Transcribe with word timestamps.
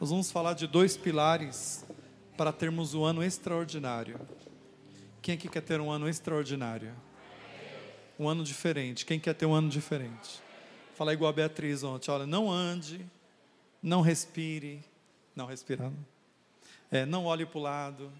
Nós 0.00 0.10
vamos 0.10 0.30
falar 0.30 0.52
de 0.52 0.68
dois 0.68 0.96
pilares 0.96 1.84
para 2.36 2.52
termos 2.52 2.94
um 2.94 3.02
ano 3.02 3.20
extraordinário. 3.20 4.20
Quem 5.20 5.34
aqui 5.34 5.48
quer 5.48 5.60
ter 5.60 5.80
um 5.80 5.90
ano 5.90 6.08
extraordinário? 6.08 6.94
Um 8.16 8.28
ano 8.28 8.44
diferente. 8.44 9.04
Quem 9.04 9.18
quer 9.18 9.34
ter 9.34 9.44
um 9.44 9.52
ano 9.52 9.68
diferente? 9.68 10.40
Fala 10.94 11.12
igual 11.12 11.30
a 11.30 11.32
Beatriz 11.32 11.82
ontem, 11.82 12.12
olha, 12.12 12.28
não 12.28 12.48
ande, 12.48 13.04
não 13.82 14.00
respire, 14.00 14.84
não 15.34 15.46
respirando. 15.46 15.98
É, 16.92 17.04
não 17.04 17.24
olhe 17.24 17.44
para 17.44 17.58
o 17.58 17.62
lado, 17.62 18.12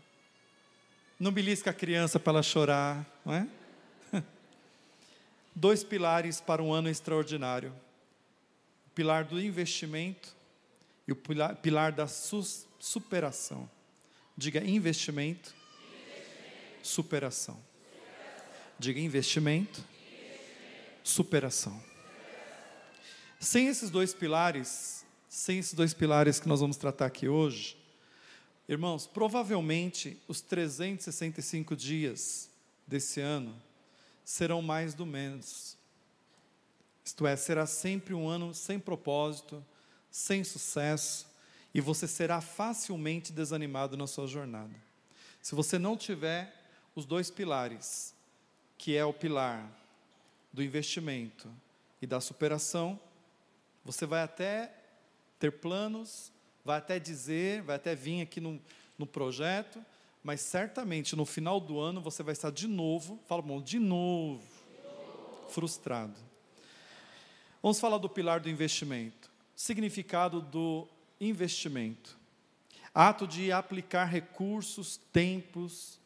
não 1.18 1.30
belisca 1.30 1.70
a 1.70 1.74
criança 1.74 2.18
para 2.18 2.32
ela 2.32 2.42
chorar, 2.42 3.06
não 3.24 3.34
é? 3.34 3.46
Dois 5.54 5.84
pilares 5.84 6.40
para 6.40 6.60
um 6.60 6.72
ano 6.72 6.88
extraordinário: 6.88 7.72
o 8.88 8.90
pilar 8.90 9.24
do 9.24 9.40
investimento 9.40 10.37
e 11.08 11.12
o 11.12 11.16
pilar, 11.16 11.56
pilar 11.56 11.90
da 11.90 12.06
superação. 12.06 13.68
Diga 14.36 14.62
investimento, 14.62 15.54
investimento. 15.90 16.86
superação. 16.86 17.64
Diga 18.78 19.00
investimento, 19.00 19.80
investimento. 19.80 21.00
superação. 21.02 21.82
Sem 23.40 23.68
esses 23.68 23.88
dois 23.88 24.12
pilares, 24.12 25.06
sem 25.30 25.58
esses 25.58 25.72
dois 25.72 25.94
pilares 25.94 26.38
que 26.38 26.46
nós 26.46 26.60
vamos 26.60 26.76
tratar 26.76 27.06
aqui 27.06 27.26
hoje, 27.26 27.78
irmãos, 28.68 29.06
provavelmente 29.06 30.20
os 30.28 30.42
365 30.42 31.74
dias 31.74 32.50
desse 32.86 33.18
ano 33.18 33.56
serão 34.22 34.60
mais 34.60 34.92
do 34.92 35.06
menos. 35.06 35.74
Isto 37.02 37.26
é, 37.26 37.34
será 37.34 37.64
sempre 37.64 38.12
um 38.12 38.28
ano 38.28 38.52
sem 38.52 38.78
propósito, 38.78 39.64
sem 40.18 40.42
sucesso, 40.42 41.28
e 41.72 41.80
você 41.80 42.08
será 42.08 42.40
facilmente 42.40 43.32
desanimado 43.32 43.96
na 43.96 44.04
sua 44.08 44.26
jornada. 44.26 44.74
Se 45.40 45.54
você 45.54 45.78
não 45.78 45.96
tiver 45.96 46.52
os 46.92 47.06
dois 47.06 47.30
pilares, 47.30 48.12
que 48.76 48.96
é 48.96 49.04
o 49.04 49.12
pilar 49.12 49.70
do 50.52 50.60
investimento 50.60 51.48
e 52.02 52.06
da 52.06 52.20
superação, 52.20 52.98
você 53.84 54.06
vai 54.06 54.22
até 54.22 54.74
ter 55.38 55.52
planos, 55.52 56.32
vai 56.64 56.78
até 56.78 56.98
dizer, 56.98 57.62
vai 57.62 57.76
até 57.76 57.94
vir 57.94 58.20
aqui 58.20 58.40
no, 58.40 58.60
no 58.98 59.06
projeto, 59.06 59.80
mas 60.24 60.40
certamente 60.40 61.14
no 61.14 61.24
final 61.24 61.60
do 61.60 61.78
ano 61.78 62.00
você 62.00 62.24
vai 62.24 62.32
estar 62.32 62.50
de 62.50 62.66
novo, 62.66 63.20
fala 63.28 63.40
bom, 63.40 63.62
de 63.62 63.78
novo, 63.78 64.42
frustrado. 65.48 66.18
Vamos 67.62 67.78
falar 67.78 67.98
do 67.98 68.08
pilar 68.08 68.40
do 68.40 68.50
investimento. 68.50 69.17
Significado 69.58 70.40
do 70.40 70.86
investimento. 71.20 72.16
Ato 72.94 73.26
de 73.26 73.50
aplicar 73.50 74.04
recursos, 74.04 75.00
tempos, 75.12 75.98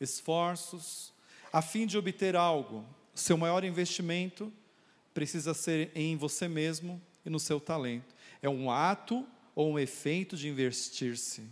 esforços, 0.00 1.12
a 1.52 1.60
fim 1.60 1.88
de 1.88 1.98
obter 1.98 2.36
algo. 2.36 2.86
Seu 3.12 3.36
maior 3.36 3.64
investimento 3.64 4.52
precisa 5.12 5.54
ser 5.54 5.90
em 5.92 6.16
você 6.16 6.46
mesmo 6.46 7.02
e 7.26 7.30
no 7.30 7.40
seu 7.40 7.58
talento. 7.58 8.14
É 8.40 8.48
um 8.48 8.70
ato 8.70 9.26
ou 9.56 9.72
um 9.72 9.78
efeito 9.78 10.36
de 10.36 10.48
investir-se. 10.48 11.42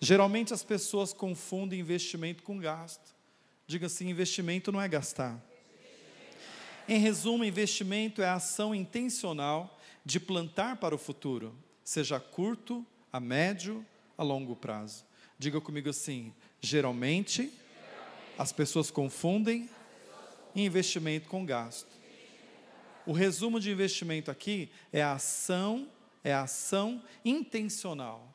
Geralmente 0.00 0.54
as 0.54 0.64
pessoas 0.64 1.12
confundem 1.12 1.80
investimento 1.80 2.42
com 2.42 2.58
gasto. 2.58 3.14
Diga 3.66 3.88
assim: 3.88 4.08
investimento 4.08 4.72
não 4.72 4.80
é 4.80 4.88
gastar. 4.88 5.38
Em 6.88 6.98
resumo, 6.98 7.44
investimento 7.44 8.22
é 8.22 8.26
a 8.26 8.36
ação 8.36 8.74
intencional 8.74 9.78
de 10.04 10.18
plantar 10.18 10.76
para 10.76 10.94
o 10.94 10.98
futuro, 10.98 11.54
seja 11.84 12.16
a 12.16 12.20
curto, 12.20 12.84
a 13.12 13.20
médio, 13.20 13.84
a 14.16 14.22
longo 14.22 14.56
prazo. 14.56 15.04
Diga 15.38 15.60
comigo 15.60 15.90
assim: 15.90 16.32
geralmente 16.60 17.52
as 18.38 18.52
pessoas 18.52 18.90
confundem 18.90 19.68
investimento 20.54 21.28
com 21.28 21.44
gasto. 21.44 21.90
O 23.06 23.12
resumo 23.12 23.58
de 23.58 23.70
investimento 23.70 24.30
aqui 24.30 24.70
é 24.92 25.02
a 25.02 25.12
ação, 25.12 25.88
é 26.22 26.32
a 26.32 26.42
ação 26.42 27.02
intencional. 27.24 28.32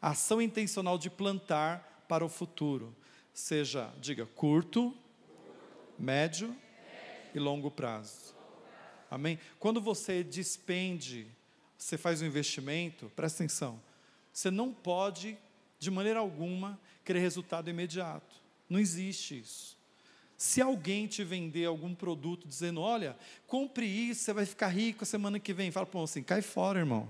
A 0.00 0.10
ação 0.10 0.42
intencional 0.42 0.98
de 0.98 1.08
plantar 1.08 2.04
para 2.06 2.24
o 2.24 2.28
futuro, 2.28 2.94
seja, 3.32 3.90
diga, 3.98 4.26
curto, 4.26 4.94
médio 5.98 6.54
e 7.34 7.38
longo 7.38 7.70
prazo. 7.70 8.33
Amém? 9.14 9.38
Quando 9.58 9.80
você 9.80 10.22
despende, 10.24 11.26
você 11.76 11.96
faz 11.96 12.20
um 12.20 12.26
investimento, 12.26 13.10
presta 13.14 13.42
atenção, 13.42 13.80
você 14.32 14.50
não 14.50 14.72
pode, 14.72 15.38
de 15.78 15.90
maneira 15.90 16.18
alguma, 16.18 16.78
querer 17.04 17.20
resultado 17.20 17.70
imediato. 17.70 18.34
Não 18.68 18.80
existe 18.80 19.38
isso. 19.38 19.76
Se 20.36 20.60
alguém 20.60 21.06
te 21.06 21.22
vender 21.22 21.64
algum 21.66 21.94
produto 21.94 22.48
dizendo, 22.48 22.80
olha, 22.80 23.16
compre 23.46 23.86
isso, 23.86 24.24
você 24.24 24.32
vai 24.32 24.44
ficar 24.44 24.68
rico 24.68 25.04
a 25.04 25.06
semana 25.06 25.38
que 25.38 25.54
vem, 25.54 25.70
fala 25.70 25.88
assim, 26.02 26.22
cai 26.22 26.42
fora, 26.42 26.80
irmão. 26.80 27.08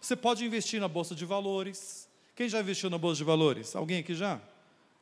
Você 0.00 0.14
pode 0.14 0.44
investir 0.44 0.80
na 0.80 0.88
bolsa 0.88 1.14
de 1.14 1.24
valores. 1.24 2.08
Quem 2.36 2.48
já 2.48 2.60
investiu 2.60 2.88
na 2.88 2.98
bolsa 2.98 3.16
de 3.16 3.24
valores? 3.24 3.74
Alguém 3.74 3.98
aqui 3.98 4.14
já? 4.14 4.40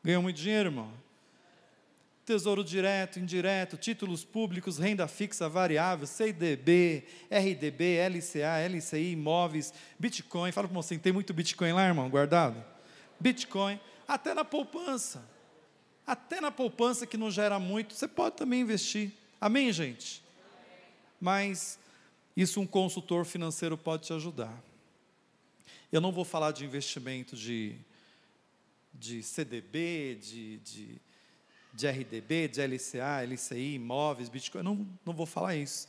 Ganhou 0.02 0.22
muito 0.22 0.36
dinheiro, 0.36 0.68
irmão? 0.68 0.92
Tesouro 2.28 2.62
direto, 2.62 3.18
indireto, 3.18 3.78
títulos 3.78 4.22
públicos, 4.22 4.76
renda 4.76 5.08
fixa 5.08 5.48
variável, 5.48 6.06
CDB, 6.06 7.04
RDB, 7.30 7.96
LCA, 8.06 8.68
LCI, 8.68 9.12
imóveis, 9.12 9.72
Bitcoin. 9.98 10.52
Fala 10.52 10.68
para 10.68 10.74
você, 10.74 10.98
tem 10.98 11.10
muito 11.10 11.32
Bitcoin 11.32 11.72
lá, 11.72 11.86
irmão, 11.86 12.10
guardado? 12.10 12.62
Bitcoin, 13.18 13.80
até 14.06 14.34
na 14.34 14.44
poupança. 14.44 15.26
Até 16.06 16.38
na 16.38 16.50
poupança 16.50 17.06
que 17.06 17.16
não 17.16 17.30
gera 17.30 17.58
muito, 17.58 17.94
você 17.94 18.06
pode 18.06 18.36
também 18.36 18.60
investir. 18.60 19.10
Amém, 19.40 19.72
gente? 19.72 20.22
Mas 21.18 21.78
isso 22.36 22.60
um 22.60 22.66
consultor 22.66 23.24
financeiro 23.24 23.78
pode 23.78 24.06
te 24.06 24.12
ajudar. 24.12 24.62
Eu 25.90 26.02
não 26.02 26.12
vou 26.12 26.26
falar 26.26 26.52
de 26.52 26.62
investimento 26.62 27.34
de, 27.34 27.74
de 28.92 29.22
CDB, 29.22 30.18
de, 30.20 30.58
de, 30.58 31.00
de 31.72 31.88
RDB, 31.88 32.48
de 32.48 32.60
LCA, 32.60 33.22
LCI, 33.22 33.74
imóveis, 33.74 34.28
Bitcoin. 34.28 34.60
Eu 34.60 34.64
não, 34.64 34.86
não 35.04 35.12
vou 35.12 35.26
falar 35.26 35.54
isso. 35.56 35.88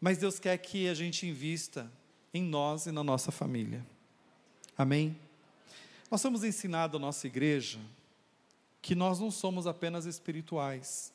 Mas 0.00 0.18
Deus 0.18 0.38
quer 0.38 0.56
que 0.58 0.88
a 0.88 0.94
gente 0.94 1.26
invista 1.26 1.90
em 2.34 2.42
nós 2.42 2.86
e 2.86 2.92
na 2.92 3.04
nossa 3.04 3.30
família. 3.30 3.84
Amém? 4.76 5.16
Nós 6.10 6.20
temos 6.20 6.44
ensinado 6.44 6.96
a 6.96 7.00
nossa 7.00 7.26
igreja 7.26 7.78
que 8.80 8.94
nós 8.94 9.20
não 9.20 9.30
somos 9.30 9.66
apenas 9.66 10.06
espirituais. 10.06 11.12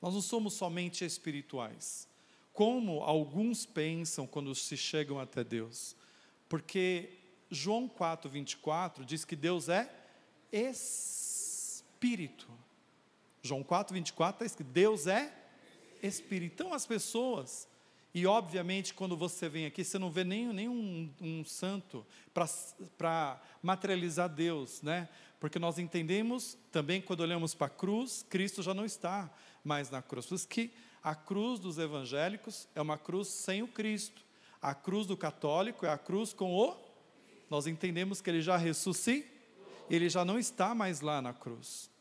Nós 0.00 0.14
não 0.14 0.22
somos 0.22 0.54
somente 0.54 1.04
espirituais. 1.04 2.08
Como 2.52 3.00
alguns 3.00 3.66
pensam 3.66 4.26
quando 4.26 4.54
se 4.54 4.76
chegam 4.76 5.18
até 5.18 5.42
Deus. 5.42 5.96
Porque 6.48 7.10
João 7.50 7.88
4, 7.88 8.30
24 8.30 9.04
diz 9.04 9.24
que 9.24 9.34
Deus 9.34 9.68
é 9.68 9.90
espírito. 10.52 12.48
João 13.42 13.62
4, 13.62 13.94
24 13.94 14.34
está 14.34 14.46
escrito: 14.46 14.70
Deus 14.70 15.06
é 15.06 15.32
espírito. 16.02 16.54
Então 16.54 16.72
as 16.72 16.86
pessoas, 16.86 17.68
e 18.14 18.26
obviamente 18.26 18.94
quando 18.94 19.16
você 19.16 19.48
vem 19.48 19.66
aqui, 19.66 19.84
você 19.84 19.98
não 19.98 20.10
vê 20.10 20.24
nem, 20.24 20.52
nem 20.52 20.68
um, 20.68 21.12
um 21.20 21.44
santo 21.44 22.06
para 22.96 23.40
materializar 23.62 24.28
Deus, 24.28 24.80
né? 24.82 25.08
Porque 25.40 25.58
nós 25.58 25.78
entendemos 25.78 26.56
também 26.70 27.02
quando 27.02 27.20
olhamos 27.20 27.52
para 27.52 27.66
a 27.66 27.70
cruz, 27.70 28.24
Cristo 28.28 28.62
já 28.62 28.72
não 28.72 28.84
está 28.84 29.28
mais 29.64 29.90
na 29.90 30.00
cruz. 30.00 30.26
Por 30.26 30.36
isso 30.36 30.46
que 30.46 30.72
a 31.02 31.16
cruz 31.16 31.58
dos 31.58 31.78
evangélicos 31.78 32.68
é 32.76 32.80
uma 32.80 32.96
cruz 32.96 33.26
sem 33.26 33.60
o 33.60 33.66
Cristo. 33.66 34.22
A 34.60 34.72
cruz 34.72 35.04
do 35.04 35.16
católico 35.16 35.84
é 35.84 35.88
a 35.88 35.98
cruz 35.98 36.32
com 36.32 36.54
o. 36.54 36.76
Nós 37.50 37.66
entendemos 37.66 38.20
que 38.20 38.30
ele 38.30 38.40
já 38.40 38.56
ressuscitou, 38.56 39.28
ele 39.90 40.08
já 40.08 40.24
não 40.24 40.38
está 40.38 40.76
mais 40.76 41.00
lá 41.00 41.20
na 41.20 41.34
cruz. 41.34 41.91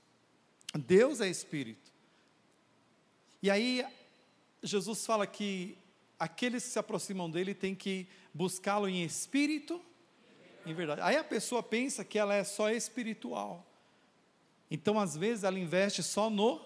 Deus 0.77 1.21
é 1.21 1.29
espírito. 1.29 1.91
E 3.41 3.49
aí, 3.49 3.85
Jesus 4.63 5.05
fala 5.05 5.25
que 5.25 5.77
aqueles 6.19 6.63
que 6.63 6.69
se 6.69 6.79
aproximam 6.79 7.29
dele 7.29 7.53
têm 7.53 7.75
que 7.75 8.07
buscá-lo 8.33 8.87
em 8.87 9.03
espírito 9.03 9.81
em 10.65 10.73
verdade. 10.73 11.01
Aí 11.01 11.17
a 11.17 11.23
pessoa 11.23 11.63
pensa 11.63 12.05
que 12.05 12.19
ela 12.19 12.33
é 12.33 12.43
só 12.43 12.69
espiritual. 12.69 13.65
Então, 14.69 14.99
às 14.99 15.17
vezes, 15.17 15.43
ela 15.43 15.59
investe 15.59 16.03
só 16.03 16.29
no 16.29 16.61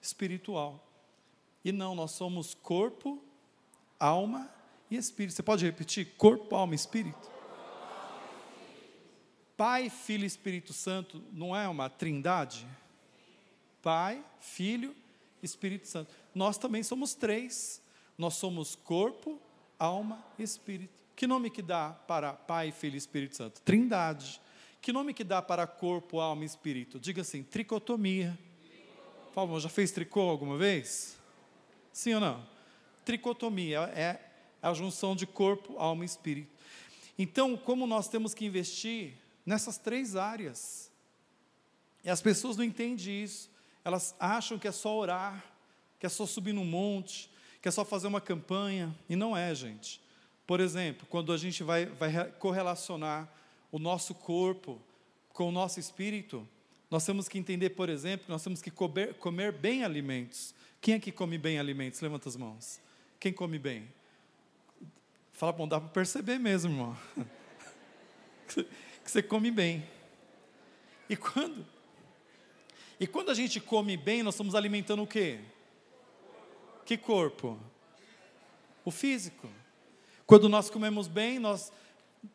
espiritual. 0.00 0.82
E 1.64 1.72
não, 1.72 1.94
nós 1.94 2.12
somos 2.12 2.54
corpo, 2.54 3.22
alma 3.98 4.48
e 4.90 4.96
espírito. 4.96 5.34
Você 5.34 5.42
pode 5.42 5.64
repetir? 5.64 6.14
Corpo, 6.16 6.54
alma 6.54 6.74
e 6.74 6.76
espírito? 6.76 7.36
Pai, 9.56 9.88
Filho 9.88 10.24
e 10.24 10.26
Espírito 10.26 10.72
Santo 10.72 11.22
não 11.32 11.56
é 11.56 11.66
uma 11.66 11.88
trindade? 11.88 12.66
Pai, 13.86 14.20
Filho, 14.40 14.96
Espírito 15.40 15.86
Santo. 15.86 16.12
Nós 16.34 16.58
também 16.58 16.82
somos 16.82 17.14
três. 17.14 17.80
Nós 18.18 18.34
somos 18.34 18.74
corpo, 18.74 19.40
alma 19.78 20.26
e 20.36 20.42
espírito. 20.42 21.04
Que 21.14 21.24
nome 21.24 21.50
que 21.50 21.62
dá 21.62 21.90
para 21.90 22.32
Pai, 22.32 22.72
Filho 22.72 22.96
e 22.96 22.98
Espírito 22.98 23.36
Santo? 23.36 23.62
Trindade. 23.62 24.40
Que 24.82 24.92
nome 24.92 25.14
que 25.14 25.22
dá 25.22 25.40
para 25.40 25.68
corpo, 25.68 26.18
alma 26.18 26.42
e 26.42 26.46
espírito? 26.46 26.98
Diga 26.98 27.22
assim, 27.22 27.44
tricotomia. 27.44 28.36
Favor, 29.32 29.60
já 29.60 29.68
fez 29.68 29.92
tricô 29.92 30.22
alguma 30.22 30.58
vez? 30.58 31.16
Sim 31.92 32.14
ou 32.14 32.20
não? 32.20 32.44
Tricotomia 33.04 33.82
é 33.94 34.18
a 34.60 34.74
junção 34.74 35.14
de 35.14 35.28
corpo, 35.28 35.78
alma 35.78 36.02
e 36.02 36.06
espírito. 36.06 36.50
Então, 37.16 37.56
como 37.56 37.86
nós 37.86 38.08
temos 38.08 38.34
que 38.34 38.46
investir 38.46 39.12
nessas 39.44 39.78
três 39.78 40.16
áreas? 40.16 40.90
E 42.02 42.10
as 42.10 42.20
pessoas 42.20 42.56
não 42.56 42.64
entendem 42.64 43.22
isso. 43.22 43.54
Elas 43.86 44.16
acham 44.18 44.58
que 44.58 44.66
é 44.66 44.72
só 44.72 44.98
orar, 44.98 45.44
que 46.00 46.06
é 46.06 46.08
só 46.08 46.26
subir 46.26 46.52
no 46.52 46.64
monte, 46.64 47.30
que 47.62 47.68
é 47.68 47.70
só 47.70 47.84
fazer 47.84 48.08
uma 48.08 48.20
campanha. 48.20 48.92
E 49.08 49.14
não 49.14 49.36
é, 49.36 49.54
gente. 49.54 50.00
Por 50.44 50.58
exemplo, 50.58 51.06
quando 51.08 51.32
a 51.32 51.36
gente 51.36 51.62
vai, 51.62 51.86
vai 51.86 52.32
correlacionar 52.32 53.32
o 53.70 53.78
nosso 53.78 54.12
corpo 54.12 54.82
com 55.32 55.50
o 55.50 55.52
nosso 55.52 55.78
espírito, 55.78 56.44
nós 56.90 57.06
temos 57.06 57.28
que 57.28 57.38
entender, 57.38 57.70
por 57.70 57.88
exemplo, 57.88 58.26
que 58.26 58.32
nós 58.32 58.42
temos 58.42 58.60
que 58.60 58.72
comer, 58.72 59.14
comer 59.14 59.52
bem 59.52 59.84
alimentos. 59.84 60.52
Quem 60.80 60.94
é 60.94 60.98
que 60.98 61.12
come 61.12 61.38
bem 61.38 61.60
alimentos? 61.60 62.00
Levanta 62.00 62.28
as 62.28 62.34
mãos. 62.34 62.80
Quem 63.20 63.32
come 63.32 63.56
bem? 63.56 63.86
Fala, 65.30 65.52
bom, 65.52 65.68
dá 65.68 65.80
para 65.80 65.90
perceber 65.90 66.40
mesmo, 66.40 66.72
irmão. 66.72 66.98
que 68.50 68.66
você 69.04 69.22
come 69.22 69.52
bem. 69.52 69.88
E 71.08 71.16
quando? 71.16 71.75
E 72.98 73.06
quando 73.06 73.30
a 73.30 73.34
gente 73.34 73.60
come 73.60 73.96
bem, 73.96 74.22
nós 74.22 74.34
estamos 74.34 74.54
alimentando 74.54 75.02
o 75.02 75.06
quê? 75.06 75.40
Que 76.84 76.96
corpo? 76.96 77.58
O 78.84 78.90
físico. 78.90 79.50
Quando 80.26 80.48
nós 80.48 80.70
comemos 80.70 81.06
bem, 81.06 81.38
nós 81.38 81.70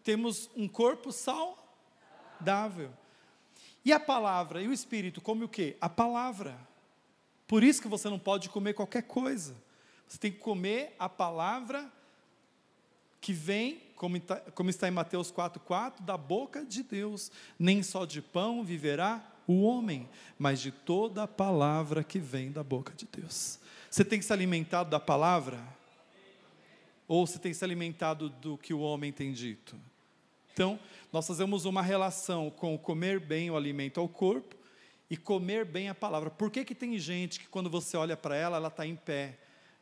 temos 0.04 0.50
um 0.56 0.68
corpo 0.68 1.12
saudável. 1.12 2.92
E 3.84 3.92
a 3.92 4.00
palavra 4.00 4.62
e 4.62 4.68
o 4.68 4.74
espírito 4.74 5.20
come 5.20 5.44
o 5.44 5.50
quê? 5.50 5.76
A 5.82 5.90
palavra. 5.90 6.56
Por 7.48 7.64
isso 7.64 7.82
que 7.82 7.88
você 7.88 8.08
não 8.08 8.20
pode 8.20 8.48
comer 8.50 8.74
qualquer 8.74 9.04
coisa. 9.04 9.56
Você 10.08 10.20
tem 10.20 10.32
que 10.32 10.38
comer 10.38 10.96
a 11.00 11.10
palavra 11.10 11.92
que 13.20 13.34
vem, 13.34 13.82
como 13.96 14.70
está 14.70 14.88
em 14.88 14.92
Mateus 14.92 15.32
4,4, 15.32 16.02
da 16.02 16.18
boca 16.18 16.64
de 16.64 16.84
Deus. 16.84 17.32
Nem 17.58 17.82
só 17.82 18.06
de 18.06 18.22
pão 18.22 18.64
viverá 18.64 19.26
o 19.52 19.64
homem, 19.64 20.10
mas 20.38 20.60
de 20.60 20.72
toda 20.72 21.24
a 21.24 21.28
palavra 21.28 22.04
que 22.04 22.20
vem 22.20 22.52
da 22.52 22.64
boca 22.64 22.94
de 22.96 23.08
Deus. 23.12 23.60
Você 23.90 24.06
tem 24.06 24.22
se 24.22 24.32
alimentado 24.32 24.90
da 24.90 25.00
palavra? 25.00 25.60
ou 27.14 27.28
se 27.28 27.40
tem 27.40 27.54
se 27.54 27.62
alimentado 27.62 28.30
do 28.30 28.58
que 28.58 28.74
o 28.74 28.80
homem 28.80 29.12
tem 29.12 29.34
dito. 29.34 29.78
Então, 30.54 30.80
nós 31.12 31.28
fazemos 31.28 31.66
uma 31.66 31.82
relação 31.82 32.50
com 32.50 32.78
comer 32.78 33.20
bem 33.20 33.52
o 33.52 33.58
alimento 33.58 34.00
ao 34.00 34.08
corpo 34.08 34.56
e 35.10 35.18
comer 35.18 35.66
bem 35.66 35.90
a 35.90 35.94
palavra. 35.94 36.30
Por 36.30 36.50
que, 36.50 36.64
que 36.64 36.74
tem 36.74 36.98
gente 36.98 37.42
que 37.42 37.50
quando 37.50 37.70
você 37.70 37.98
olha 37.98 38.16
para 38.16 38.38
ela, 38.38 38.56
ela 38.56 38.70
está 38.70 38.86
em 38.86 38.96
pé, 38.96 39.38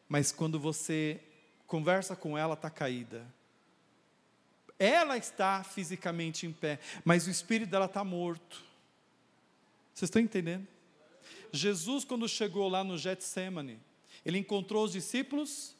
mas 0.07 0.31
quando 0.31 0.60
você 0.60 1.19
conversa 1.68 2.16
com 2.16 2.36
ela, 2.36 2.56
está 2.56 2.68
caída? 2.68 3.24
Ela 4.80 5.16
está 5.16 5.63
fisicamente 5.63 6.48
em 6.48 6.51
pé, 6.51 6.80
mas 7.06 7.27
o 7.27 7.30
espírito 7.30 7.69
dela 7.69 7.86
está 7.86 8.04
morto. 8.04 8.63
Vocês 9.99 10.07
estão 10.07 10.21
entendendo? 10.21 10.65
Jesus, 11.51 12.05
quando 12.05 12.25
chegou 12.29 12.69
lá 12.69 12.85
no 12.85 12.97
Getsemane, 12.97 13.77
ele 14.25 14.37
encontrou 14.37 14.85
os 14.85 14.93
discípulos 14.93 15.75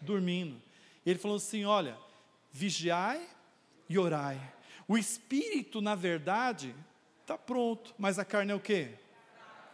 dormindo. 0.00 0.62
Ele 1.04 1.18
falou 1.18 1.38
assim: 1.38 1.64
olha, 1.64 1.98
vigiai 2.52 3.20
e 3.88 3.98
orai. 3.98 4.40
O 4.86 4.96
espírito, 4.96 5.80
na 5.80 5.96
verdade, 5.96 6.72
está 7.20 7.36
pronto, 7.36 7.92
mas 7.98 8.16
a 8.16 8.24
carne 8.24 8.52
é 8.52 8.54
o 8.54 8.60
quê? 8.60 8.90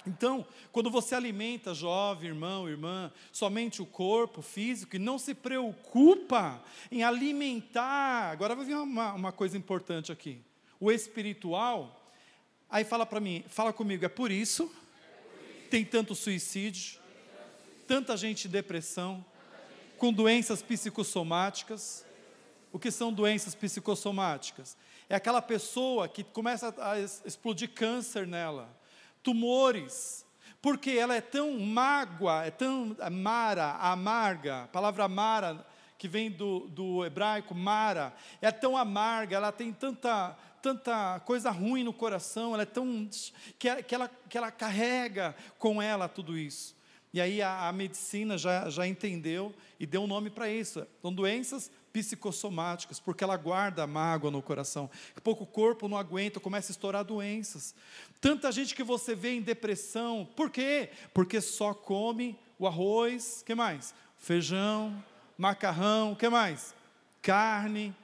Então, 0.06 0.46
quando 0.72 0.90
você 0.90 1.14
alimenta, 1.14 1.74
jovem, 1.74 2.30
irmão, 2.30 2.66
irmã, 2.66 3.12
somente 3.30 3.82
o 3.82 3.86
corpo 3.86 4.40
físico 4.40 4.96
e 4.96 4.98
não 4.98 5.18
se 5.18 5.34
preocupa 5.34 6.64
em 6.90 7.02
alimentar, 7.02 8.30
agora 8.30 8.54
vai 8.54 8.64
vir 8.64 8.76
uma, 8.76 9.12
uma 9.12 9.30
coisa 9.30 9.58
importante 9.58 10.10
aqui, 10.10 10.40
o 10.80 10.90
espiritual, 10.90 11.97
aí 12.70 12.84
fala 12.84 13.06
para 13.06 13.20
mim, 13.20 13.44
fala 13.48 13.72
comigo, 13.72 14.04
é 14.04 14.08
por 14.08 14.30
isso, 14.30 14.72
tem 15.70 15.84
tanto 15.84 16.14
suicídio, 16.14 17.00
tanta 17.86 18.16
gente 18.16 18.48
em 18.48 18.50
depressão, 18.50 19.24
com 19.96 20.12
doenças 20.12 20.62
psicossomáticas. 20.62 22.04
O 22.72 22.78
que 22.78 22.90
são 22.90 23.12
doenças 23.12 23.54
psicossomáticas? 23.54 24.76
É 25.08 25.14
aquela 25.14 25.40
pessoa 25.40 26.06
que 26.06 26.22
começa 26.22 26.74
a 26.78 26.98
explodir 26.98 27.70
câncer 27.70 28.26
nela, 28.26 28.68
tumores, 29.22 30.24
porque 30.60 30.90
ela 30.90 31.14
é 31.14 31.20
tão 31.20 31.58
mágoa, 31.58 32.44
é 32.44 32.50
tão 32.50 32.96
mara, 33.10 33.72
amarga, 33.76 34.64
a 34.64 34.68
palavra 34.68 35.04
amara, 35.04 35.66
que 35.96 36.06
vem 36.06 36.30
do, 36.30 36.68
do 36.68 37.04
hebraico, 37.04 37.54
mara, 37.54 38.14
é 38.40 38.52
tão 38.52 38.76
amarga, 38.76 39.36
ela 39.36 39.50
tem 39.50 39.72
tanta, 39.72 40.36
tanta 40.62 41.20
coisa 41.20 41.50
ruim 41.50 41.84
no 41.84 41.92
coração, 41.92 42.54
ela 42.54 42.62
é 42.62 42.66
tão. 42.66 43.08
que, 43.58 43.82
que, 43.82 43.94
ela, 43.94 44.10
que 44.28 44.38
ela 44.38 44.50
carrega 44.50 45.34
com 45.58 45.80
ela 45.80 46.08
tudo 46.08 46.36
isso. 46.36 46.76
E 47.12 47.20
aí 47.20 47.40
a, 47.40 47.68
a 47.68 47.72
medicina 47.72 48.36
já, 48.36 48.68
já 48.68 48.86
entendeu 48.86 49.54
e 49.80 49.86
deu 49.86 50.02
um 50.02 50.06
nome 50.06 50.28
para 50.28 50.50
isso. 50.50 50.86
São 51.00 51.12
doenças 51.12 51.70
psicossomáticas, 51.92 53.00
porque 53.00 53.24
ela 53.24 53.36
guarda 53.36 53.86
mágoa 53.86 54.30
no 54.30 54.42
coração. 54.42 54.90
Pouco 55.24 55.46
corpo 55.46 55.88
não 55.88 55.96
aguenta, 55.96 56.38
começa 56.38 56.70
a 56.70 56.74
estourar 56.74 57.04
doenças. 57.04 57.74
Tanta 58.20 58.52
gente 58.52 58.74
que 58.74 58.82
você 58.82 59.14
vê 59.14 59.32
em 59.32 59.40
depressão, 59.40 60.28
por 60.36 60.50
quê? 60.50 60.90
Porque 61.14 61.40
só 61.40 61.72
come 61.72 62.38
o 62.58 62.66
arroz, 62.66 63.42
que 63.44 63.54
mais? 63.54 63.94
Feijão, 64.18 65.02
macarrão, 65.36 66.14
que 66.14 66.28
mais? 66.28 66.74
Carne, 67.22 67.94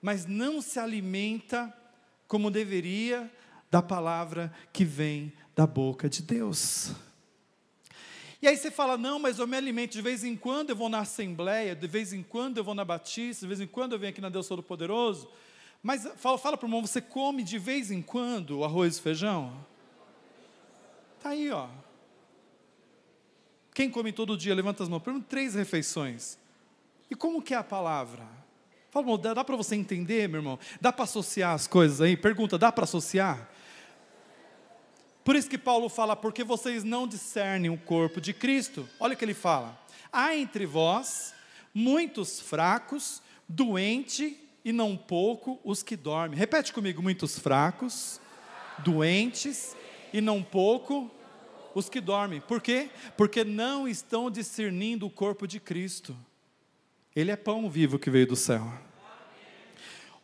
mas 0.00 0.24
não 0.24 0.62
se 0.62 0.78
alimenta 0.78 1.72
como 2.32 2.50
deveria 2.50 3.30
da 3.70 3.82
palavra 3.82 4.50
que 4.72 4.86
vem 4.86 5.34
da 5.54 5.66
boca 5.66 6.08
de 6.08 6.22
Deus. 6.22 6.92
E 8.40 8.48
aí 8.48 8.56
você 8.56 8.70
fala: 8.70 8.96
não, 8.96 9.18
mas 9.18 9.38
eu 9.38 9.46
me 9.46 9.54
alimento, 9.54 9.92
de 9.92 10.00
vez 10.00 10.24
em 10.24 10.34
quando 10.34 10.70
eu 10.70 10.76
vou 10.76 10.88
na 10.88 11.00
Assembleia, 11.00 11.76
de 11.76 11.86
vez 11.86 12.10
em 12.10 12.22
quando 12.22 12.56
eu 12.56 12.64
vou 12.64 12.74
na 12.74 12.86
Batista, 12.86 13.42
de 13.42 13.48
vez 13.48 13.60
em 13.60 13.66
quando 13.66 13.92
eu 13.92 13.98
venho 13.98 14.12
aqui 14.12 14.20
na 14.22 14.30
Deus 14.30 14.48
Todo-Poderoso. 14.48 15.28
Mas 15.82 16.08
fala, 16.16 16.38
fala 16.38 16.56
para 16.56 16.64
o 16.64 16.68
irmão: 16.68 16.80
você 16.80 17.02
come 17.02 17.42
de 17.42 17.58
vez 17.58 17.90
em 17.90 18.00
quando 18.00 18.60
o 18.60 18.64
arroz 18.64 18.96
e 18.96 19.02
feijão? 19.02 19.54
Está 21.18 21.30
aí, 21.30 21.50
ó. 21.50 21.68
Quem 23.74 23.90
come 23.90 24.10
todo 24.10 24.38
dia, 24.38 24.54
levanta 24.54 24.82
as 24.82 24.88
mãos. 24.88 25.02
Pergunta 25.02 25.26
três 25.28 25.54
refeições. 25.54 26.38
E 27.10 27.14
como 27.14 27.42
que 27.42 27.52
é 27.52 27.58
a 27.58 27.62
palavra? 27.62 28.41
Fala, 28.92 29.16
dá, 29.16 29.32
dá 29.32 29.42
para 29.42 29.56
você 29.56 29.74
entender, 29.74 30.28
meu 30.28 30.40
irmão? 30.40 30.58
Dá 30.78 30.92
para 30.92 31.04
associar 31.04 31.54
as 31.54 31.66
coisas 31.66 32.02
aí? 32.02 32.14
Pergunta, 32.14 32.58
dá 32.58 32.70
para 32.70 32.84
associar? 32.84 33.50
Por 35.24 35.34
isso 35.34 35.48
que 35.48 35.56
Paulo 35.56 35.88
fala, 35.88 36.14
porque 36.14 36.44
vocês 36.44 36.84
não 36.84 37.08
discernem 37.08 37.70
o 37.70 37.78
corpo 37.78 38.20
de 38.20 38.34
Cristo. 38.34 38.86
Olha 39.00 39.14
o 39.14 39.16
que 39.16 39.24
ele 39.24 39.32
fala: 39.32 39.80
há 40.12 40.36
entre 40.36 40.66
vós 40.66 41.32
muitos 41.72 42.38
fracos, 42.38 43.22
doentes 43.48 44.34
e 44.62 44.72
não 44.72 44.94
pouco 44.94 45.58
os 45.64 45.82
que 45.82 45.96
dormem. 45.96 46.38
Repete 46.38 46.70
comigo: 46.70 47.00
muitos 47.00 47.38
fracos, 47.38 48.20
doentes 48.84 49.74
e 50.12 50.20
não 50.20 50.42
pouco 50.42 51.10
os 51.74 51.88
que 51.88 51.98
dormem. 51.98 52.42
Por 52.42 52.60
quê? 52.60 52.90
Porque 53.16 53.42
não 53.42 53.88
estão 53.88 54.30
discernindo 54.30 55.06
o 55.06 55.10
corpo 55.10 55.46
de 55.46 55.58
Cristo. 55.58 56.14
Ele 57.14 57.30
é 57.30 57.36
pão 57.36 57.68
vivo 57.68 57.98
que 57.98 58.10
veio 58.10 58.26
do 58.26 58.36
céu. 58.36 58.72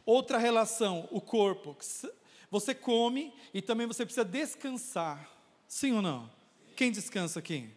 Outra 0.07 0.39
relação, 0.39 1.07
o 1.11 1.21
corpo. 1.21 1.77
Você 2.51 2.75
come 2.75 3.33
e 3.53 3.61
também 3.61 3.87
você 3.87 4.05
precisa 4.07 4.25
descansar. 4.25 5.31
Sim 5.67 5.93
ou 5.93 6.03
não? 6.03 6.31
Quem 6.75 6.91
descansa 6.91 7.39
aqui? 7.39 7.69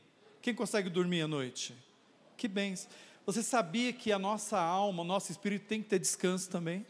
Quem 0.41 0.55
consegue 0.55 0.89
dormir 0.89 1.21
à 1.21 1.27
noite? 1.27 1.75
Que 2.37 2.47
bem. 2.47 2.73
Você 3.25 3.43
sabia 3.43 3.91
que 3.91 4.11
a 4.11 4.17
nossa 4.17 4.59
alma, 4.59 5.03
o 5.03 5.05
nosso 5.05 5.31
espírito 5.31 5.65
tem 5.67 5.81
que 5.81 5.89
ter 5.89 5.99
descanso 5.99 6.49
também? 6.49 6.85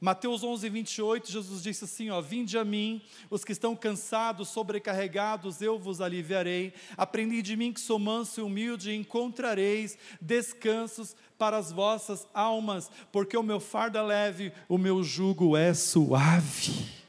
Mateus 0.00 0.42
11, 0.42 0.68
28, 0.68 1.30
Jesus 1.30 1.62
disse 1.62 1.84
assim: 1.84 2.10
ó, 2.10 2.20
Vinde 2.20 2.56
a 2.58 2.64
mim, 2.64 3.02
os 3.28 3.44
que 3.44 3.52
estão 3.52 3.74
cansados, 3.76 4.48
sobrecarregados, 4.48 5.60
eu 5.60 5.78
vos 5.78 6.00
aliviarei. 6.00 6.72
Aprendi 6.96 7.42
de 7.42 7.56
mim 7.56 7.72
que 7.72 7.80
sou 7.80 7.98
manso 7.98 8.40
e 8.40 8.42
humilde, 8.44 8.90
e 8.90 8.96
encontrareis 8.96 9.96
descansos 10.20 11.16
para 11.38 11.56
as 11.56 11.72
vossas 11.72 12.26
almas, 12.34 12.90
porque 13.10 13.36
o 13.36 13.42
meu 13.42 13.60
fardo 13.60 13.96
é 13.96 14.02
leve, 14.02 14.52
o 14.68 14.76
meu 14.76 15.02
jugo 15.02 15.56
é 15.56 15.72
suave. 15.72 16.99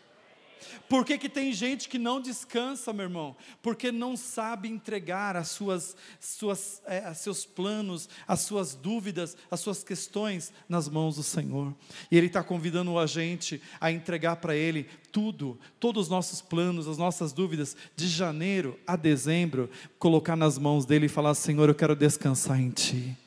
Por 0.87 1.05
que, 1.05 1.17
que 1.17 1.29
tem 1.29 1.53
gente 1.53 1.89
que 1.89 1.97
não 1.97 2.21
descansa, 2.21 2.93
meu 2.93 3.05
irmão? 3.05 3.35
Porque 3.61 3.91
não 3.91 4.15
sabe 4.17 4.69
entregar 4.69 5.35
as 5.35 5.49
suas, 5.49 5.95
suas, 6.19 6.81
é, 6.85 7.13
seus 7.13 7.45
planos, 7.45 8.09
as 8.27 8.41
suas 8.41 8.75
dúvidas, 8.75 9.35
as 9.49 9.59
suas 9.59 9.83
questões 9.83 10.51
nas 10.67 10.87
mãos 10.87 11.15
do 11.15 11.23
Senhor. 11.23 11.73
E 12.09 12.17
Ele 12.17 12.27
está 12.27 12.43
convidando 12.43 12.97
a 12.97 13.05
gente 13.05 13.61
a 13.79 13.91
entregar 13.91 14.37
para 14.37 14.55
Ele 14.55 14.87
tudo, 15.11 15.59
todos 15.79 16.03
os 16.03 16.09
nossos 16.09 16.41
planos, 16.41 16.87
as 16.87 16.97
nossas 16.97 17.33
dúvidas, 17.33 17.75
de 17.95 18.07
janeiro 18.07 18.79
a 18.87 18.95
dezembro, 18.95 19.69
colocar 19.99 20.35
nas 20.35 20.57
mãos 20.57 20.85
dele 20.85 21.05
e 21.05 21.09
falar: 21.09 21.33
Senhor, 21.35 21.69
eu 21.69 21.75
quero 21.75 21.95
descansar 21.95 22.59
em 22.59 22.69
Ti. 22.69 23.17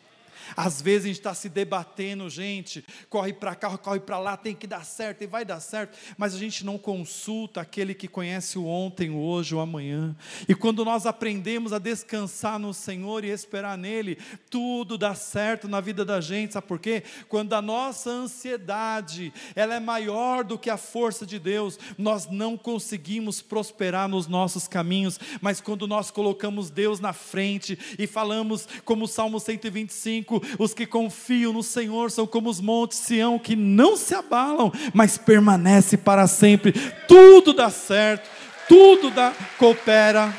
Às 0.56 0.80
vezes 0.80 1.04
a 1.04 1.08
gente 1.08 1.18
está 1.18 1.34
se 1.34 1.48
debatendo, 1.48 2.28
gente, 2.28 2.84
corre 3.08 3.32
para 3.32 3.54
cá, 3.54 3.76
corre 3.78 4.00
para 4.00 4.18
lá, 4.18 4.36
tem 4.36 4.54
que 4.54 4.66
dar 4.66 4.84
certo 4.84 5.22
e 5.22 5.26
vai 5.26 5.44
dar 5.44 5.60
certo, 5.60 5.96
mas 6.16 6.34
a 6.34 6.38
gente 6.38 6.64
não 6.64 6.78
consulta 6.78 7.60
aquele 7.60 7.94
que 7.94 8.08
conhece 8.08 8.58
o 8.58 8.66
ontem, 8.66 9.10
o 9.10 9.18
hoje, 9.18 9.54
o 9.54 9.60
amanhã. 9.60 10.14
E 10.48 10.54
quando 10.54 10.84
nós 10.84 11.06
aprendemos 11.06 11.72
a 11.72 11.78
descansar 11.78 12.58
no 12.58 12.72
Senhor 12.74 13.24
e 13.24 13.30
esperar 13.30 13.76
nele, 13.76 14.18
tudo 14.50 14.98
dá 14.98 15.14
certo 15.14 15.68
na 15.68 15.80
vida 15.80 16.04
da 16.04 16.20
gente, 16.20 16.54
sabe 16.54 16.66
por 16.66 16.78
quê? 16.78 17.02
Quando 17.28 17.52
a 17.54 17.62
nossa 17.62 18.10
ansiedade, 18.10 19.32
ela 19.54 19.74
é 19.74 19.80
maior 19.80 20.44
do 20.44 20.58
que 20.58 20.70
a 20.70 20.76
força 20.76 21.26
de 21.26 21.38
Deus, 21.38 21.78
nós 21.98 22.26
não 22.28 22.56
conseguimos 22.56 23.40
prosperar 23.42 24.08
nos 24.08 24.26
nossos 24.26 24.68
caminhos, 24.68 25.18
mas 25.40 25.60
quando 25.60 25.86
nós 25.86 26.10
colocamos 26.10 26.70
Deus 26.70 27.00
na 27.00 27.12
frente 27.12 27.78
e 27.98 28.06
falamos 28.06 28.66
como 28.84 29.04
o 29.04 29.08
Salmo 29.08 29.40
125, 29.40 30.33
os 30.58 30.72
que 30.74 30.86
confiam 30.86 31.52
no 31.52 31.62
Senhor 31.62 32.10
são 32.10 32.26
como 32.26 32.48
os 32.48 32.60
montes 32.60 32.98
Sião, 32.98 33.38
que 33.38 33.56
não 33.56 33.96
se 33.96 34.14
abalam, 34.14 34.72
mas 34.92 35.18
permanece 35.18 35.96
para 35.96 36.26
sempre. 36.26 36.72
Tudo 37.06 37.52
dá 37.52 37.70
certo, 37.70 38.28
tudo 38.68 39.10
dá, 39.10 39.32
coopera. 39.58 40.34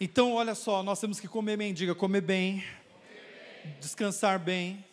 Então, 0.00 0.34
olha 0.34 0.54
só, 0.54 0.82
nós 0.82 1.00
temos 1.00 1.18
que 1.18 1.26
comer 1.26 1.56
bem, 1.56 1.72
diga 1.72 1.94
comer 1.94 2.20
bem, 2.20 2.62
comer 2.92 3.62
bem. 3.64 3.76
descansar 3.80 4.38
bem. 4.38 4.84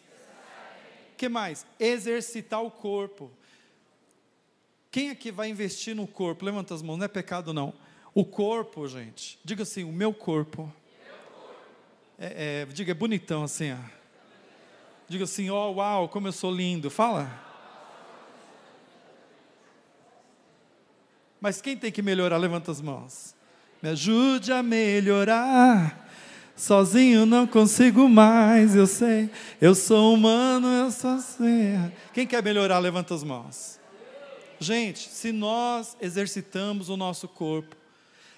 O 1.13 1.17
que 1.17 1.27
mais? 1.27 1.65
Exercitar 1.77 2.63
o 2.63 2.71
corpo. 2.71 3.29
Quem 4.91 5.09
aqui 5.09 5.31
vai 5.31 5.49
investir 5.49 5.95
no 5.95 6.05
corpo? 6.05 6.43
Levanta 6.43 6.75
as 6.75 6.81
mãos, 6.81 6.97
não 6.97 7.05
é 7.05 7.07
pecado 7.07 7.53
não. 7.53 7.73
O 8.13 8.25
corpo, 8.25 8.85
gente, 8.89 9.39
diga 9.43 9.63
assim, 9.63 9.85
o 9.85 9.91
meu 9.91 10.13
corpo. 10.13 10.71
É, 12.19 12.63
é, 12.63 12.65
diga, 12.65 12.91
é 12.91 12.93
bonitão 12.93 13.43
assim, 13.43 13.71
ó. 13.71 13.77
Diga 15.07 15.23
assim, 15.23 15.49
ó, 15.49 15.69
oh, 15.69 15.75
uau, 15.75 16.09
como 16.09 16.27
eu 16.27 16.31
sou 16.33 16.53
lindo. 16.53 16.89
Fala. 16.89 17.31
Mas 21.39 21.61
quem 21.61 21.75
tem 21.75 21.91
que 21.91 22.01
melhorar? 22.01 22.37
Levanta 22.37 22.69
as 22.69 22.81
mãos. 22.81 23.33
Me 23.81 23.89
ajude 23.89 24.51
a 24.51 24.61
melhorar. 24.61 26.09
Sozinho 26.55 27.25
não 27.25 27.47
consigo 27.47 28.07
mais, 28.07 28.75
eu 28.75 28.85
sei. 28.85 29.29
Eu 29.59 29.73
sou 29.73 30.13
humano, 30.13 30.67
eu 30.67 30.91
só 30.91 31.17
sei. 31.17 31.91
Quem 32.13 32.27
quer 32.27 32.43
melhorar? 32.43 32.77
Levanta 32.77 33.15
as 33.15 33.23
mãos. 33.23 33.80
Gente, 34.61 35.09
se 35.09 35.31
nós 35.31 35.97
exercitamos 35.99 36.87
o 36.87 36.95
nosso 36.95 37.27
corpo, 37.27 37.75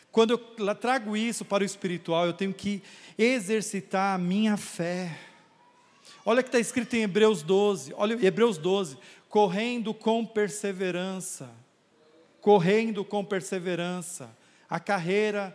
quando 0.09 0.31
eu 0.31 0.73
trago 0.73 1.17
isso 1.17 1.43
para 1.43 1.63
o 1.63 1.65
espiritual, 1.65 2.25
eu 2.25 2.31
tenho 2.31 2.53
que 2.53 2.81
exercitar 3.17 4.15
a 4.15 4.17
minha 4.17 4.55
fé. 4.55 5.19
Olha 6.25 6.39
o 6.39 6.43
que 6.43 6.47
está 6.47 6.61
escrito 6.61 6.95
em 6.95 7.01
Hebreus 7.01 7.43
12, 7.43 7.93
olha 7.97 8.25
Hebreus 8.25 8.57
12, 8.57 8.97
correndo 9.27 9.93
com 9.93 10.25
perseverança, 10.25 11.49
correndo 12.39 13.03
com 13.03 13.25
perseverança, 13.25 14.33
a 14.69 14.79
carreira 14.79 15.53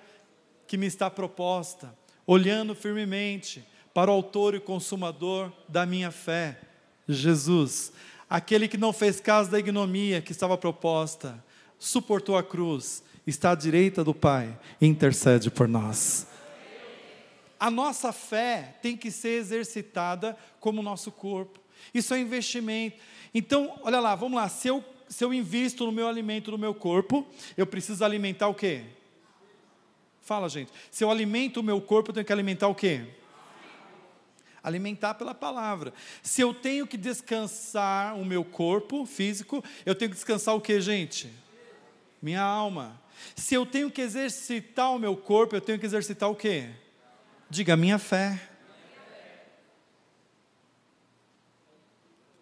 que 0.66 0.76
me 0.76 0.86
está 0.86 1.08
proposta, 1.08 1.96
olhando 2.26 2.74
firmemente 2.74 3.64
para 3.94 4.10
o 4.10 4.14
autor 4.14 4.54
e 4.54 4.60
consumador 4.60 5.50
da 5.66 5.86
minha 5.86 6.10
fé, 6.10 6.60
Jesus, 7.08 7.90
aquele 8.28 8.68
que 8.68 8.76
não 8.76 8.92
fez 8.92 9.20
caso 9.20 9.50
da 9.50 9.58
ignomia 9.58 10.20
que 10.20 10.32
estava 10.32 10.56
proposta, 10.56 11.42
suportou 11.78 12.36
a 12.36 12.42
cruz, 12.42 13.02
está 13.26 13.52
à 13.52 13.54
direita 13.54 14.04
do 14.04 14.14
Pai 14.14 14.58
e 14.80 14.86
intercede 14.86 15.50
por 15.50 15.68
nós. 15.68 16.26
A 17.58 17.70
nossa 17.70 18.12
fé 18.12 18.76
tem 18.80 18.96
que 18.96 19.10
ser 19.10 19.40
exercitada 19.40 20.36
como 20.60 20.80
o 20.80 20.84
nosso 20.84 21.10
corpo. 21.10 21.58
Isso 21.92 22.14
é 22.14 22.20
investimento. 22.20 22.98
Então, 23.34 23.78
olha 23.82 24.00
lá, 24.00 24.14
vamos 24.14 24.36
lá. 24.36 24.48
Se 24.48 24.68
eu, 24.68 24.84
se 25.08 25.24
eu 25.24 25.34
invisto 25.34 25.84
no 25.84 25.92
meu 25.92 26.06
alimento, 26.06 26.50
no 26.50 26.58
meu 26.58 26.74
corpo, 26.74 27.26
eu 27.56 27.66
preciso 27.66 28.04
alimentar 28.04 28.48
o 28.48 28.54
quê? 28.54 28.82
Fala, 30.20 30.48
gente. 30.48 30.70
Se 30.90 31.02
eu 31.02 31.10
alimento 31.10 31.60
o 31.60 31.62
meu 31.62 31.80
corpo, 31.80 32.10
eu 32.10 32.14
tenho 32.14 32.26
que 32.26 32.32
alimentar 32.32 32.68
o 32.68 32.74
quê? 32.74 33.06
Alimentar 34.62 35.14
pela 35.14 35.34
palavra. 35.34 35.92
Se 36.22 36.40
eu 36.40 36.52
tenho 36.52 36.86
que 36.86 36.96
descansar 36.96 38.16
o 38.16 38.24
meu 38.24 38.44
corpo 38.44 39.06
físico, 39.06 39.64
eu 39.84 39.94
tenho 39.94 40.10
que 40.10 40.16
descansar 40.16 40.54
o 40.54 40.60
que, 40.60 40.80
gente? 40.80 41.30
Minha 42.20 42.42
alma. 42.42 43.00
Se 43.34 43.54
eu 43.54 43.66
tenho 43.66 43.90
que 43.90 44.00
exercitar 44.00 44.92
o 44.92 44.98
meu 44.98 45.16
corpo, 45.16 45.56
eu 45.56 45.60
tenho 45.60 45.78
que 45.78 45.86
exercitar 45.86 46.30
o 46.30 46.36
que? 46.36 46.68
Diga, 47.50 47.76
minha 47.76 47.98
fé. 47.98 48.40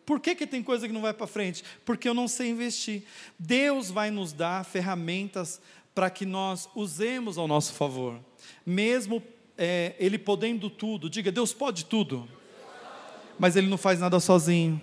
Por 0.05 0.21
que, 0.21 0.37
que 0.37 0.47
tem 0.47 0.63
coisa 0.63 0.87
que 0.87 0.95
não 0.95 1.03
vai 1.03 1.13
para 1.13 1.27
frente? 1.27 1.65
Porque 1.85 2.09
eu 2.09 2.15
não 2.15 2.29
sei 2.29 2.51
investir. 2.51 3.03
Deus 3.37 3.91
vai 3.91 4.11
nos 4.11 4.33
dar 4.33 4.65
ferramentas 4.65 5.61
para 5.93 6.11
que 6.11 6.25
nós 6.25 6.69
usemos 6.75 7.39
ao 7.39 7.49
nosso 7.49 7.73
favor, 7.73 8.21
mesmo 8.65 9.21
é, 9.57 9.95
Ele 9.99 10.19
podendo 10.19 10.69
tudo, 10.69 11.09
diga, 11.09 11.33
Deus 11.33 11.53
pode 11.53 11.85
tudo, 11.85 12.29
mas 13.39 13.57
Ele 13.57 13.69
não 13.69 13.79
faz 13.79 14.01
nada 14.01 14.21
sozinho. 14.21 14.81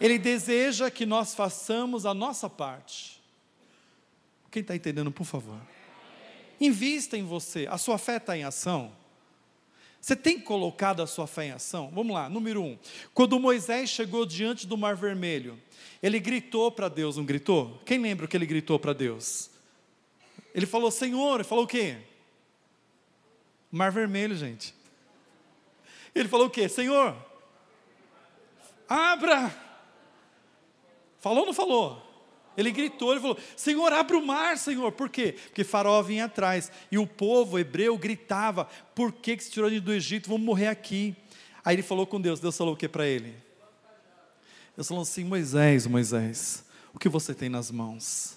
Ele 0.00 0.18
deseja 0.18 0.90
que 0.90 1.04
nós 1.04 1.34
façamos 1.34 2.06
a 2.06 2.14
nossa 2.14 2.48
parte. 2.48 3.20
Quem 4.50 4.62
está 4.62 4.74
entendendo, 4.74 5.10
por 5.10 5.24
favor? 5.24 5.58
Invista 6.60 7.16
em 7.16 7.24
você, 7.24 7.66
a 7.70 7.78
sua 7.78 7.98
fé 7.98 8.16
está 8.16 8.36
em 8.36 8.44
ação. 8.44 8.92
Você 10.00 10.14
tem 10.14 10.40
colocado 10.40 11.02
a 11.02 11.06
sua 11.06 11.26
fé 11.26 11.46
em 11.46 11.50
ação? 11.50 11.90
Vamos 11.92 12.14
lá, 12.14 12.28
número 12.28 12.62
um. 12.62 12.78
Quando 13.12 13.38
Moisés 13.38 13.90
chegou 13.90 14.24
diante 14.24 14.66
do 14.66 14.76
Mar 14.76 14.94
Vermelho, 14.94 15.60
ele 16.02 16.20
gritou 16.20 16.70
para 16.70 16.88
Deus, 16.88 17.16
não 17.16 17.24
gritou? 17.24 17.80
Quem 17.84 17.98
lembra 17.98 18.24
o 18.24 18.28
que 18.28 18.36
ele 18.36 18.46
gritou 18.46 18.78
para 18.78 18.92
Deus? 18.92 19.50
Ele 20.54 20.66
falou, 20.66 20.90
Senhor, 20.90 21.36
ele 21.36 21.44
falou 21.44 21.64
o 21.64 21.68
quê? 21.68 21.98
Mar 23.70 23.92
Vermelho, 23.92 24.36
gente. 24.36 24.74
Ele 26.14 26.28
falou 26.28 26.46
o 26.46 26.50
quê? 26.50 26.68
Senhor, 26.68 27.14
abra. 28.88 29.54
Falou 31.20 31.40
ou 31.40 31.46
não 31.46 31.52
falou? 31.52 32.08
Ele 32.56 32.72
gritou, 32.72 33.12
ele 33.12 33.20
falou: 33.20 33.38
Senhor, 33.56 33.92
abre 33.92 34.16
o 34.16 34.26
mar, 34.26 34.58
Senhor. 34.58 34.90
Por 34.90 35.08
quê? 35.08 35.36
Porque 35.46 35.62
Faraó 35.62 36.02
vinha 36.02 36.24
atrás. 36.24 36.72
E 36.90 36.98
o 36.98 37.06
povo 37.06 37.58
hebreu 37.58 37.96
gritava: 37.96 38.64
Por 38.94 39.12
que, 39.12 39.36
que 39.36 39.44
se 39.44 39.50
tirou 39.50 39.70
do 39.80 39.92
Egito? 39.92 40.28
Vamos 40.28 40.44
morrer 40.44 40.66
aqui. 40.66 41.14
Aí 41.64 41.76
ele 41.76 41.82
falou 41.82 42.06
com 42.06 42.20
Deus. 42.20 42.40
Deus 42.40 42.56
falou 42.56 42.74
o 42.74 42.76
que 42.76 42.88
para 42.88 43.06
ele? 43.06 43.36
Deus 44.74 44.88
falou 44.88 45.02
assim: 45.02 45.22
Moisés, 45.22 45.86
Moisés, 45.86 46.64
o 46.92 46.98
que 46.98 47.08
você 47.08 47.32
tem 47.32 47.48
nas 47.48 47.70
mãos? 47.70 48.36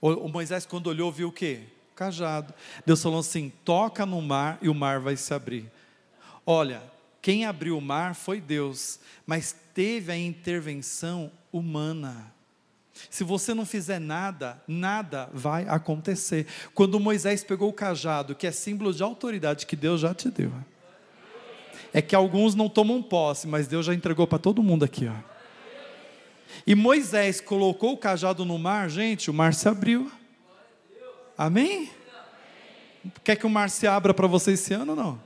O 0.00 0.28
Moisés, 0.28 0.66
quando 0.66 0.88
olhou, 0.88 1.10
viu 1.10 1.28
o 1.28 1.32
quê? 1.32 1.62
Cajado. 1.98 2.54
Deus 2.86 3.02
falou 3.02 3.18
assim: 3.18 3.52
toca 3.64 4.06
no 4.06 4.22
mar 4.22 4.58
e 4.62 4.68
o 4.68 4.74
mar 4.74 5.00
vai 5.00 5.16
se 5.16 5.34
abrir. 5.34 5.70
Olha, 6.46 6.80
quem 7.20 7.44
abriu 7.44 7.76
o 7.76 7.80
mar 7.80 8.14
foi 8.14 8.40
Deus, 8.40 9.00
mas 9.26 9.54
teve 9.74 10.12
a 10.12 10.16
intervenção 10.16 11.30
humana. 11.52 12.32
Se 13.10 13.22
você 13.22 13.54
não 13.54 13.66
fizer 13.66 13.98
nada, 13.98 14.60
nada 14.66 15.28
vai 15.32 15.68
acontecer. 15.68 16.46
Quando 16.74 16.98
Moisés 16.98 17.44
pegou 17.44 17.68
o 17.68 17.72
cajado, 17.72 18.34
que 18.34 18.46
é 18.46 18.52
símbolo 18.52 18.92
de 18.92 19.02
autoridade 19.02 19.66
que 19.66 19.76
Deus 19.76 20.00
já 20.00 20.14
te 20.14 20.30
deu. 20.30 20.52
É 21.92 22.02
que 22.02 22.14
alguns 22.14 22.54
não 22.54 22.68
tomam 22.68 23.02
posse, 23.02 23.46
mas 23.46 23.66
Deus 23.66 23.86
já 23.86 23.94
entregou 23.94 24.26
para 24.26 24.38
todo 24.38 24.62
mundo 24.62 24.84
aqui, 24.84 25.08
ó. 25.08 25.38
E 26.66 26.74
Moisés 26.74 27.40
colocou 27.40 27.92
o 27.92 27.96
cajado 27.96 28.44
no 28.44 28.58
mar, 28.58 28.90
gente, 28.90 29.30
o 29.30 29.34
mar 29.34 29.54
se 29.54 29.68
abriu. 29.68 30.10
Amém? 31.38 31.88
Quer 33.22 33.36
que 33.36 33.46
o 33.46 33.50
mar 33.50 33.70
se 33.70 33.86
abra 33.86 34.12
para 34.12 34.26
você 34.26 34.52
esse 34.52 34.74
ano 34.74 34.90
ou 34.90 34.96
não? 34.96 35.22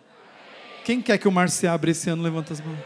Quem 0.85 1.00
quer 1.00 1.16
que 1.16 1.26
o 1.26 1.33
mar 1.33 1.49
se 1.49 1.66
abra 1.66 1.90
esse 1.90 2.11
ano? 2.11 2.23
Levanta 2.23 2.52
as 2.52 2.61
mãos. 2.61 2.78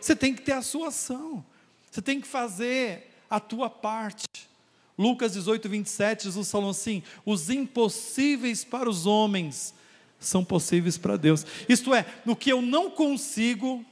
Você 0.00 0.14
tem 0.14 0.32
que 0.32 0.40
ter 0.40 0.52
a 0.52 0.62
sua 0.62 0.88
ação. 0.88 1.44
Você 1.90 2.00
tem 2.00 2.20
que 2.20 2.28
fazer 2.28 3.10
a 3.28 3.40
tua 3.40 3.68
parte. 3.68 4.48
Lucas 4.96 5.32
18, 5.32 5.68
27, 5.68 6.24
Jesus 6.24 6.48
falou 6.48 6.70
assim: 6.70 7.02
os 7.26 7.50
impossíveis 7.50 8.64
para 8.64 8.88
os 8.88 9.04
homens 9.04 9.74
são 10.20 10.44
possíveis 10.44 10.96
para 10.96 11.16
Deus. 11.16 11.44
Isto 11.68 11.92
é, 11.92 12.06
no 12.24 12.36
que 12.36 12.52
eu 12.52 12.62
não 12.62 12.90
consigo, 12.90 13.84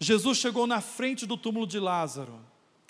Jesus 0.00 0.38
chegou 0.38 0.66
na 0.66 0.80
frente 0.80 1.26
do 1.26 1.36
túmulo 1.36 1.66
de 1.66 1.78
Lázaro. 1.78 2.47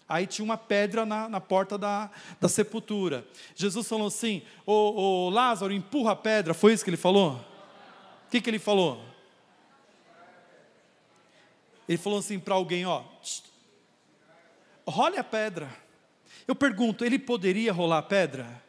Aí 0.09 0.27
tinha 0.27 0.45
uma 0.45 0.57
pedra 0.57 1.05
na, 1.05 1.29
na 1.29 1.41
porta 1.41 1.77
da, 1.77 2.11
da 2.41 2.49
sepultura. 2.49 3.27
Jesus 3.55 3.87
falou 3.87 4.07
assim: 4.07 4.43
ô, 4.65 4.73
ô, 4.73 5.31
Lázaro, 5.31 5.73
empurra 5.73 6.12
a 6.12 6.17
pedra. 6.17 6.55
Foi 6.55 6.73
isso 6.73 6.83
que 6.83 6.91
ele 6.91 6.97
falou? 6.97 7.35
O 8.27 8.31
que, 8.31 8.41
que 8.41 8.49
ele 8.49 8.59
falou? 8.59 9.05
Ele 11.87 11.99
falou 11.99 12.19
assim 12.21 12.38
para 12.38 12.55
alguém: 12.55 12.87
ó, 12.87 13.03
role 14.87 15.19
a 15.19 15.25
pedra. 15.25 15.69
Eu 16.47 16.55
pergunto, 16.55 17.05
ele 17.05 17.19
poderia 17.19 17.73
rolar 17.73 17.99
a 17.99 18.03
pedra? 18.03 18.62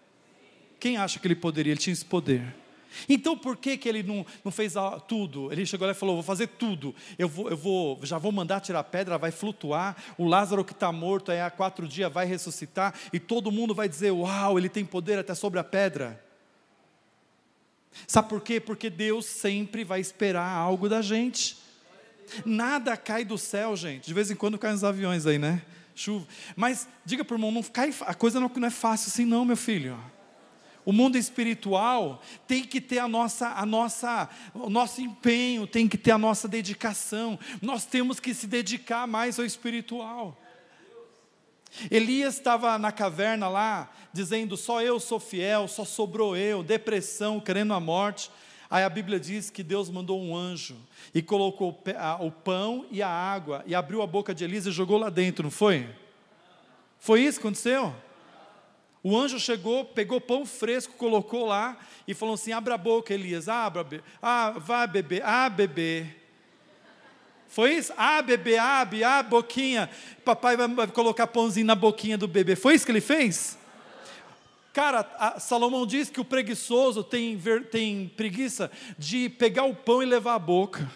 Quem 0.78 0.98
acha 0.98 1.20
que 1.20 1.28
ele 1.28 1.36
poderia? 1.36 1.72
Ele 1.72 1.80
tinha 1.80 1.94
esse 1.94 2.04
poder. 2.04 2.54
Então 3.08 3.38
por 3.38 3.58
que, 3.58 3.78
que 3.78 3.88
ele 3.88 4.04
não, 4.04 4.26
não 4.44 4.52
fez 4.52 4.74
tudo? 5.08 5.52
Ele 5.52 5.66
chegou 5.66 5.86
lá 5.86 5.92
e 5.92 5.96
falou: 5.96 6.16
vou 6.16 6.24
fazer 6.24 6.48
tudo. 6.48 6.94
Eu 7.18 7.28
vou, 7.28 7.50
eu 7.50 7.58
vou, 7.58 8.00
já 8.04 8.18
vou 8.18 8.32
mandar 8.32 8.60
tirar 8.60 8.80
a 8.80 8.84
pedra, 8.84 9.18
vai 9.18 9.32
flutuar. 9.32 9.96
O 10.18 10.26
Lázaro 10.26 10.66
que 10.66 10.74
está 10.74 10.92
morto 10.92 11.32
aí 11.32 11.42
há 11.42 11.50
quatro 11.50 11.88
dias 11.88 12.12
vai 12.12 12.26
ressuscitar 12.26 12.94
e 13.14 13.20
todo 13.20 13.52
mundo 13.52 13.74
vai 13.74 13.88
dizer: 13.88 14.12
Uau, 14.12 14.58
ele 14.58 14.70
tem 14.70 14.86
poder 14.86 15.20
até 15.20 15.34
sobre 15.34 15.60
a 15.60 15.64
pedra. 15.64 16.24
Sabe 18.08 18.30
por 18.30 18.42
quê? 18.42 18.60
Porque 18.60 18.90
Deus 18.90 19.26
sempre 19.26 19.84
vai 19.84 20.00
esperar 20.00 20.48
algo 20.48 20.88
da 20.88 21.02
gente. 21.02 21.58
Nada 22.46 22.96
cai 22.96 23.26
do 23.26 23.38
céu, 23.38 23.76
gente. 23.76 24.06
De 24.06 24.14
vez 24.14 24.30
em 24.30 24.36
quando 24.36 24.58
caem 24.58 24.76
os 24.76 24.84
aviões 24.84 25.26
aí, 25.26 25.40
né? 25.40 25.62
Chuva. 25.96 26.28
Mas 26.56 26.88
diga 27.04 27.26
para 27.26 27.34
o 27.34 27.38
irmão, 27.38 27.52
não 27.52 27.64
cai, 27.64 27.94
a 28.02 28.14
coisa 28.14 28.40
não, 28.40 28.50
não 28.56 28.68
é 28.68 28.72
fácil 28.72 29.10
assim, 29.10 29.26
não, 29.26 29.44
meu 29.44 29.58
filho. 29.58 29.98
O 30.90 30.92
mundo 30.92 31.20
espiritual 31.20 32.20
tem 32.48 32.64
que 32.64 32.82
ter 32.82 32.98
a 32.98 33.08
nossa, 33.08 33.50
a 33.50 33.64
nossa, 33.64 34.28
o 34.56 34.72
nosso 34.72 35.00
empenho, 35.00 35.68
tem 35.68 35.88
que 35.88 36.00
ter 36.00 36.10
a 36.10 36.18
nossa 36.18 36.48
dedicação. 36.48 37.38
Nós 37.62 37.86
temos 37.86 38.20
que 38.20 38.34
se 38.34 38.48
dedicar 38.48 39.06
mais 39.06 39.38
ao 39.38 39.46
espiritual. 39.46 40.36
Elias 41.92 42.38
estava 42.38 42.80
na 42.80 42.92
caverna 42.92 43.48
lá, 43.48 43.92
dizendo: 44.12 44.58
só 44.58 44.82
eu 44.82 45.00
sou 45.00 45.20
fiel, 45.20 45.68
só 45.68 45.86
sobrou 45.86 46.36
eu, 46.36 46.64
depressão, 46.64 47.40
querendo 47.40 47.76
a 47.76 47.80
morte. 47.80 48.32
Aí 48.68 48.84
a 48.84 48.90
Bíblia 48.90 49.20
diz 49.20 49.52
que 49.52 49.62
Deus 49.62 49.92
mandou 49.92 50.20
um 50.20 50.36
anjo 50.36 50.76
e 51.14 51.22
colocou 51.22 51.84
o 52.20 52.32
pão 52.32 52.88
e 52.90 53.04
a 53.04 53.08
água 53.08 53.64
e 53.68 53.76
abriu 53.76 54.02
a 54.02 54.08
boca 54.08 54.34
de 54.34 54.44
Elias 54.44 54.66
e 54.66 54.72
jogou 54.72 54.98
lá 54.98 55.12
dentro, 55.12 55.44
não 55.44 55.52
foi? 55.52 55.88
Foi 56.98 57.22
isso 57.22 57.40
que 57.40 57.46
aconteceu? 57.46 57.94
O 59.02 59.18
anjo 59.18 59.40
chegou, 59.40 59.86
pegou 59.86 60.20
pão 60.20 60.46
fresco, 60.46 60.94
colocou 60.96 61.46
lá 61.46 61.78
e 62.08 62.14
falou 62.14 62.36
assim: 62.36 62.52
abra 62.52 62.76
a 62.76 62.78
boca, 62.78 63.14
Elias, 63.14 63.48
abra, 63.48 64.04
ah, 64.22 64.56
vá 64.58 64.86
beber, 64.86 65.24
ah, 65.24 65.50
beber. 65.50 66.20
Foi 67.48 67.74
isso? 67.74 67.92
Ah, 67.98 68.22
bebê, 68.22 68.60
abre, 68.60 69.04
ah, 69.04 69.24
boquinha. 69.24 69.90
Papai 70.24 70.56
vai 70.56 70.88
colocar 70.88 71.26
pãozinho 71.26 71.66
na 71.66 71.74
boquinha 71.74 72.16
do 72.16 72.28
bebê. 72.28 72.56
Foi 72.56 72.76
isso 72.76 72.86
que 72.86 72.92
ele 72.92 73.02
fez? 73.02 73.58
Cara, 74.72 75.36
Salomão 75.40 75.86
diz 75.86 76.12
que 76.12 76.22
o 76.22 76.26
preguiçoso 76.26 77.04
tem, 77.04 77.42
tem 77.72 78.08
preguiça 78.16 78.72
de 79.00 79.30
pegar 79.30 79.64
o 79.64 79.74
pão 79.74 80.04
e 80.04 80.06
levar 80.06 80.36
à 80.36 80.40
boca. 80.40 80.90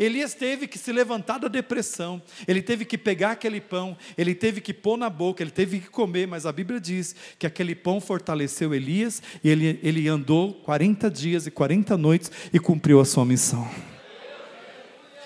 Elias 0.00 0.32
teve 0.32 0.66
que 0.66 0.78
se 0.78 0.90
levantar 0.90 1.36
da 1.36 1.46
depressão, 1.46 2.22
ele 2.48 2.62
teve 2.62 2.86
que 2.86 2.96
pegar 2.96 3.32
aquele 3.32 3.60
pão, 3.60 3.94
ele 4.16 4.34
teve 4.34 4.62
que 4.62 4.72
pôr 4.72 4.96
na 4.96 5.10
boca, 5.10 5.42
ele 5.42 5.50
teve 5.50 5.78
que 5.78 5.90
comer, 5.90 6.26
mas 6.26 6.46
a 6.46 6.52
Bíblia 6.52 6.80
diz 6.80 7.14
que 7.38 7.46
aquele 7.46 7.74
pão 7.74 8.00
fortaleceu 8.00 8.72
Elias 8.72 9.22
e 9.44 9.50
ele, 9.50 9.78
ele 9.82 10.08
andou 10.08 10.54
40 10.54 11.10
dias 11.10 11.46
e 11.46 11.50
40 11.50 11.98
noites 11.98 12.32
e 12.50 12.58
cumpriu 12.58 12.98
a 12.98 13.04
sua 13.04 13.26
missão. 13.26 13.70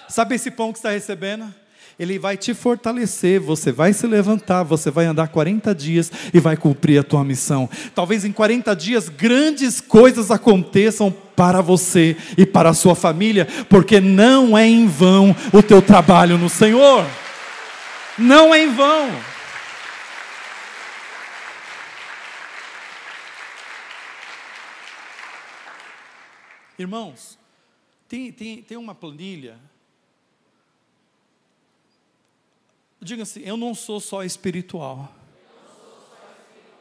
Sabe 0.08 0.34
esse 0.34 0.50
pão 0.50 0.72
que 0.72 0.78
está 0.78 0.90
recebendo? 0.90 1.54
Ele 1.98 2.18
vai 2.18 2.36
te 2.36 2.52
fortalecer, 2.54 3.40
você 3.40 3.70
vai 3.70 3.92
se 3.92 4.06
levantar, 4.06 4.64
você 4.64 4.90
vai 4.90 5.06
andar 5.06 5.28
40 5.28 5.72
dias 5.74 6.10
e 6.32 6.40
vai 6.40 6.56
cumprir 6.56 6.98
a 6.98 7.04
tua 7.04 7.22
missão. 7.22 7.70
Talvez 7.94 8.24
em 8.24 8.32
40 8.32 8.74
dias 8.74 9.08
grandes 9.08 9.80
coisas 9.80 10.30
aconteçam 10.30 11.14
para 11.36 11.60
você 11.60 12.16
e 12.36 12.44
para 12.44 12.70
a 12.70 12.74
sua 12.74 12.94
família, 12.96 13.46
porque 13.68 14.00
não 14.00 14.58
é 14.58 14.66
em 14.66 14.88
vão 14.88 15.34
o 15.52 15.62
teu 15.62 15.80
trabalho 15.80 16.36
no 16.36 16.48
Senhor. 16.48 17.06
Não 18.18 18.52
é 18.52 18.64
em 18.64 18.72
vão. 18.74 19.10
Irmãos, 26.76 27.38
tem, 28.08 28.32
tem, 28.32 28.62
tem 28.62 28.76
uma 28.76 28.96
planilha 28.96 29.56
Diga 33.04 33.22
assim: 33.22 33.42
eu 33.44 33.56
não 33.56 33.74
sou 33.74 34.00
só 34.00 34.24
espiritual. 34.24 35.14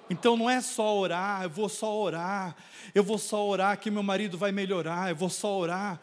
Então 0.10 0.38
não 0.38 0.50
é 0.50 0.62
só 0.62 0.98
orar, 0.98 1.44
eu 1.44 1.50
vou 1.50 1.70
só 1.70 1.96
orar, 1.96 2.56
eu 2.94 3.04
vou 3.04 3.18
só 3.18 3.46
orar 3.46 3.80
que 3.80 3.90
meu 3.90 4.04
marido 4.04 4.38
vai 4.38 4.52
melhorar, 4.52 5.10
eu 5.10 5.16
vou 5.16 5.30
só 5.30 5.58
orar, 5.58 6.00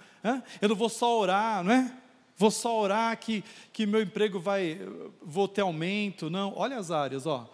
eu 0.60 0.68
não 0.68 0.76
vou 0.76 0.88
só 0.88 1.18
orar, 1.18 1.62
não 1.62 1.72
é? 1.72 1.92
Vou 2.36 2.50
só 2.50 2.78
orar 2.80 3.16
que, 3.18 3.44
que 3.72 3.84
meu 3.84 4.00
emprego 4.00 4.40
vai, 4.40 4.80
vou 5.22 5.46
ter 5.46 5.60
aumento, 5.60 6.30
não. 6.30 6.54
Olha 6.56 6.78
as 6.78 6.90
áreas, 6.90 7.26
ó. 7.26 7.48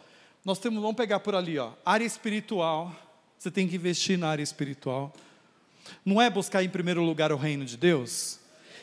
Nós 0.44 0.60
temos, 0.60 0.80
vamos 0.80 0.96
pegar 0.96 1.18
por 1.20 1.34
ali, 1.34 1.58
ó. 1.58 1.72
Área 1.84 2.04
espiritual, 2.04 2.94
você 3.36 3.50
tem 3.50 3.66
que 3.66 3.74
investir 3.74 4.16
na 4.16 4.28
área 4.28 4.44
espiritual. 4.44 5.12
Não 6.04 6.22
é 6.22 6.30
buscar 6.30 6.62
em 6.62 6.68
primeiro 6.68 7.02
lugar 7.02 7.32
o 7.32 7.36
reino 7.36 7.64
de 7.64 7.76
Deus 7.76 8.38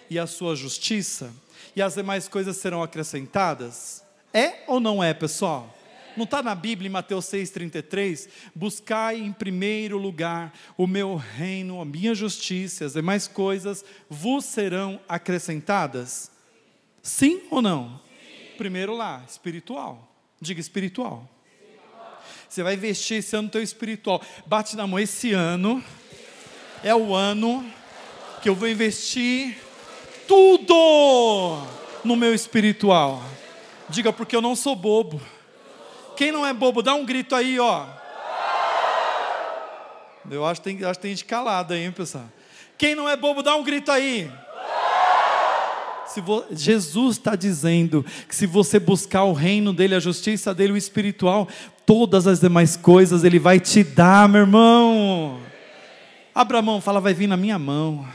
e 0.10 0.20
a 0.20 0.28
sua 0.28 0.56
justiça, 0.56 1.34
e 1.76 1.82
as 1.82 1.96
demais 1.96 2.28
coisas 2.28 2.58
serão 2.58 2.84
acrescentadas? 2.84 4.04
É 4.34 4.64
ou 4.68 4.80
não 4.80 5.04
é, 5.04 5.14
pessoal? 5.14 5.74
Não 6.16 6.26
está 6.26 6.44
na 6.44 6.54
Bíblia, 6.54 6.88
em 6.88 6.92
Mateus 6.92 7.26
6,33? 7.26 8.30
Buscai 8.54 9.18
em 9.18 9.34
primeiro 9.34 9.98
lugar 9.98 10.54
o 10.78 10.86
meu 10.86 11.16
reino, 11.16 11.82
a 11.82 11.86
minha 11.86 12.14
justiça, 12.14 12.86
as 12.86 12.94
demais 12.94 13.28
coisas 13.28 13.84
vos 14.10 14.46
serão 14.46 15.00
acrescentadas? 15.10 16.32
Sim 17.02 17.42
ou 17.50 17.62
não? 17.62 18.00
Sim. 18.00 18.58
Primeiro 18.58 18.96
lá, 18.96 19.24
espiritual. 19.28 20.08
Diga 20.40 20.62
espiritual. 20.62 21.28
Você 22.48 22.62
vai 22.62 22.76
investir 22.76 23.18
esse 23.18 23.36
ano 23.36 23.44
no 23.44 23.50
teu 23.50 23.64
espiritual. 23.64 24.22
Bate 24.46 24.76
na 24.76 24.86
mão, 24.86 25.00
esse 25.00 25.34
ano 25.34 25.84
é 26.84 26.94
o 26.94 27.16
ano 27.16 27.66
que 28.44 28.50
eu 28.50 28.54
vou 28.54 28.68
investir 28.68 29.58
tudo 30.28 31.62
no 32.04 32.16
meu 32.16 32.34
espiritual. 32.34 33.24
Diga, 33.90 34.12
porque 34.12 34.36
eu 34.36 34.42
não 34.42 34.56
sou 34.56 34.76
bobo. 34.76 35.22
Quem 36.16 36.32
não 36.32 36.46
é 36.46 36.54
bobo, 36.54 36.82
dá 36.82 36.94
um 36.94 37.06
grito 37.06 37.36
aí, 37.36 37.60
ó. 37.60 37.86
Eu 40.30 40.46
acho 40.46 40.62
que 40.62 40.74
tem, 40.74 40.84
acho 40.86 41.00
que 41.00 41.02
tem 41.02 41.12
gente 41.12 41.26
calada 41.26 41.74
aí, 41.74 41.84
hein, 41.84 41.92
pessoal. 41.92 42.26
Quem 42.78 42.96
não 42.96 43.08
é 43.08 43.16
bobo, 43.16 43.44
dá 43.44 43.56
um 43.56 43.64
grito 43.64 43.92
aí. 43.92 44.32
Vo... 46.22 46.46
Jesus 46.52 47.18
está 47.18 47.36
dizendo 47.36 48.06
que 48.28 48.36
se 48.36 48.46
você 48.46 48.80
buscar 48.80 49.24
o 49.24 49.34
reino 49.34 49.74
dele, 49.74 49.96
a 49.96 50.00
justiça 50.00 50.54
dele, 50.54 50.74
o 50.74 50.78
espiritual, 50.78 51.48
todas 51.86 52.28
as 52.28 52.40
demais 52.40 52.78
coisas 52.78 53.24
ele 53.24 53.40
vai 53.40 53.60
te 53.60 53.84
dar, 53.84 54.30
meu 54.30 54.42
irmão. 54.42 55.40
Abra 56.34 56.60
a 56.60 56.62
mão, 56.62 56.82
fala, 56.82 57.00
vai 57.00 57.14
vir 57.14 57.28
na 57.28 57.38
minha 57.38 57.58
mão. 57.58 58.08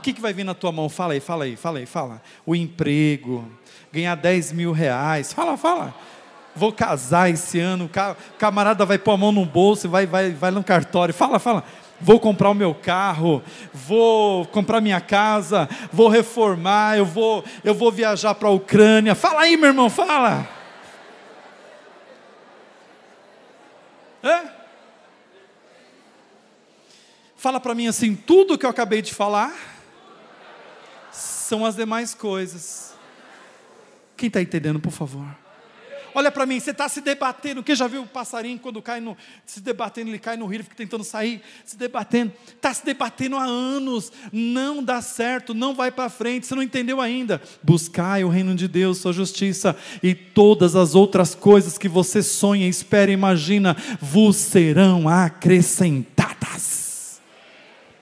O 0.00 0.02
que, 0.02 0.14
que 0.14 0.20
vai 0.20 0.32
vir 0.32 0.44
na 0.44 0.54
tua 0.54 0.72
mão? 0.72 0.88
Fala 0.88 1.12
aí, 1.12 1.20
fala 1.20 1.44
aí, 1.44 1.56
fala 1.56 1.78
aí, 1.78 1.84
fala. 1.84 2.22
O 2.46 2.56
emprego, 2.56 3.46
ganhar 3.92 4.14
10 4.14 4.52
mil 4.52 4.72
reais. 4.72 5.30
Fala, 5.30 5.58
fala. 5.58 5.94
Vou 6.56 6.72
casar 6.72 7.28
esse 7.28 7.60
ano. 7.60 7.84
O 7.84 8.38
camarada 8.38 8.86
vai 8.86 8.96
pôr 8.96 9.10
a 9.12 9.16
mão 9.18 9.30
no 9.30 9.44
bolso 9.44 9.90
vai, 9.90 10.06
vai, 10.06 10.30
vai 10.30 10.50
no 10.50 10.64
cartório. 10.64 11.12
Fala, 11.12 11.38
fala. 11.38 11.62
Vou 12.00 12.18
comprar 12.18 12.48
o 12.48 12.54
meu 12.54 12.74
carro, 12.74 13.42
vou 13.74 14.46
comprar 14.46 14.80
minha 14.80 15.02
casa, 15.02 15.68
vou 15.92 16.08
reformar, 16.08 16.96
eu 16.96 17.04
vou, 17.04 17.44
eu 17.62 17.74
vou 17.74 17.92
viajar 17.92 18.34
para 18.34 18.48
a 18.48 18.52
Ucrânia. 18.52 19.14
Fala 19.14 19.42
aí, 19.42 19.54
meu 19.54 19.68
irmão, 19.68 19.90
fala. 19.90 20.48
É? 24.22 24.48
Fala 27.36 27.60
para 27.60 27.74
mim 27.74 27.86
assim, 27.86 28.16
tudo 28.16 28.56
que 28.56 28.64
eu 28.64 28.70
acabei 28.70 29.02
de 29.02 29.12
falar 29.12 29.52
são 31.50 31.66
as 31.66 31.74
demais 31.74 32.14
coisas. 32.14 32.94
Quem 34.16 34.28
está 34.28 34.40
entendendo, 34.40 34.78
por 34.78 34.92
favor? 34.92 35.26
Olha 36.14 36.30
para 36.30 36.46
mim, 36.46 36.60
você 36.60 36.70
está 36.70 36.88
se 36.88 37.00
debatendo. 37.00 37.60
Quem 37.60 37.74
já 37.74 37.88
viu 37.88 38.02
o 38.02 38.06
passarinho 38.06 38.56
quando 38.60 38.80
cai 38.80 39.00
no. 39.00 39.16
Se 39.44 39.60
debatendo, 39.60 40.10
ele 40.10 40.20
cai 40.20 40.36
no 40.36 40.46
rio, 40.46 40.62
fica 40.62 40.76
tentando 40.76 41.02
sair, 41.02 41.42
se 41.64 41.76
debatendo. 41.76 42.32
Está 42.54 42.72
se 42.72 42.84
debatendo 42.84 43.34
há 43.34 43.42
anos. 43.44 44.12
Não 44.32 44.80
dá 44.80 45.02
certo, 45.02 45.52
não 45.52 45.74
vai 45.74 45.90
para 45.90 46.08
frente. 46.08 46.46
Você 46.46 46.54
não 46.54 46.62
entendeu 46.62 47.00
ainda. 47.00 47.42
Buscai 47.60 48.22
o 48.22 48.28
reino 48.28 48.54
de 48.54 48.68
Deus, 48.68 48.98
sua 48.98 49.12
justiça, 49.12 49.76
e 50.04 50.14
todas 50.14 50.76
as 50.76 50.94
outras 50.94 51.34
coisas 51.34 51.76
que 51.76 51.88
você 51.88 52.22
sonha, 52.22 52.68
espera, 52.68 53.10
imagina, 53.10 53.76
vos 54.00 54.36
serão 54.36 55.08
acrescentadas. 55.08 56.89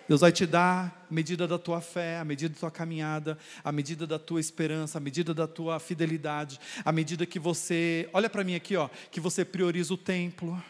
Deus 0.08 0.22
vai 0.22 0.32
te 0.32 0.46
dar 0.46 1.06
a 1.10 1.14
medida 1.14 1.46
da 1.46 1.58
tua 1.58 1.82
fé, 1.82 2.18
a 2.18 2.24
medida 2.24 2.54
da 2.54 2.60
tua 2.60 2.70
caminhada, 2.70 3.36
a 3.62 3.70
medida 3.70 4.06
da 4.06 4.18
tua 4.18 4.40
esperança, 4.40 4.96
a 4.96 5.00
medida 5.00 5.34
da 5.34 5.46
tua 5.46 5.78
fidelidade, 5.78 6.58
a 6.82 6.90
medida 6.90 7.26
que 7.26 7.38
você, 7.38 8.08
olha 8.14 8.30
para 8.30 8.42
mim 8.42 8.54
aqui, 8.54 8.74
ó, 8.74 8.88
que 9.10 9.20
você 9.20 9.44
prioriza 9.44 9.92
o 9.92 9.98
templo. 9.98 10.60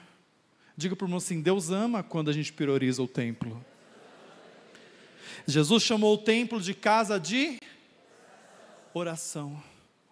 Diga 0.76 0.96
para 0.96 1.04
o 1.04 1.06
irmão 1.06 1.18
assim: 1.18 1.40
Deus 1.40 1.70
ama 1.70 2.02
quando 2.02 2.30
a 2.30 2.32
gente 2.32 2.52
prioriza 2.52 3.00
o 3.00 3.06
templo. 3.06 3.64
Jesus 5.46 5.84
chamou 5.84 6.14
o 6.14 6.18
templo 6.18 6.60
de 6.60 6.74
casa 6.74 7.18
de 7.18 7.60
oração. 8.92 9.62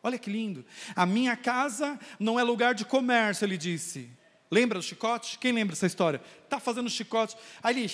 Olha 0.04 0.18
que 0.20 0.30
lindo. 0.30 0.64
A 0.94 1.04
minha 1.04 1.36
casa 1.36 1.98
não 2.20 2.38
é 2.38 2.44
lugar 2.44 2.74
de 2.74 2.84
comércio, 2.84 3.44
ele 3.44 3.58
disse. 3.58 4.08
Lembra 4.48 4.78
do 4.78 4.84
chicote? 4.84 5.38
Quem 5.40 5.50
lembra 5.50 5.74
dessa 5.74 5.86
história? 5.86 6.20
Tá 6.48 6.60
fazendo 6.60 6.88
chicote. 6.88 7.36
Aí 7.60 7.76
ele 7.76 7.88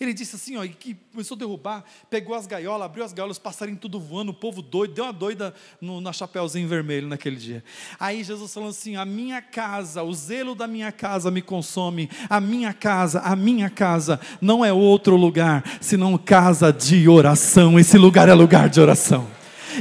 ele 0.00 0.12
disse 0.12 0.36
assim, 0.36 0.56
ó, 0.56 0.64
e 0.64 0.70
que 0.70 0.94
começou 1.12 1.34
a 1.36 1.38
derrubar, 1.38 1.84
pegou 2.10 2.34
as 2.34 2.46
gaiolas, 2.46 2.86
abriu 2.86 3.04
as 3.04 3.12
gaiolas, 3.12 3.36
os 3.36 3.42
passarinhos 3.42 3.80
tudo 3.80 3.98
voando, 4.00 4.30
o 4.30 4.34
povo 4.34 4.62
doido, 4.62 4.94
deu 4.94 5.04
uma 5.04 5.12
doida 5.12 5.54
no, 5.80 6.00
na 6.00 6.12
chapéuzinho 6.12 6.68
vermelho 6.68 7.08
naquele 7.08 7.36
dia. 7.36 7.64
Aí 7.98 8.22
Jesus 8.24 8.52
falou 8.52 8.70
assim: 8.70 8.96
a 8.96 9.04
minha 9.04 9.40
casa, 9.40 10.02
o 10.02 10.12
zelo 10.12 10.54
da 10.54 10.66
minha 10.66 10.92
casa 10.92 11.30
me 11.30 11.42
consome, 11.42 12.10
a 12.28 12.40
minha 12.40 12.72
casa, 12.72 13.20
a 13.20 13.36
minha 13.36 13.70
casa 13.70 14.20
não 14.40 14.64
é 14.64 14.72
outro 14.72 15.16
lugar, 15.16 15.64
senão 15.80 16.16
casa 16.18 16.72
de 16.72 17.08
oração. 17.08 17.78
Esse 17.78 17.98
lugar 17.98 18.28
é 18.28 18.34
lugar 18.34 18.68
de 18.68 18.80
oração. 18.80 19.28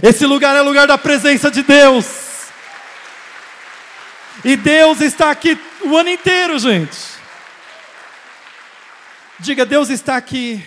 Esse 0.01 0.25
lugar 0.25 0.55
é 0.55 0.61
lugar 0.61 0.87
da 0.87 0.97
presença 0.97 1.51
de 1.51 1.61
Deus. 1.61 2.05
E 4.43 4.55
Deus 4.55 4.99
está 5.01 5.31
aqui 5.31 5.57
o 5.85 5.95
ano 5.95 6.09
inteiro, 6.09 6.57
gente. 6.59 7.12
Diga, 9.43 9.65
Deus 9.65 9.89
está 9.89 10.15
aqui. 10.15 10.63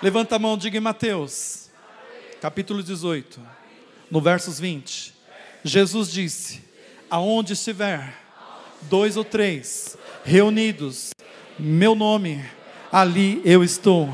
Levanta 0.00 0.36
a 0.36 0.38
mão, 0.38 0.56
diga 0.56 0.76
em 0.76 0.80
Mateus, 0.80 1.68
capítulo 2.40 2.84
18, 2.84 3.40
no 4.08 4.20
versos 4.20 4.60
20. 4.60 5.12
Jesus 5.64 6.08
disse: 6.08 6.62
Aonde 7.10 7.54
estiver 7.54 8.14
dois 8.82 9.16
ou 9.16 9.24
três 9.24 9.98
reunidos, 10.24 11.10
meu 11.58 11.96
nome, 11.96 12.44
ali 12.92 13.42
eu 13.44 13.64
estou. 13.64 14.08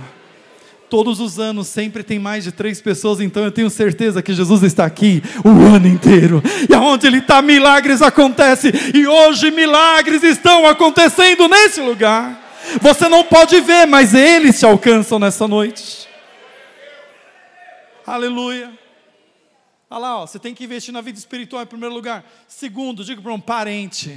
Todos 0.89 1.21
os 1.21 1.39
anos 1.39 1.69
sempre 1.69 2.03
tem 2.03 2.19
mais 2.19 2.45
de 2.45 2.53
três 2.53 2.81
pessoas, 2.81 3.21
então 3.21 3.45
eu 3.45 3.53
tenho 3.53 3.69
certeza 3.69 4.23
que 4.23 4.33
Jesus 4.33 4.63
está 4.63 4.87
aqui 4.87 5.23
o 5.45 5.51
ano 5.67 5.87
inteiro. 5.87 6.43
E 6.67 6.75
aonde 6.75 7.07
Ele 7.07 7.19
está, 7.19 7.43
milagres 7.43 8.01
acontecem. 8.01 8.73
E 8.95 9.07
hoje 9.07 9.51
milagres 9.51 10.23
estão 10.23 10.67
acontecendo 10.67 11.47
nesse 11.47 11.83
lugar. 11.83 12.49
Você 12.81 13.09
não 13.09 13.25
pode 13.25 13.61
ver, 13.61 13.87
mas 13.87 14.15
eles 14.15 14.59
te 14.59 14.67
alcançam 14.67 15.19
nessa 15.19 15.49
noite. 15.49 16.09
Aleluia. 18.07 18.79
Olha 19.89 20.01
lá, 20.01 20.19
ó, 20.21 20.27
você 20.27 20.39
tem 20.39 20.55
que 20.55 20.65
investir 20.65 20.93
na 20.93 21.01
vida 21.01 21.19
espiritual 21.19 21.63
em 21.63 21.67
primeiro 21.67 21.95
lugar. 21.95 22.25
Segundo, 22.47 23.05
diga 23.05 23.21
para 23.21 23.33
um 23.33 23.41
parente. 23.41 24.17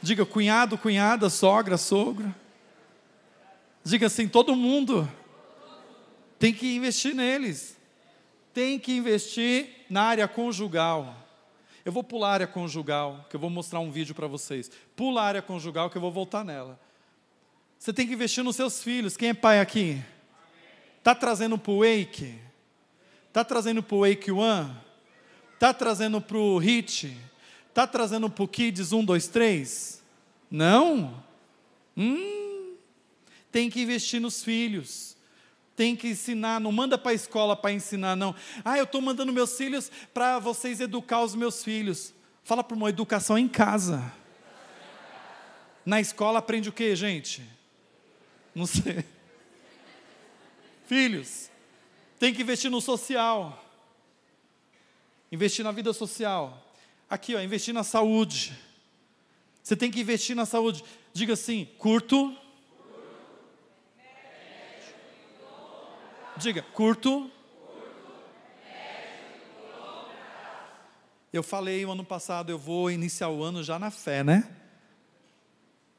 Diga 0.00 0.24
cunhado, 0.24 0.78
cunhada, 0.78 1.28
sogra, 1.28 1.76
sogro. 1.76 2.34
Diga 3.84 4.06
assim, 4.06 4.26
todo 4.26 4.56
mundo 4.56 5.08
tem 6.38 6.52
que 6.52 6.74
investir 6.74 7.14
neles. 7.14 7.76
Tem 8.54 8.78
que 8.78 8.92
investir 8.92 9.84
na 9.90 10.04
área 10.04 10.26
conjugal. 10.26 11.14
Eu 11.84 11.92
vou 11.92 12.02
pular 12.02 12.30
a 12.30 12.32
área 12.32 12.46
conjugal, 12.46 13.26
que 13.28 13.36
eu 13.36 13.40
vou 13.40 13.50
mostrar 13.50 13.80
um 13.80 13.90
vídeo 13.90 14.14
para 14.14 14.26
vocês. 14.26 14.70
Pula 14.96 15.22
a 15.22 15.24
área 15.24 15.42
conjugal, 15.42 15.90
que 15.90 15.96
eu 15.96 16.02
vou 16.02 16.12
voltar 16.12 16.44
nela. 16.44 16.80
Você 17.82 17.92
tem 17.92 18.06
que 18.06 18.12
investir 18.12 18.44
nos 18.44 18.54
seus 18.54 18.80
filhos. 18.80 19.16
Quem 19.16 19.30
é 19.30 19.34
pai 19.34 19.58
aqui? 19.58 20.00
Está 20.98 21.16
trazendo 21.16 21.58
para 21.58 21.72
o 21.72 21.80
Wake? 21.80 22.38
Está 23.26 23.44
trazendo 23.44 23.82
para 23.82 23.96
o 23.96 24.08
Wake 24.08 24.30
One? 24.30 24.72
Está 25.54 25.74
trazendo 25.74 26.20
para 26.20 26.38
o 26.38 26.58
HIT? 26.58 27.16
Está 27.68 27.84
trazendo 27.84 28.30
para 28.30 28.44
o 28.44 28.46
Kids 28.46 28.92
1, 28.92 29.04
2, 29.04 29.26
3? 29.26 30.02
Não? 30.48 31.24
Hum, 31.96 32.76
tem 33.50 33.68
que 33.68 33.82
investir 33.82 34.20
nos 34.20 34.44
filhos. 34.44 35.16
Tem 35.74 35.96
que 35.96 36.06
ensinar, 36.06 36.60
não 36.60 36.70
manda 36.70 36.96
para 36.96 37.10
a 37.10 37.14
escola 37.14 37.56
para 37.56 37.72
ensinar, 37.72 38.14
não. 38.14 38.32
Ah, 38.64 38.78
eu 38.78 38.84
estou 38.84 39.00
mandando 39.00 39.32
meus 39.32 39.56
filhos 39.56 39.90
para 40.14 40.38
vocês 40.38 40.80
educar 40.80 41.20
os 41.20 41.34
meus 41.34 41.64
filhos. 41.64 42.14
Fala 42.44 42.62
para 42.62 42.76
uma 42.76 42.90
educação 42.90 43.36
em 43.36 43.48
casa. 43.48 44.12
Na 45.84 46.00
escola 46.00 46.38
aprende 46.38 46.68
o 46.68 46.72
que, 46.72 46.94
gente? 46.94 47.51
Não 48.54 48.66
sei. 48.66 49.04
Filhos, 50.86 51.50
tem 52.18 52.34
que 52.34 52.42
investir 52.42 52.70
no 52.70 52.80
social. 52.80 53.64
Investir 55.30 55.64
na 55.64 55.72
vida 55.72 55.92
social. 55.92 56.62
Aqui, 57.08 57.34
ó, 57.34 57.40
investir 57.40 57.72
na 57.72 57.82
saúde. 57.82 58.56
Você 59.62 59.74
tem 59.74 59.90
que 59.90 60.00
investir 60.00 60.36
na 60.36 60.44
saúde. 60.44 60.84
Diga 61.12 61.32
assim, 61.34 61.66
curto. 61.78 62.36
Diga, 66.36 66.62
curto. 66.62 67.30
Eu 71.32 71.42
falei 71.42 71.84
o 71.86 71.92
ano 71.92 72.04
passado, 72.04 72.50
eu 72.50 72.58
vou 72.58 72.90
iniciar 72.90 73.30
o 73.30 73.42
ano 73.42 73.64
já 73.64 73.78
na 73.78 73.90
fé, 73.90 74.22
né? 74.22 74.54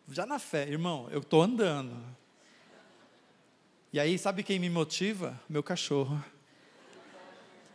Já 0.09 0.27
na 0.27 0.37
fé, 0.37 0.67
irmão, 0.67 1.07
eu 1.09 1.19
estou 1.19 1.41
andando. 1.41 1.95
E 3.93 3.99
aí, 3.99 4.17
sabe 4.17 4.41
quem 4.41 4.57
me 4.57 4.71
motiva? 4.71 5.39
Meu 5.47 5.61
cachorro. 5.61 6.19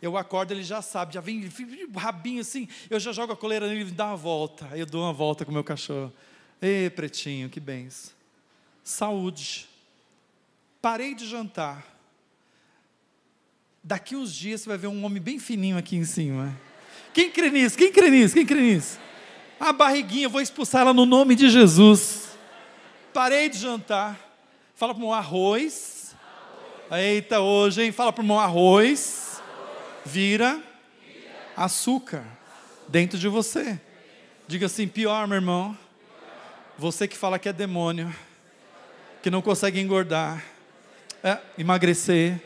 Eu 0.01 0.17
acordo, 0.17 0.51
ele 0.51 0.63
já 0.63 0.81
sabe, 0.81 1.13
já 1.13 1.21
vem, 1.21 1.49
rabinho 1.95 2.41
assim, 2.41 2.67
eu 2.89 2.99
já 2.99 3.13
jogo 3.13 3.31
a 3.31 3.37
coleira 3.37 3.67
nele 3.67 3.89
e 3.89 3.91
dá 3.93 4.07
uma 4.07 4.17
volta. 4.17 4.67
Aí 4.69 4.81
eu 4.81 4.85
dou 4.85 5.01
uma 5.01 5.13
volta 5.13 5.45
com 5.45 5.51
o 5.51 5.53
meu 5.53 5.63
cachorro. 5.63 6.11
Ê, 6.61 6.89
pretinho, 6.89 7.49
que 7.49 7.61
bens. 7.61 8.13
Saúde. 8.83 9.65
Parei 10.81 11.15
de 11.15 11.25
jantar. 11.25 11.87
Daqui 13.81 14.13
uns 14.13 14.33
dias 14.33 14.59
você 14.59 14.67
vai 14.67 14.77
ver 14.77 14.87
um 14.87 15.05
homem 15.05 15.21
bem 15.21 15.39
fininho 15.39 15.77
aqui 15.77 15.95
em 15.95 16.03
cima. 16.03 16.53
Quem 17.13 17.31
crê 17.31 17.49
nisso? 17.49 17.77
Quem 17.77 17.93
crê 17.93 18.09
nisso? 18.09 18.33
Quem 18.33 18.45
crê 18.45 18.59
nisso? 18.59 18.99
A 19.57 19.71
barriguinha, 19.71 20.25
eu 20.25 20.29
vou 20.29 20.41
expulsar 20.41 20.81
ela 20.81 20.93
no 20.93 21.05
nome 21.05 21.33
de 21.33 21.49
Jesus. 21.49 22.37
Parei 23.13 23.47
de 23.47 23.57
jantar. 23.57 24.19
Fala 24.75 24.93
para 24.93 25.03
um 25.03 25.13
arroz 25.13 25.98
Eita, 26.91 27.39
hoje, 27.39 27.83
hein? 27.83 27.91
Fala 27.91 28.11
para 28.11 28.23
o 28.23 28.25
irmão: 28.25 28.39
arroz 28.39 29.39
vira 30.03 30.59
açúcar 31.55 32.23
dentro 32.87 33.15
de 33.19 33.27
você. 33.27 33.79
Diga 34.47 34.65
assim: 34.65 34.87
pior, 34.87 35.27
meu 35.27 35.35
irmão. 35.35 35.77
Você 36.79 37.07
que 37.07 37.15
fala 37.15 37.37
que 37.37 37.47
é 37.47 37.53
demônio, 37.53 38.11
que 39.21 39.29
não 39.29 39.39
consegue 39.39 39.79
engordar, 39.79 40.43
é, 41.23 41.37
emagrecer, 41.59 42.41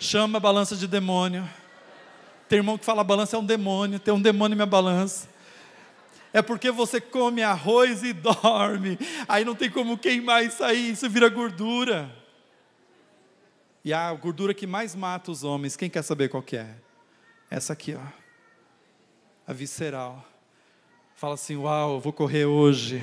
chama 0.00 0.38
a 0.38 0.40
balança 0.40 0.74
de 0.74 0.88
demônio. 0.88 1.48
Tem 2.48 2.56
irmão 2.56 2.76
que 2.76 2.84
fala 2.84 3.04
balança 3.04 3.36
é 3.36 3.38
um 3.38 3.44
demônio, 3.44 4.00
tem 4.00 4.12
um 4.12 4.20
demônio 4.20 4.54
em 4.54 4.56
minha 4.56 4.66
balança. 4.66 5.28
É 6.32 6.42
porque 6.42 6.72
você 6.72 7.00
come 7.00 7.40
arroz 7.40 8.02
e 8.02 8.12
dorme, 8.14 8.98
aí 9.28 9.44
não 9.44 9.54
tem 9.54 9.70
como 9.70 9.96
queimar 9.96 10.44
isso 10.44 10.64
aí, 10.64 10.90
isso 10.90 11.08
vira 11.08 11.28
gordura. 11.28 12.25
E 13.86 13.92
a 13.92 14.12
gordura 14.12 14.52
que 14.52 14.66
mais 14.66 14.96
mata 14.96 15.30
os 15.30 15.44
homens, 15.44 15.76
quem 15.76 15.88
quer 15.88 16.02
saber 16.02 16.28
qual 16.28 16.42
que 16.42 16.56
é? 16.56 16.74
Essa 17.48 17.72
aqui, 17.72 17.94
ó. 17.94 18.00
A 19.46 19.52
visceral. 19.52 20.26
Fala 21.14 21.34
assim: 21.34 21.54
"Uau, 21.54 22.00
vou 22.00 22.12
correr 22.12 22.46
hoje". 22.46 23.00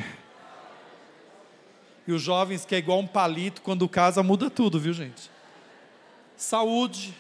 E 2.05 2.11
os 2.11 2.21
jovens 2.21 2.65
que 2.65 2.75
é 2.75 2.79
igual 2.79 2.99
um 2.99 3.07
palito, 3.07 3.61
quando 3.61 3.87
casa 3.87 4.21
muda 4.21 4.49
tudo, 4.49 4.77
viu, 4.77 4.91
gente? 4.91 5.31
Saúde. 6.35 7.13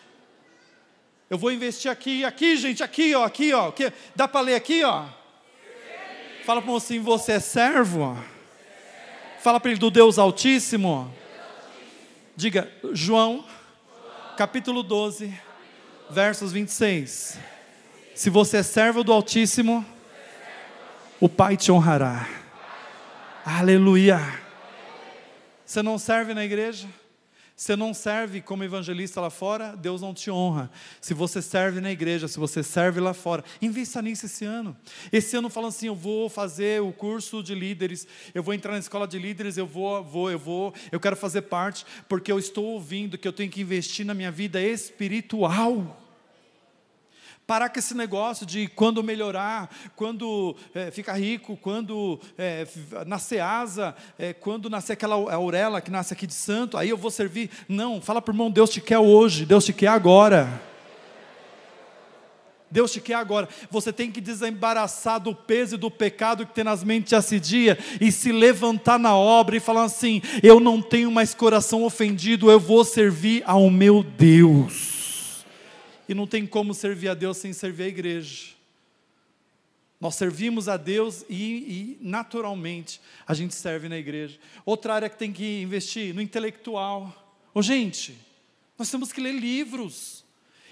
Eu 1.29 1.37
vou 1.37 1.49
investir 1.49 1.89
aqui, 1.89 2.25
aqui, 2.25 2.57
gente, 2.57 2.83
aqui, 2.83 3.15
ó, 3.15 3.23
aqui, 3.23 3.53
ó. 3.53 3.71
Que, 3.71 3.93
dá 4.13 4.27
para 4.27 4.41
ler 4.41 4.55
aqui, 4.55 4.83
ó? 4.83 5.05
Fala 6.43 6.61
para 6.61 6.69
o 6.69 6.79
você 7.01 7.31
é 7.31 7.39
servo? 7.39 8.21
Fala 9.39 9.57
para 9.57 9.71
ele 9.71 9.79
do 9.79 9.89
Deus 9.89 10.19
Altíssimo. 10.19 11.22
Diga, 12.35 12.67
João, 12.93 13.45
capítulo 14.35 14.81
12, 14.81 15.31
versos 16.09 16.51
26. 16.51 17.37
Se 18.15 18.29
você 18.31 18.57
é 18.57 18.63
servo 18.63 19.03
do 19.03 19.13
Altíssimo, 19.13 19.85
o 21.19 21.29
Pai 21.29 21.55
te 21.55 21.71
honrará. 21.71 22.27
Aleluia. 23.45 24.19
Você 25.63 25.83
não 25.83 25.99
serve 25.99 26.33
na 26.33 26.43
igreja? 26.43 26.87
Você 27.55 27.75
não 27.75 27.93
serve 27.93 28.41
como 28.41 28.63
evangelista 28.63 29.21
lá 29.21 29.29
fora, 29.29 29.75
Deus 29.75 30.01
não 30.01 30.13
te 30.13 30.31
honra. 30.31 30.71
Se 30.99 31.13
você 31.13 31.41
serve 31.41 31.79
na 31.79 31.91
igreja, 31.91 32.27
se 32.27 32.39
você 32.39 32.63
serve 32.63 32.99
lá 32.99 33.13
fora, 33.13 33.43
invista 33.61 34.01
nisso 34.01 34.25
esse 34.25 34.43
ano. 34.43 34.75
Esse 35.11 35.37
ano 35.37 35.49
falando 35.49 35.69
assim, 35.69 35.87
eu 35.87 35.95
vou 35.95 36.29
fazer 36.29 36.81
o 36.81 36.91
curso 36.91 37.43
de 37.43 37.53
líderes, 37.53 38.07
eu 38.33 38.41
vou 38.41 38.55
entrar 38.55 38.71
na 38.71 38.79
escola 38.79 39.07
de 39.07 39.19
líderes, 39.19 39.55
eu 39.55 39.67
vou, 39.67 40.03
vou, 40.03 40.31
eu 40.31 40.39
vou, 40.39 40.73
eu 40.91 40.99
quero 40.99 41.15
fazer 41.15 41.43
parte, 41.43 41.85
porque 42.09 42.31
eu 42.31 42.39
estou 42.39 42.65
ouvindo 42.65 43.17
que 43.19 43.27
eu 43.27 43.33
tenho 43.33 43.51
que 43.51 43.61
investir 43.61 44.03
na 44.03 44.15
minha 44.15 44.31
vida 44.31 44.59
espiritual. 44.59 46.02
Parar 47.45 47.69
com 47.69 47.77
esse 47.77 47.93
negócio 47.93 48.45
de 48.45 48.67
quando 48.67 49.03
melhorar, 49.03 49.69
quando 49.95 50.55
é, 50.73 50.89
ficar 50.91 51.13
rico, 51.13 51.57
quando 51.57 52.19
é, 52.37 52.65
nascer 53.05 53.39
asa, 53.39 53.93
é, 54.17 54.31
quando 54.31 54.69
nascer 54.69 54.93
aquela 54.93 55.15
auréola 55.15 55.81
que 55.81 55.91
nasce 55.91 56.13
aqui 56.13 56.25
de 56.25 56.33
santo, 56.33 56.77
aí 56.77 56.89
eu 56.89 56.97
vou 56.97 57.11
servir. 57.11 57.49
Não, 57.67 57.99
fala 58.01 58.21
para 58.21 58.31
o 58.31 58.33
irmão, 58.33 58.49
Deus 58.49 58.69
te 58.69 58.79
quer 58.79 58.99
hoje, 58.99 59.45
Deus 59.45 59.65
te 59.65 59.73
quer 59.73 59.87
agora. 59.87 60.61
Deus 62.73 62.91
te 62.91 62.99
quer 62.99 63.13
agora. 63.13 63.47
Você 63.69 63.93
tem 63.93 64.09
que 64.09 64.19
desembaraçar 64.19 65.19
do 65.19 65.35
peso 65.35 65.75
e 65.75 65.77
do 65.77 65.91
pecado 65.91 66.43
que 66.43 66.55
tem 66.55 66.63
nas 66.63 66.83
mentes 66.83 67.13
esse 67.13 67.39
dia 67.39 67.77
e 68.01 68.11
se 68.11 68.31
levantar 68.31 68.97
na 68.97 69.15
obra 69.15 69.55
e 69.55 69.59
falar 69.59 69.83
assim: 69.83 70.23
eu 70.41 70.59
não 70.59 70.81
tenho 70.81 71.11
mais 71.11 71.35
coração 71.35 71.83
ofendido, 71.83 72.49
eu 72.49 72.59
vou 72.59 72.83
servir 72.83 73.43
ao 73.45 73.69
meu 73.69 74.01
Deus. 74.01 74.92
E 76.07 76.13
não 76.13 76.27
tem 76.27 76.45
como 76.45 76.73
servir 76.73 77.09
a 77.09 77.13
Deus 77.13 77.37
sem 77.37 77.53
servir 77.53 77.83
a 77.83 77.87
igreja. 77.87 78.53
Nós 79.99 80.15
servimos 80.15 80.67
a 80.67 80.75
Deus 80.75 81.23
e, 81.29 81.35
e, 81.35 81.97
naturalmente 82.01 82.99
a 83.25 83.33
gente 83.33 83.55
serve 83.55 83.87
na 83.87 83.97
igreja. 83.97 84.37
Outra 84.65 84.95
área 84.95 85.09
que 85.09 85.17
tem 85.17 85.31
que 85.31 85.61
investir 85.61 86.13
no 86.13 86.21
intelectual. 86.21 87.39
Ô 87.53 87.61
gente, 87.61 88.17
nós 88.77 88.91
temos 88.91 89.13
que 89.13 89.21
ler 89.21 89.31
livros. 89.31 90.25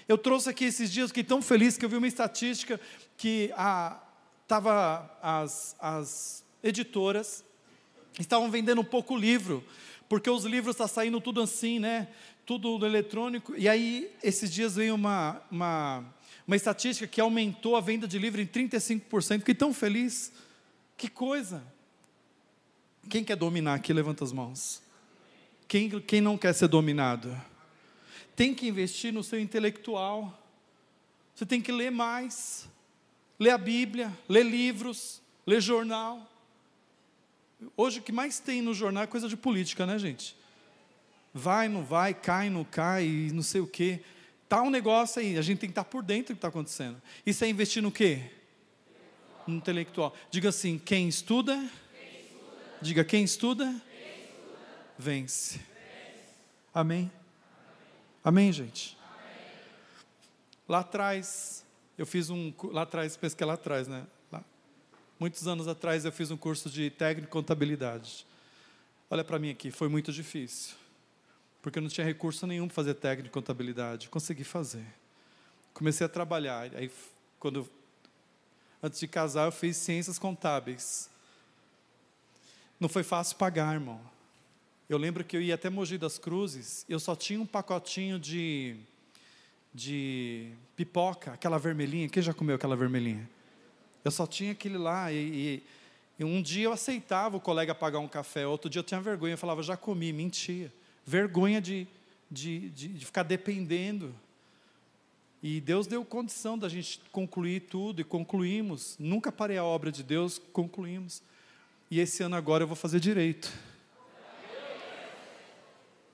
Eu 0.06 0.18
trouxe 0.18 0.50
aqui 0.50 0.66
esses 0.66 0.92
dias, 0.92 1.08
fiquei 1.08 1.24
tão 1.24 1.40
feliz 1.40 1.78
que 1.78 1.84
eu 1.84 1.88
vi 1.88 1.96
uma 1.96 2.06
estatística 2.06 2.78
que 3.16 3.50
a, 3.56 3.98
tava 4.46 5.10
as, 5.22 5.76
as 5.80 6.44
editoras 6.62 7.42
estavam 8.18 8.50
vendendo 8.50 8.82
um 8.82 8.84
pouco 8.84 9.16
livro, 9.16 9.64
porque 10.08 10.28
os 10.28 10.44
livros 10.44 10.74
estão 10.74 10.86
tá 10.86 10.92
saindo 10.92 11.20
tudo 11.22 11.40
assim, 11.40 11.78
né? 11.78 12.08
Tudo 12.44 12.78
no 12.78 12.86
eletrônico. 12.86 13.54
E 13.56 13.68
aí, 13.68 14.10
esses 14.22 14.52
dias 14.52 14.76
veio 14.76 14.94
uma, 14.94 15.42
uma, 15.50 16.04
uma 16.46 16.56
estatística 16.56 17.06
que 17.06 17.20
aumentou 17.20 17.76
a 17.76 17.80
venda 17.80 18.06
de 18.06 18.18
livro 18.18 18.40
em 18.40 18.46
35%. 18.46 19.38
Fiquei 19.40 19.54
tão 19.54 19.72
feliz. 19.72 20.32
Que 20.96 21.08
coisa! 21.08 21.62
Quem 23.08 23.24
quer 23.24 23.36
dominar 23.36 23.74
aqui, 23.74 23.92
levanta 23.92 24.24
as 24.24 24.32
mãos. 24.32 24.82
Quem, 25.66 25.88
quem 26.00 26.20
não 26.20 26.36
quer 26.36 26.52
ser 26.52 26.68
dominado? 26.68 27.34
Tem 28.36 28.54
que 28.54 28.68
investir 28.68 29.12
no 29.12 29.22
seu 29.22 29.40
intelectual. 29.40 30.38
Você 31.34 31.44
tem 31.46 31.60
que 31.60 31.72
ler 31.72 31.90
mais. 31.90 32.68
Ler 33.38 33.50
a 33.50 33.58
Bíblia, 33.58 34.16
ler 34.28 34.44
livros, 34.44 35.20
ler 35.46 35.60
jornal. 35.60 36.30
Hoje 37.76 38.00
o 38.00 38.02
que 38.02 38.12
mais 38.12 38.38
tem 38.38 38.62
no 38.62 38.74
jornal 38.74 39.04
é 39.04 39.06
coisa 39.06 39.28
de 39.28 39.36
política, 39.36 39.86
né, 39.86 39.98
gente? 39.98 40.36
Vai, 41.32 41.68
não 41.68 41.84
vai, 41.84 42.12
cai, 42.12 42.50
não 42.50 42.64
cai, 42.64 43.30
não 43.32 43.42
sei 43.42 43.60
o 43.60 43.66
quê. 43.66 44.00
Tá 44.48 44.62
um 44.62 44.70
negócio 44.70 45.20
aí, 45.20 45.38
a 45.38 45.42
gente 45.42 45.58
tem 45.58 45.68
que 45.68 45.72
estar 45.72 45.84
por 45.84 46.02
dentro 46.02 46.26
do 46.26 46.36
que 46.36 46.38
está 46.38 46.48
acontecendo. 46.48 47.00
Isso 47.24 47.44
é 47.44 47.48
investir 47.48 47.82
no 47.82 47.90
quê? 47.90 48.30
No 49.46 49.56
intelectual. 49.56 50.14
Diga 50.30 50.50
assim, 50.50 50.78
quem 50.78 51.08
estuda, 51.08 51.56
quem 51.56 52.20
estuda. 52.20 52.78
diga 52.82 53.04
quem 53.04 53.24
estuda, 53.24 53.64
quem 53.64 53.72
estuda. 53.72 54.62
Vence. 54.98 55.58
vence. 55.58 55.60
Amém? 56.74 56.98
Amém, 56.98 57.10
Amém 58.24 58.52
gente? 58.52 58.98
Amém. 59.02 59.36
Lá 60.68 60.80
atrás, 60.80 61.64
eu 61.96 62.04
fiz 62.04 62.28
um, 62.28 62.52
lá 62.64 62.82
atrás, 62.82 63.16
penso 63.16 63.36
que 63.36 63.42
é 63.42 63.46
lá 63.46 63.54
atrás, 63.54 63.88
né? 63.88 64.06
Lá, 64.30 64.44
muitos 65.18 65.48
anos 65.48 65.66
atrás 65.66 66.04
eu 66.04 66.12
fiz 66.12 66.30
um 66.30 66.36
curso 66.36 66.68
de 66.68 66.90
técnico 66.90 67.28
e 67.28 67.32
contabilidade. 67.32 68.26
Olha 69.08 69.24
para 69.24 69.38
mim 69.38 69.50
aqui, 69.50 69.70
foi 69.70 69.88
muito 69.88 70.12
difícil 70.12 70.81
porque 71.62 71.78
eu 71.78 71.82
não 71.82 71.88
tinha 71.88 72.04
recurso 72.04 72.44
nenhum 72.44 72.66
para 72.66 72.74
fazer 72.74 72.94
técnico 72.94 73.28
de 73.28 73.30
contabilidade. 73.30 74.08
Consegui 74.08 74.42
fazer. 74.42 74.84
Comecei 75.72 76.04
a 76.04 76.08
trabalhar. 76.08 76.68
Aí, 76.74 76.90
quando 77.38 77.70
antes 78.82 78.98
de 78.98 79.06
casar, 79.06 79.46
eu 79.46 79.52
fiz 79.52 79.76
ciências 79.76 80.18
contábeis. 80.18 81.08
Não 82.80 82.88
foi 82.88 83.04
fácil 83.04 83.36
pagar, 83.36 83.74
irmão. 83.74 84.00
Eu 84.88 84.98
lembro 84.98 85.22
que 85.22 85.36
eu 85.36 85.40
ia 85.40 85.54
até 85.54 85.70
Mogi 85.70 85.96
das 85.96 86.18
Cruzes, 86.18 86.84
eu 86.88 86.98
só 86.98 87.14
tinha 87.14 87.40
um 87.40 87.46
pacotinho 87.46 88.18
de 88.18 88.76
de 89.74 90.52
pipoca, 90.76 91.32
aquela 91.32 91.58
vermelhinha. 91.58 92.06
Quem 92.06 92.22
já 92.22 92.34
comeu 92.34 92.56
aquela 92.56 92.76
vermelhinha? 92.76 93.26
Eu 94.04 94.10
só 94.10 94.26
tinha 94.26 94.52
aquele 94.52 94.76
lá 94.76 95.10
e, 95.10 95.62
e, 96.18 96.24
um 96.24 96.42
dia 96.42 96.64
eu 96.64 96.72
aceitava 96.72 97.38
o 97.38 97.40
colega 97.40 97.74
pagar 97.74 98.00
um 98.00 98.08
café, 98.08 98.46
outro 98.46 98.68
dia 98.68 98.80
eu 98.80 98.84
tinha 98.84 99.00
vergonha, 99.00 99.32
eu 99.32 99.38
falava 99.38 99.62
já 99.62 99.76
comi, 99.76 100.12
mentia 100.12 100.70
vergonha 101.04 101.60
de, 101.60 101.86
de, 102.30 102.70
de, 102.70 102.88
de 102.88 103.06
ficar 103.06 103.22
dependendo. 103.22 104.14
E 105.42 105.60
Deus 105.60 105.86
deu 105.88 106.04
condição 106.04 106.56
da 106.56 106.68
gente 106.68 107.00
concluir 107.10 107.62
tudo 107.62 108.00
e 108.00 108.04
concluímos. 108.04 108.96
Nunca 108.98 109.32
parei 109.32 109.58
a 109.58 109.64
obra 109.64 109.90
de 109.90 110.02
Deus, 110.02 110.40
concluímos. 110.52 111.20
E 111.90 111.98
esse 111.98 112.22
ano 112.22 112.36
agora 112.36 112.62
eu 112.62 112.68
vou 112.68 112.76
fazer 112.76 113.00
direito. 113.00 113.52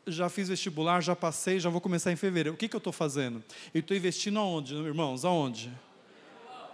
Já 0.07 0.31
fiz 0.31 0.49
vestibular, 0.49 1.03
já 1.03 1.15
passei, 1.15 1.61
já 1.61 1.69
vou 1.69 1.83
começar 1.83 2.11
em 2.11 2.17
fevereiro. 2.17 2.55
O 2.55 2.59
que, 2.59 2.67
que 2.67 2.75
eu 2.75 2.79
estou 2.79 2.93
fazendo? 2.93 3.45
Eu 3.75 3.81
estou 3.81 3.95
investindo 3.95 4.39
aonde, 4.39 4.75
irmãos? 4.75 5.27
Aonde? 5.27 5.71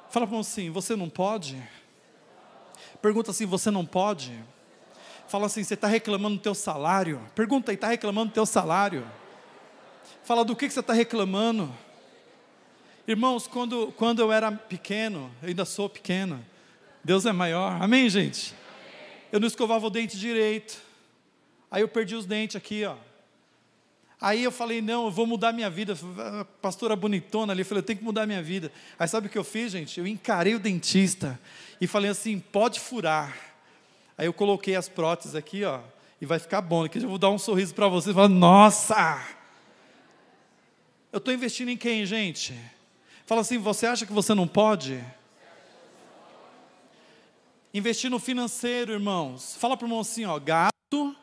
Fala 0.08 0.24
para 0.24 0.38
assim, 0.38 0.70
você 0.70 0.94
não 0.94 1.10
pode? 1.10 1.60
Pergunta 3.02 3.32
assim, 3.32 3.46
você 3.46 3.68
não 3.68 3.84
pode? 3.84 4.32
Fala 5.28 5.46
assim: 5.46 5.64
você 5.64 5.74
está 5.74 5.88
reclamando 5.88 6.36
do 6.36 6.42
teu 6.42 6.54
salário? 6.54 7.20
Pergunta 7.34 7.70
aí: 7.70 7.74
está 7.74 7.88
reclamando 7.88 8.30
do 8.30 8.34
teu 8.34 8.46
salário? 8.46 9.06
Fala 10.22 10.44
do 10.44 10.56
que, 10.56 10.66
que 10.66 10.72
você 10.72 10.80
está 10.80 10.92
reclamando? 10.92 11.72
Irmãos, 13.06 13.46
quando, 13.46 13.92
quando 13.96 14.20
eu 14.20 14.32
era 14.32 14.50
pequeno, 14.50 15.30
eu 15.42 15.48
ainda 15.48 15.66
sou 15.66 15.90
pequeno, 15.90 16.42
Deus 17.04 17.26
é 17.26 17.32
maior, 17.32 17.82
amém, 17.82 18.08
gente? 18.08 18.54
Eu 19.30 19.38
não 19.38 19.46
escovava 19.46 19.86
o 19.86 19.90
dente 19.90 20.18
direito, 20.18 20.80
aí 21.70 21.82
eu 21.82 21.88
perdi 21.88 22.14
os 22.14 22.24
dentes 22.24 22.56
aqui, 22.56 22.84
ó. 22.84 22.96
Aí 24.18 24.42
eu 24.42 24.50
falei, 24.50 24.80
não, 24.80 25.04
eu 25.04 25.10
vou 25.10 25.26
mudar 25.26 25.52
minha 25.52 25.68
vida. 25.68 25.94
A 26.40 26.46
pastora 26.46 26.96
bonitona 26.96 27.52
ali, 27.52 27.62
falei, 27.62 27.80
eu 27.80 27.86
tenho 27.86 27.98
que 27.98 28.04
mudar 28.04 28.26
minha 28.26 28.42
vida. 28.42 28.72
Aí 28.98 29.06
sabe 29.06 29.26
o 29.26 29.30
que 29.30 29.36
eu 29.36 29.44
fiz, 29.44 29.72
gente? 29.72 30.00
Eu 30.00 30.06
encarei 30.06 30.54
o 30.54 30.58
dentista 30.58 31.38
e 31.78 31.86
falei 31.86 32.10
assim: 32.10 32.38
pode 32.38 32.80
furar. 32.80 33.53
Aí 34.16 34.26
eu 34.26 34.32
coloquei 34.32 34.76
as 34.76 34.88
próteses 34.88 35.34
aqui, 35.34 35.64
ó, 35.64 35.80
e 36.20 36.26
vai 36.26 36.38
ficar 36.38 36.60
bom. 36.60 36.84
Aqui 36.84 36.98
eu 36.98 37.08
vou 37.08 37.18
dar 37.18 37.30
um 37.30 37.38
sorriso 37.38 37.74
para 37.74 37.88
vocês. 37.88 38.14
Fala, 38.14 38.28
nossa! 38.28 39.20
Eu 41.12 41.18
estou 41.18 41.32
investindo 41.32 41.68
em 41.68 41.76
quem, 41.76 42.04
gente? 42.06 42.54
Fala 43.26 43.40
assim, 43.40 43.58
você 43.58 43.86
acha 43.86 44.04
que 44.04 44.12
você 44.12 44.34
não 44.34 44.46
pode? 44.46 45.02
Investir 47.72 48.10
no 48.10 48.18
financeiro, 48.18 48.92
irmãos. 48.92 49.56
Fala 49.56 49.76
para 49.76 49.84
o 49.84 49.88
irmão 49.88 50.00
assim, 50.00 50.24
ó, 50.24 50.38
gasto, 50.38 51.16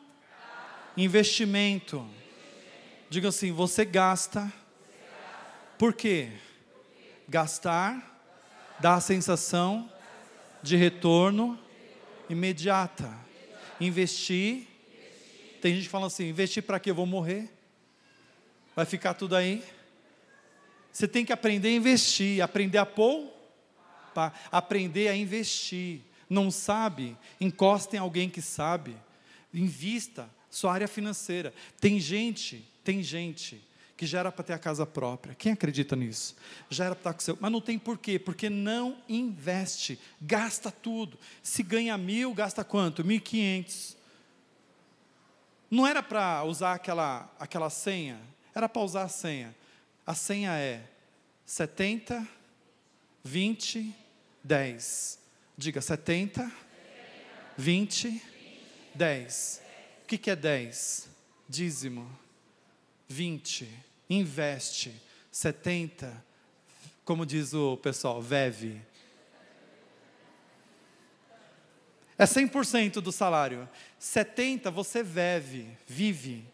investimento. 0.96 2.06
Diga 3.08 3.28
assim, 3.28 3.52
você 3.52 3.84
gasta. 3.84 4.52
Por 5.78 5.94
quê? 5.94 6.30
Gastar 7.28 8.12
dá 8.80 8.94
a 8.94 9.00
sensação 9.00 9.90
de 10.62 10.76
retorno 10.76 11.58
imediata. 12.28 13.12
Investir. 13.80 14.66
Tem 15.60 15.74
gente 15.74 15.84
que 15.84 15.90
fala 15.90 16.06
assim: 16.06 16.28
investir 16.28 16.62
para 16.62 16.78
quê? 16.80 16.90
Eu 16.90 16.94
vou 16.94 17.06
morrer. 17.06 17.50
Vai 18.74 18.84
ficar 18.84 19.14
tudo 19.14 19.36
aí. 19.36 19.62
Você 20.92 21.08
tem 21.08 21.24
que 21.24 21.32
aprender 21.32 21.68
a 21.68 21.72
investir, 21.72 22.42
aprender 22.42 22.78
a 22.78 22.86
poupar, 22.86 24.48
aprender 24.50 25.08
a 25.08 25.16
investir. 25.16 26.00
Não 26.28 26.50
sabe? 26.50 27.16
Encosta 27.40 27.96
em 27.96 27.98
alguém 27.98 28.28
que 28.28 28.40
sabe. 28.40 28.96
Invista 29.52 30.28
sua 30.50 30.72
área 30.72 30.88
financeira. 30.88 31.52
Tem 31.80 31.98
gente, 32.00 32.66
tem 32.84 33.02
gente 33.02 33.62
que 33.96 34.06
já 34.06 34.20
era 34.20 34.32
para 34.32 34.44
ter 34.44 34.52
a 34.52 34.58
casa 34.58 34.84
própria. 34.84 35.34
Quem 35.34 35.52
acredita 35.52 35.94
nisso? 35.94 36.34
Já 36.68 36.86
era 36.86 36.94
para 36.94 37.00
estar 37.00 37.14
com 37.14 37.20
seu. 37.20 37.38
Mas 37.40 37.52
não 37.52 37.60
tem 37.60 37.78
porquê, 37.78 38.18
porque 38.18 38.50
não 38.50 38.96
investe, 39.08 39.98
gasta 40.20 40.70
tudo. 40.70 41.18
Se 41.42 41.62
ganha 41.62 41.96
mil, 41.96 42.34
gasta 42.34 42.64
quanto? 42.64 43.04
Mil 43.04 43.16
e 43.16 43.20
quinhentos. 43.20 43.96
Não 45.70 45.86
era 45.86 46.02
para 46.02 46.44
usar 46.44 46.74
aquela, 46.74 47.32
aquela 47.38 47.70
senha, 47.70 48.20
era 48.54 48.68
para 48.68 48.82
usar 48.82 49.04
a 49.04 49.08
senha. 49.08 49.54
A 50.06 50.14
senha 50.14 50.52
é 50.58 50.82
70, 51.46 52.26
20, 53.24 53.94
10. 54.42 55.18
Diga 55.56 55.80
70, 55.80 56.50
20, 57.56 58.22
10. 58.94 59.62
O 60.02 60.06
que, 60.06 60.18
que 60.18 60.30
é 60.30 60.36
10? 60.36 61.08
Dízimo. 61.48 62.21
20, 63.12 63.68
investe. 64.08 64.92
70, 65.30 66.24
como 67.04 67.26
diz 67.26 67.52
o 67.52 67.76
pessoal, 67.76 68.22
veve. 68.22 68.80
É 72.16 72.24
100% 72.24 72.94
do 73.00 73.12
salário. 73.12 73.68
70 73.98 74.70
você 74.70 75.02
vive, 75.02 75.68
vive. 75.86 76.44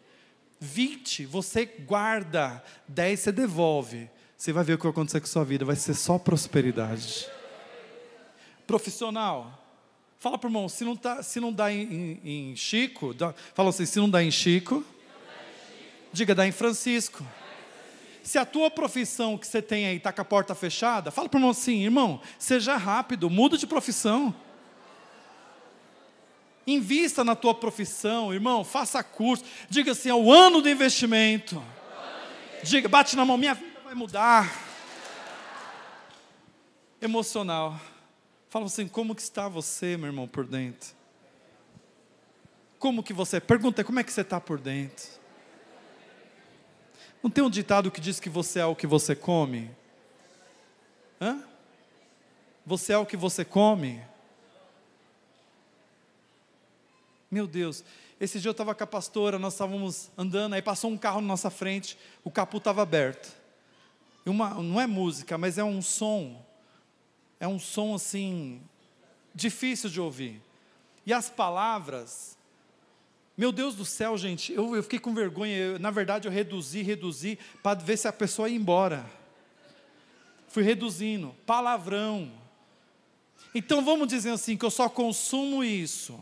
20 0.59 1.25
você 1.25 1.65
guarda, 1.65 2.61
10 2.87 3.19
você 3.19 3.31
devolve. 3.31 4.09
Você 4.35 4.51
vai 4.51 4.63
ver 4.63 4.73
o 4.73 4.77
que 4.77 4.83
vai 4.83 4.91
acontecer 4.91 5.19
com 5.19 5.25
a 5.25 5.29
sua 5.29 5.45
vida, 5.45 5.63
vai 5.63 5.75
ser 5.75 5.93
só 5.93 6.17
prosperidade. 6.17 7.27
Profissional, 8.67 9.65
fala 10.17 10.37
para 10.37 10.47
o 10.47 10.49
irmão, 10.49 10.67
se 10.67 10.83
não, 10.83 10.95
tá, 10.95 11.23
se 11.23 11.39
não 11.39 11.51
dá 11.51 11.71
em, 11.71 12.19
em, 12.23 12.51
em 12.51 12.55
Chico, 12.55 13.13
dá, 13.13 13.33
fala 13.53 13.69
assim, 13.69 13.85
se 13.85 13.99
não 13.99 14.09
dá 14.09 14.23
em 14.23 14.31
Chico, 14.31 14.85
diga 16.11 16.35
dá 16.35 16.47
em 16.47 16.51
Francisco. 16.51 17.25
Se 18.23 18.37
a 18.37 18.45
tua 18.45 18.69
profissão 18.69 19.37
que 19.37 19.47
você 19.47 19.61
tem 19.61 19.87
aí 19.87 19.97
está 19.97 20.11
com 20.11 20.21
a 20.21 20.25
porta 20.25 20.53
fechada, 20.53 21.09
fala 21.09 21.27
para 21.27 21.37
o 21.37 21.39
irmão 21.39 21.51
assim, 21.51 21.83
irmão, 21.83 22.21
seja 22.37 22.75
rápido, 22.77 23.29
muda 23.29 23.57
de 23.57 23.65
profissão. 23.65 24.35
Invista 26.67 27.23
na 27.23 27.35
tua 27.35 27.55
profissão, 27.55 28.31
irmão, 28.31 28.63
faça 28.63 29.01
curso. 29.03 29.43
Diga 29.69 29.93
assim, 29.93 30.09
é 30.09 30.13
o 30.13 30.31
ano 30.31 30.61
do 30.61 30.69
investimento. 30.69 31.63
Diga, 32.63 32.87
bate 32.87 33.15
na 33.15 33.25
mão, 33.25 33.37
minha 33.37 33.55
vida 33.55 33.79
vai 33.83 33.95
mudar. 33.95 34.53
Emocional. 37.01 37.79
Fala 38.49 38.65
assim, 38.65 38.87
como 38.87 39.15
que 39.15 39.21
está 39.21 39.47
você, 39.47 39.97
meu 39.97 40.07
irmão, 40.07 40.27
por 40.27 40.45
dentro? 40.45 40.89
Como 42.77 43.01
que 43.01 43.13
você, 43.13 43.39
pergunta, 43.39 43.83
como 43.83 43.99
é 43.99 44.03
que 44.03 44.11
você 44.11 44.21
está 44.21 44.39
por 44.39 44.59
dentro? 44.59 45.18
Não 47.21 47.29
tem 47.29 47.43
um 47.43 47.49
ditado 47.49 47.91
que 47.91 47.99
diz 47.99 48.19
que 48.19 48.29
você 48.29 48.59
é 48.59 48.65
o 48.65 48.75
que 48.75 48.87
você 48.87 49.15
come? 49.15 49.69
Hã? 51.19 51.43
Você 52.65 52.93
é 52.93 52.97
o 52.97 53.05
que 53.05 53.17
você 53.17 53.43
come? 53.43 54.01
Meu 57.29 57.45
Deus, 57.45 57.83
esse 58.19 58.39
dia 58.39 58.49
eu 58.49 58.53
estava 58.53 58.73
com 58.73 58.83
a 58.83 58.87
pastora, 58.87 59.37
nós 59.37 59.53
estávamos 59.53 60.09
andando, 60.17 60.53
aí 60.53 60.61
passou 60.61 60.89
um 60.89 60.97
carro 60.97 61.21
na 61.21 61.27
nossa 61.27 61.49
frente, 61.49 61.97
o 62.23 62.31
capô 62.31 62.57
estava 62.57 62.81
aberto. 62.81 63.31
Uma, 64.25 64.55
não 64.55 64.79
é 64.79 64.87
música, 64.87 65.37
mas 65.37 65.57
é 65.57 65.63
um 65.63 65.81
som, 65.81 66.43
é 67.39 67.47
um 67.47 67.59
som 67.59 67.95
assim, 67.95 68.61
difícil 69.33 69.89
de 69.89 69.99
ouvir. 69.99 70.41
E 71.05 71.13
as 71.13 71.29
palavras, 71.29 72.37
meu 73.39 73.53
Deus 73.53 73.73
do 73.73 73.85
céu, 73.85 74.17
gente, 74.17 74.51
eu, 74.51 74.75
eu 74.75 74.83
fiquei 74.83 74.99
com 74.99 75.13
vergonha, 75.13 75.55
eu, 75.55 75.79
na 75.79 75.91
verdade 75.91 76.27
eu 76.27 76.31
reduzi, 76.31 76.81
reduzi, 76.81 77.39
para 77.63 77.79
ver 77.79 77.97
se 77.97 78.05
a 78.05 78.11
pessoa 78.11 78.49
ia 78.49 78.57
embora. 78.57 79.09
Fui 80.49 80.61
reduzindo, 80.61 81.33
palavrão. 81.45 82.29
Então 83.55 83.83
vamos 83.83 84.09
dizer 84.09 84.31
assim, 84.31 84.57
que 84.57 84.65
eu 84.65 84.69
só 84.69 84.89
consumo 84.89 85.63
isso 85.63 86.19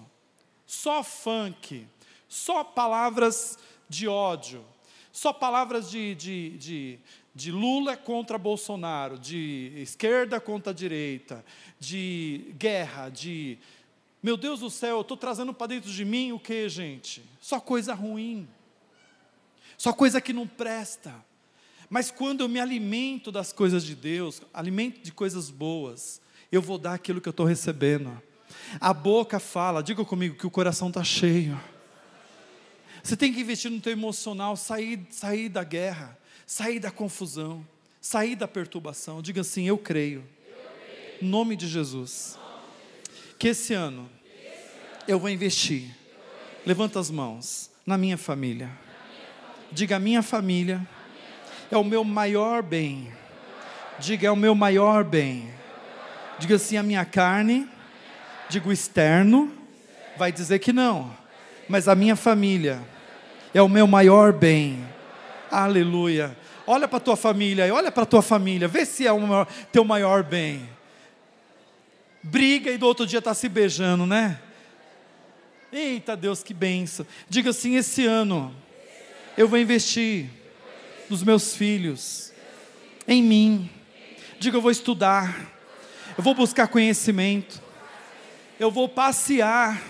só 0.67 1.01
funk, 1.01 1.88
só 2.27 2.63
palavras 2.63 3.58
de 3.88 4.08
ódio, 4.08 4.63
só 5.12 5.32
palavras 5.32 5.89
de, 5.89 6.13
de, 6.13 6.49
de, 6.58 6.99
de 7.34 7.51
Lula 7.51 7.95
contra 7.95 8.38
Bolsonaro, 8.38 9.17
de 9.17 9.71
esquerda 9.77 10.39
contra 10.41 10.71
direita, 10.71 11.43
de 11.80 12.53
guerra, 12.60 13.10
de. 13.10 13.58
Meu 14.27 14.35
Deus 14.35 14.59
do 14.59 14.69
céu, 14.69 14.97
eu 14.97 15.01
estou 15.03 15.15
trazendo 15.15 15.53
para 15.53 15.67
dentro 15.67 15.89
de 15.89 16.03
mim 16.03 16.33
o 16.33 16.39
que, 16.39 16.67
gente? 16.67 17.23
Só 17.39 17.61
coisa 17.61 17.93
ruim, 17.93 18.45
só 19.77 19.93
coisa 19.93 20.19
que 20.19 20.33
não 20.33 20.45
presta. 20.45 21.15
Mas 21.89 22.11
quando 22.11 22.41
eu 22.41 22.49
me 22.49 22.59
alimento 22.59 23.31
das 23.31 23.53
coisas 23.53 23.85
de 23.85 23.95
Deus, 23.95 24.41
alimento 24.53 24.99
de 24.99 25.13
coisas 25.13 25.49
boas, 25.49 26.19
eu 26.51 26.61
vou 26.61 26.77
dar 26.77 26.95
aquilo 26.95 27.21
que 27.21 27.29
eu 27.29 27.31
estou 27.31 27.45
recebendo. 27.45 28.21
A 28.81 28.93
boca 28.93 29.39
fala, 29.39 29.81
diga 29.81 30.03
comigo 30.03 30.35
que 30.35 30.45
o 30.45 30.51
coração 30.51 30.89
está 30.89 31.05
cheio. 31.05 31.57
Você 33.01 33.15
tem 33.15 33.33
que 33.33 33.39
investir 33.39 33.71
no 33.71 33.79
teu 33.79 33.93
emocional, 33.93 34.57
sair, 34.57 35.07
sair 35.09 35.47
da 35.47 35.63
guerra, 35.63 36.19
sair 36.45 36.81
da 36.81 36.91
confusão, 36.91 37.65
sair 38.01 38.35
da 38.35 38.45
perturbação. 38.45 39.21
Diga 39.21 39.39
assim: 39.39 39.69
Eu 39.69 39.77
creio. 39.77 40.27
Em 41.21 41.25
nome 41.25 41.55
de 41.55 41.65
Jesus. 41.65 42.37
Que 43.39 43.49
esse 43.49 43.73
ano 43.73 44.16
eu 45.08 45.20
vou 45.20 45.30
investir. 45.30 45.96
Levanta 46.65 47.00
as 47.00 47.10
mãos 47.10 47.70
na 47.86 47.98
minha 47.98 48.17
família. 48.17 48.70
Diga: 49.72 50.00
minha 50.00 50.22
família 50.22 50.86
é 51.72 51.78
o 51.78 51.84
meu 51.84 52.04
maior 52.04 52.62
bem. 52.62 53.12
Diga: 54.00 54.28
é 54.28 54.32
o 54.32 54.36
meu 54.36 54.54
maior 54.54 55.04
bem. 55.04 55.52
Diga 56.39 56.56
assim: 56.56 56.78
a 56.78 56.84
minha 56.84 57.06
carne 57.06 57.70
Digo 58.50 58.72
externo, 58.72 59.52
vai 60.15 60.32
dizer 60.32 60.60
que 60.60 60.72
não. 60.72 61.12
Mas 61.67 61.88
a 61.88 61.96
minha 61.96 62.15
família 62.15 62.82
é 63.54 63.62
o 63.62 63.67
meu 63.67 63.86
maior 63.86 64.32
bem. 64.32 64.88
Aleluia. 65.52 66.36
Olha 66.65 66.88
para 66.88 67.00
tua 67.00 67.15
família, 67.15 67.74
olha 67.74 67.91
para 67.91 68.06
tua 68.06 68.22
família, 68.22 68.67
vê 68.67 68.86
se 68.86 69.06
é 69.06 69.12
o 69.12 69.20
teu 69.72 69.84
maior 69.84 70.24
bem. 70.24 70.67
Briga 72.24 72.72
e 72.72 72.78
do 72.78 72.86
outro 72.86 73.06
dia 73.06 73.20
está 73.20 73.34
se 73.34 73.48
beijando, 73.48 74.06
né? 74.06 74.39
Eita 75.71 76.15
Deus, 76.15 76.41
que 76.41 76.53
benção. 76.53 77.06
Diga 77.27 77.49
assim: 77.49 77.75
esse 77.75 78.06
ano 78.06 78.56
eu 79.38 79.47
vou 79.47 79.60
investir 79.60 80.30
nos 81.10 81.23
meus 81.23 81.56
filhos, 81.56 82.32
em 83.08 83.21
mim. 83.21 83.69
Diga, 84.39 84.58
eu 84.58 84.62
vou 84.62 84.71
estudar, 84.71 85.36
eu 86.17 86.23
vou 86.23 86.34
buscar 86.34 86.67
conhecimento, 86.67 87.62
eu 88.60 88.71
vou 88.71 88.88
passear. 88.88 89.82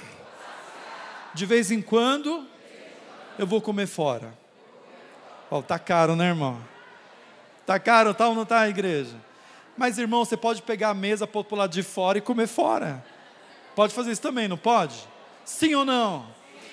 De 1.33 1.45
vez 1.45 1.69
em 1.69 1.81
quando, 1.81 2.47
eu 3.37 3.45
vou 3.45 3.61
comer 3.61 3.85
fora. 3.85 4.33
Ó, 5.51 5.61
tá 5.61 5.77
caro, 5.77 6.15
né, 6.15 6.29
irmão? 6.29 6.59
Tá 7.65 7.77
caro, 7.77 8.13
tá 8.13 8.27
ou 8.27 8.33
não 8.33 8.45
tá, 8.45 8.67
igreja? 8.67 9.15
Mas, 9.77 9.99
irmão, 9.99 10.25
você 10.25 10.35
pode 10.35 10.63
pegar 10.63 10.89
a 10.89 10.93
mesa 10.95 11.29
o 11.31 11.55
lado 11.55 11.71
de 11.71 11.83
fora 11.83 12.17
e 12.17 12.21
comer 12.21 12.47
fora. 12.47 13.05
Pode 13.75 13.93
fazer 13.93 14.11
isso 14.11 14.21
também, 14.21 14.47
não 14.47 14.57
pode? 14.57 14.95
Sim 15.47 15.75
ou 15.75 15.85
não? 15.85 16.27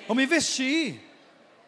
Vamos 0.05 0.21
investir. 0.21 0.99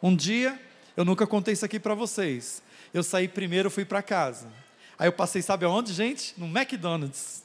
Um 0.03 0.13
dia, 0.13 0.59
eu 0.95 1.05
nunca 1.05 1.25
contei 1.25 1.53
isso 1.53 1.63
aqui 1.63 1.79
para 1.79 1.95
vocês. 1.95 2.61
Eu 2.93 3.01
saí 3.01 3.29
primeiro, 3.29 3.71
fui 3.71 3.85
para 3.85 4.01
casa. 4.01 4.49
Aí 4.99 5.07
eu 5.07 5.13
passei, 5.13 5.41
sabe 5.41 5.63
aonde, 5.63 5.93
gente? 5.93 6.33
No 6.37 6.45
McDonald's. 6.45 7.43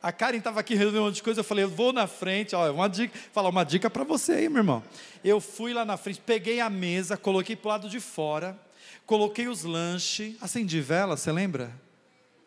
A 0.00 0.12
Karen 0.12 0.38
estava 0.38 0.60
aqui 0.60 0.76
resolvendo 0.76 1.02
um 1.02 1.06
monte 1.06 1.16
de 1.16 1.22
coisa, 1.24 1.40
eu 1.40 1.44
falei, 1.44 1.64
eu 1.64 1.68
vou 1.68 1.92
na 1.92 2.06
frente, 2.06 2.54
ó, 2.54 2.70
uma 2.72 2.88
dica, 2.88 3.18
falar 3.32 3.48
uma 3.48 3.64
dica 3.64 3.90
para 3.90 4.04
você 4.04 4.34
aí, 4.34 4.48
meu 4.48 4.58
irmão. 4.58 4.84
Eu 5.24 5.40
fui 5.40 5.74
lá 5.74 5.84
na 5.84 5.96
frente, 5.96 6.20
peguei 6.24 6.60
a 6.60 6.70
mesa, 6.70 7.16
coloquei 7.16 7.56
para 7.56 7.66
o 7.66 7.70
lado 7.72 7.88
de 7.88 7.98
fora, 7.98 8.56
coloquei 9.04 9.48
os 9.48 9.64
lanches, 9.64 10.36
acendi 10.40 10.80
vela, 10.80 11.16
você 11.16 11.32
lembra? 11.32 11.72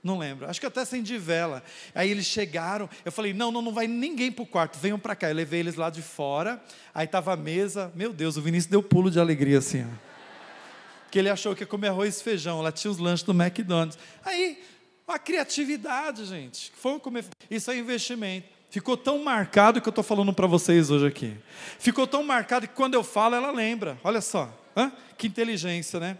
Não 0.02 0.18
lembro, 0.18 0.50
acho 0.50 0.60
que 0.60 0.66
até 0.66 0.82
acendi 0.82 1.18
vela. 1.18 1.62
Aí 1.94 2.10
eles 2.10 2.26
chegaram, 2.26 2.90
eu 3.04 3.12
falei, 3.12 3.34
não, 3.34 3.52
não, 3.52 3.62
não 3.62 3.74
vai 3.74 3.86
ninguém 3.86 4.32
para 4.32 4.44
o 4.44 4.46
quarto, 4.46 4.80
venham 4.80 4.98
para 4.98 5.16
cá. 5.16 5.30
Eu 5.30 5.36
levei 5.36 5.60
eles 5.60 5.76
lá 5.76 5.90
de 5.90 6.02
fora, 6.02 6.62
aí 6.94 7.06
estava 7.06 7.34
a 7.34 7.36
mesa, 7.36 7.92
meu 7.96 8.14
Deus, 8.14 8.38
o 8.38 8.42
Vinícius 8.42 8.72
deu 8.72 8.82
pulo 8.82 9.12
de 9.12 9.20
alegria 9.20 9.58
assim, 9.58 9.84
ó. 9.84 10.10
Que 11.12 11.20
ele 11.20 11.30
achou 11.30 11.56
que 11.56 11.64
ia 11.64 11.68
comer 11.68 11.88
arroz 11.88 12.20
e 12.20 12.24
feijão, 12.24 12.62
lá 12.62 12.72
tinha 12.72 12.92
os 12.92 12.98
lanches 12.98 13.24
do 13.24 13.34
McDonald's. 13.34 13.98
Aí 14.24 14.62
a 15.08 15.18
criatividade, 15.18 16.24
gente. 16.26 16.72
Isso 17.50 17.72
é 17.72 17.78
investimento. 17.78 18.48
Ficou 18.70 18.96
tão 18.96 19.18
marcado 19.24 19.82
que 19.82 19.88
eu 19.88 19.92
estou 19.92 20.04
falando 20.04 20.32
para 20.32 20.46
vocês 20.46 20.92
hoje 20.92 21.08
aqui. 21.08 21.36
Ficou 21.80 22.06
tão 22.06 22.24
marcado 22.24 22.68
que 22.68 22.76
quando 22.76 22.94
eu 22.94 23.04
falo, 23.04 23.36
ela 23.36 23.50
lembra. 23.52 24.00
Olha 24.04 24.22
só, 24.22 24.56
Hã? 24.78 24.92
que 25.18 25.26
inteligência, 25.26 26.00
né? 26.00 26.18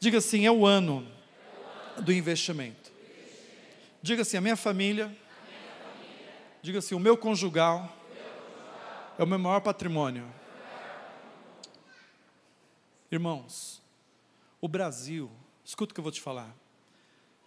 Diga 0.00 0.18
assim: 0.18 0.46
é 0.46 0.50
o 0.50 0.64
ano 0.64 1.06
do 2.00 2.12
investimento. 2.12 2.83
Diga 4.04 4.20
assim: 4.20 4.36
a 4.36 4.40
minha 4.42 4.54
família. 4.54 5.16
Diga 6.60 6.78
assim: 6.78 6.94
o 6.94 7.00
meu 7.00 7.16
conjugal 7.16 7.90
é 9.18 9.24
o 9.24 9.26
meu 9.26 9.38
maior 9.38 9.60
patrimônio. 9.60 10.30
Irmãos, 13.10 13.80
o 14.60 14.68
Brasil, 14.68 15.30
escuta 15.64 15.92
o 15.92 15.94
que 15.94 16.00
eu 16.00 16.02
vou 16.02 16.12
te 16.12 16.20
falar 16.20 16.54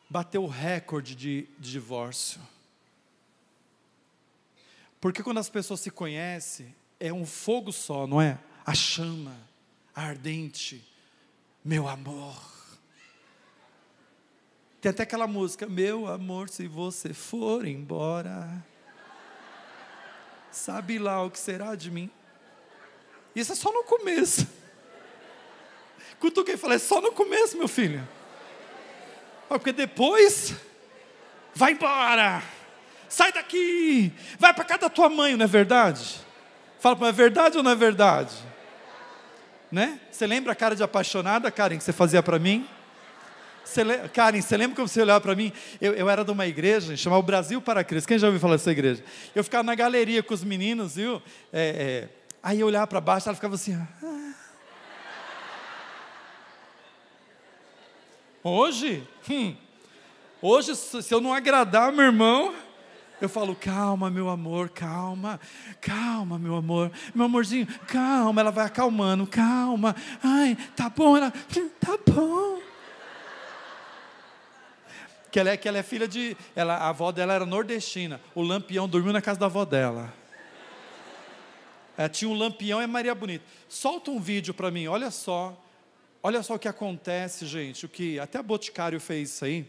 bateu 0.10 0.44
o 0.44 0.48
recorde 0.48 1.16
de, 1.16 1.48
de 1.60 1.72
divórcio. 1.72 2.42
Porque 5.00 5.22
quando 5.22 5.38
as 5.38 5.50
pessoas 5.50 5.82
se 5.82 5.92
conhecem, 5.92 6.74
é 7.00 7.14
um 7.14 7.26
fogo 7.26 7.72
só, 7.72 8.08
não 8.08 8.20
é? 8.20 8.40
A 8.66 8.74
chama, 8.74 9.38
ardente, 9.94 10.84
meu 11.64 11.88
amor. 11.88 12.57
Tem 14.80 14.92
até 14.92 15.04
aquela 15.04 15.26
música, 15.26 15.66
meu 15.66 16.08
amor, 16.08 16.50
se 16.50 16.68
você 16.68 17.12
for 17.14 17.66
embora, 17.66 18.64
sabe 20.52 21.00
lá 21.00 21.24
o 21.24 21.32
que 21.32 21.40
será 21.40 21.74
de 21.74 21.90
mim? 21.90 22.12
Isso 23.36 23.54
é 23.54 23.56
só 23.56 23.72
no 23.72 23.84
começo. 23.84 24.48
Cutuquei 26.20 26.54
e 26.56 26.58
falei, 26.58 26.76
é 26.76 26.80
só 26.80 27.02
no 27.02 27.12
começo, 27.12 27.58
meu 27.58 27.68
filho. 27.68 28.08
Porque 29.50 29.72
depois, 29.72 30.56
vai 31.56 31.72
embora, 31.72 32.44
sai 33.10 33.32
daqui, 33.32 34.14
vai 34.38 34.54
para 34.54 34.64
casa 34.64 34.82
da 34.82 34.90
tua 34.90 35.10
mãe, 35.10 35.36
não 35.36 35.46
é 35.46 35.48
verdade? 35.48 36.20
Fala 36.80 36.96
para 36.96 37.08
é 37.08 37.12
verdade 37.12 37.58
ou 37.58 37.64
não 37.64 37.72
é 37.72 37.76
verdade? 37.76 38.36
Né? 39.72 40.00
Você 40.12 40.28
lembra 40.28 40.52
a 40.52 40.56
cara 40.56 40.76
de 40.76 40.84
apaixonada, 40.84 41.50
Karen, 41.50 41.78
que 41.78 41.84
você 41.84 41.94
fazia 41.94 42.22
para 42.22 42.38
mim? 42.38 42.68
Você, 43.68 43.84
Karen, 44.14 44.42
você 44.42 44.56
lembra 44.56 44.78
como 44.78 44.88
você 44.88 45.02
olhava 45.02 45.20
para 45.20 45.36
mim? 45.36 45.52
Eu, 45.82 45.94
eu, 45.94 46.10
era 46.10 46.24
de 46.24 46.32
uma 46.32 46.48
igreja 46.48 46.96
chamada 46.96 47.22
Brasil 47.22 47.62
para 47.62 47.84
Cristo. 47.84 48.08
Quem 48.08 48.18
já 48.18 48.28
ouviu 48.28 48.40
falar 48.40 48.56
dessa 48.56 48.72
igreja? 48.72 49.04
Eu 49.36 49.44
ficava 49.44 49.62
na 49.62 49.76
galeria 49.76 50.24
com 50.24 50.34
os 50.34 50.42
meninos, 50.42 50.96
viu? 50.96 51.22
É, 51.52 52.08
é, 52.08 52.10
aí 52.42 52.62
eu 52.62 52.68
olhava 52.68 52.88
para 52.88 53.02
baixo, 53.02 53.28
ela 53.28 53.36
ficava 53.36 53.56
assim. 53.56 53.76
Ah. 53.76 54.34
Hoje, 58.42 59.06
hum, 59.30 59.54
hoje, 60.42 60.74
se 60.74 61.14
eu 61.14 61.20
não 61.20 61.34
agradar 61.34 61.92
meu 61.92 62.06
irmão, 62.06 62.56
eu 63.20 63.28
falo, 63.28 63.54
calma, 63.54 64.10
meu 64.10 64.30
amor, 64.30 64.70
calma, 64.70 65.42
calma, 65.82 66.40
meu 66.40 66.56
amor, 66.56 66.90
meu 67.14 67.26
amorzinho, 67.26 67.68
calma. 67.86 68.40
Ela 68.40 68.52
vai 68.52 68.66
acalmando, 68.66 69.28
calma. 69.28 69.94
Ai, 70.24 70.58
tá 70.74 70.90
bom, 70.90 71.18
ela, 71.18 71.32
tá 71.82 72.00
bom 72.10 72.67
que 75.38 75.40
ela 75.40 75.50
é, 75.52 75.58
que 75.58 75.68
ela 75.68 75.78
é 75.78 75.84
filha 75.84 76.08
de. 76.08 76.36
Ela, 76.56 76.78
a 76.78 76.90
avó 76.90 77.12
dela 77.12 77.32
era 77.32 77.46
nordestina. 77.46 78.20
O 78.34 78.42
lampião 78.42 78.90
dormiu 78.90 79.14
na 79.14 79.22
casa 79.22 79.40
da 79.40 79.46
avó 79.46 79.64
dela. 79.66 80.12
É, 81.96 82.10
tinha 82.10 82.28
um 82.28 82.34
lampião, 82.34 82.82
é 82.82 82.88
Maria 82.88 83.14
Bonita. 83.14 83.46
Solta 83.70 84.10
um 84.10 84.20
vídeo 84.20 84.52
para 84.52 84.72
mim, 84.72 84.88
olha 84.88 85.12
só. 85.12 85.56
Olha 86.24 86.42
só 86.42 86.56
o 86.56 86.60
que 86.60 86.68
acontece, 86.68 87.46
gente. 87.46 87.86
O 87.86 87.90
que 87.90 88.20
até 88.20 88.40
a 88.40 88.44
Boticário 88.44 89.00
fez 89.00 89.30
isso 89.30 89.46
aí. 89.46 89.68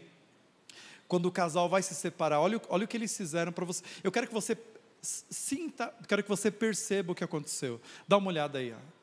Quando 1.07 1.27
o 1.27 1.31
casal 1.31 1.69
vai 1.69 1.83
se 1.83 1.93
separar, 1.93 2.39
olha, 2.39 2.59
olha 2.67 2.85
o 2.85 2.87
que 2.87 2.97
eles 2.97 3.15
fizeram 3.15 3.51
para 3.51 3.63
você. 3.63 3.83
Eu 4.03 4.11
quero 4.11 4.25
que 4.25 4.33
você 4.33 4.57
sinta, 5.03 5.93
quero 6.07 6.23
que 6.23 6.29
você 6.29 6.49
perceba 6.49 7.11
o 7.11 7.15
que 7.15 7.23
aconteceu. 7.23 7.79
Dá 8.07 8.17
uma 8.17 8.29
olhada 8.29 8.57
aí. 8.57 8.73
Ó. 8.73 8.98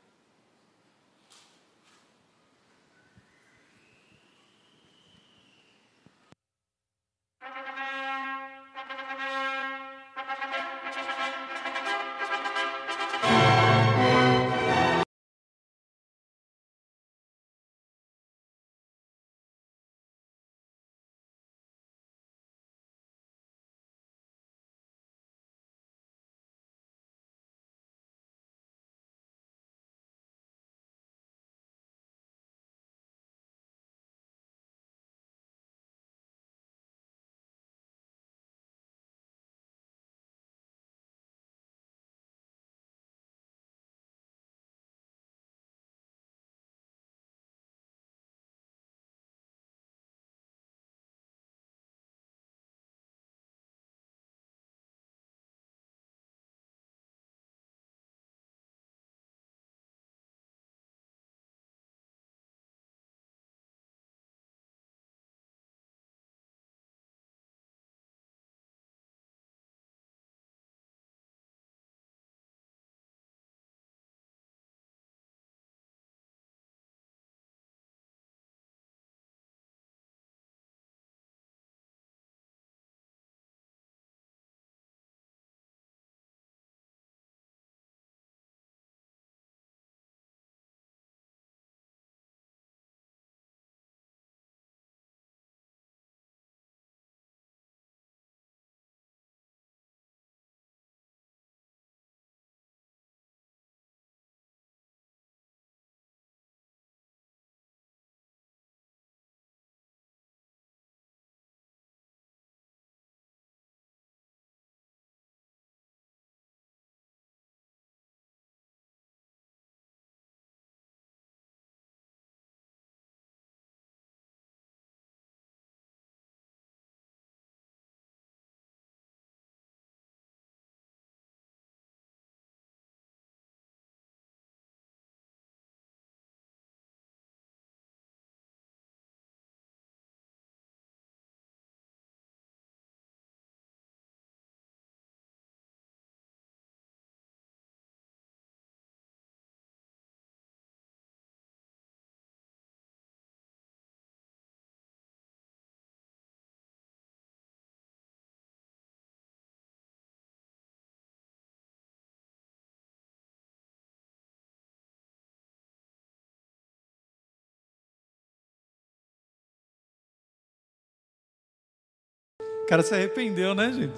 O 172.66 172.68
cara 172.68 172.82
se 172.82 172.92
arrependeu, 172.92 173.54
né, 173.54 173.72
gente? 173.72 173.94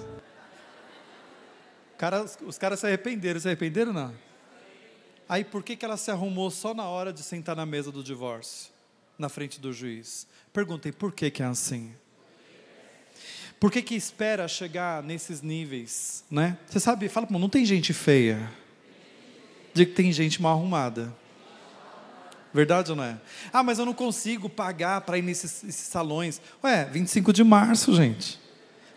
Cara, 1.97 2.23
os 2.45 2.55
caras 2.59 2.79
se 2.79 2.85
arrependeram. 2.85 3.39
Se 3.39 3.47
arrependeram, 3.47 3.91
não? 3.91 4.13
Aí 5.27 5.43
por 5.43 5.63
que, 5.63 5.75
que 5.75 5.83
ela 5.83 5.97
se 5.97 6.11
arrumou 6.11 6.51
só 6.51 6.71
na 6.75 6.83
hora 6.83 7.11
de 7.11 7.23
sentar 7.23 7.55
na 7.55 7.65
mesa 7.65 7.91
do 7.91 8.03
divórcio? 8.03 8.71
Na 9.17 9.27
frente 9.27 9.59
do 9.59 9.73
juiz. 9.73 10.27
Perguntei, 10.53 10.91
por 10.91 11.11
que, 11.11 11.31
que 11.31 11.41
é 11.41 11.47
assim? 11.47 11.91
Por 13.59 13.71
que, 13.71 13.81
que 13.81 13.95
espera 13.95 14.47
chegar 14.47 15.01
nesses 15.01 15.41
níveis, 15.41 16.23
né? 16.29 16.55
Você 16.67 16.79
sabe, 16.79 17.09
fala, 17.09 17.25
não 17.31 17.49
tem 17.49 17.65
gente 17.65 17.91
feia. 17.91 18.51
Diga 19.73 19.89
que 19.89 19.97
tem 19.97 20.11
gente 20.11 20.39
mal 20.39 20.55
arrumada. 20.55 21.11
Verdade 22.53 22.91
ou 22.91 22.97
não 22.97 23.03
é? 23.03 23.17
Ah, 23.51 23.63
mas 23.63 23.79
eu 23.79 23.85
não 23.85 23.95
consigo 23.95 24.47
pagar 24.47 25.01
para 25.01 25.17
ir 25.17 25.23
nesses, 25.23 25.73
salões. 25.73 26.39
Ué, 26.63 26.85
25 26.85 27.33
de 27.33 27.43
março, 27.43 27.95
gente. 27.95 28.47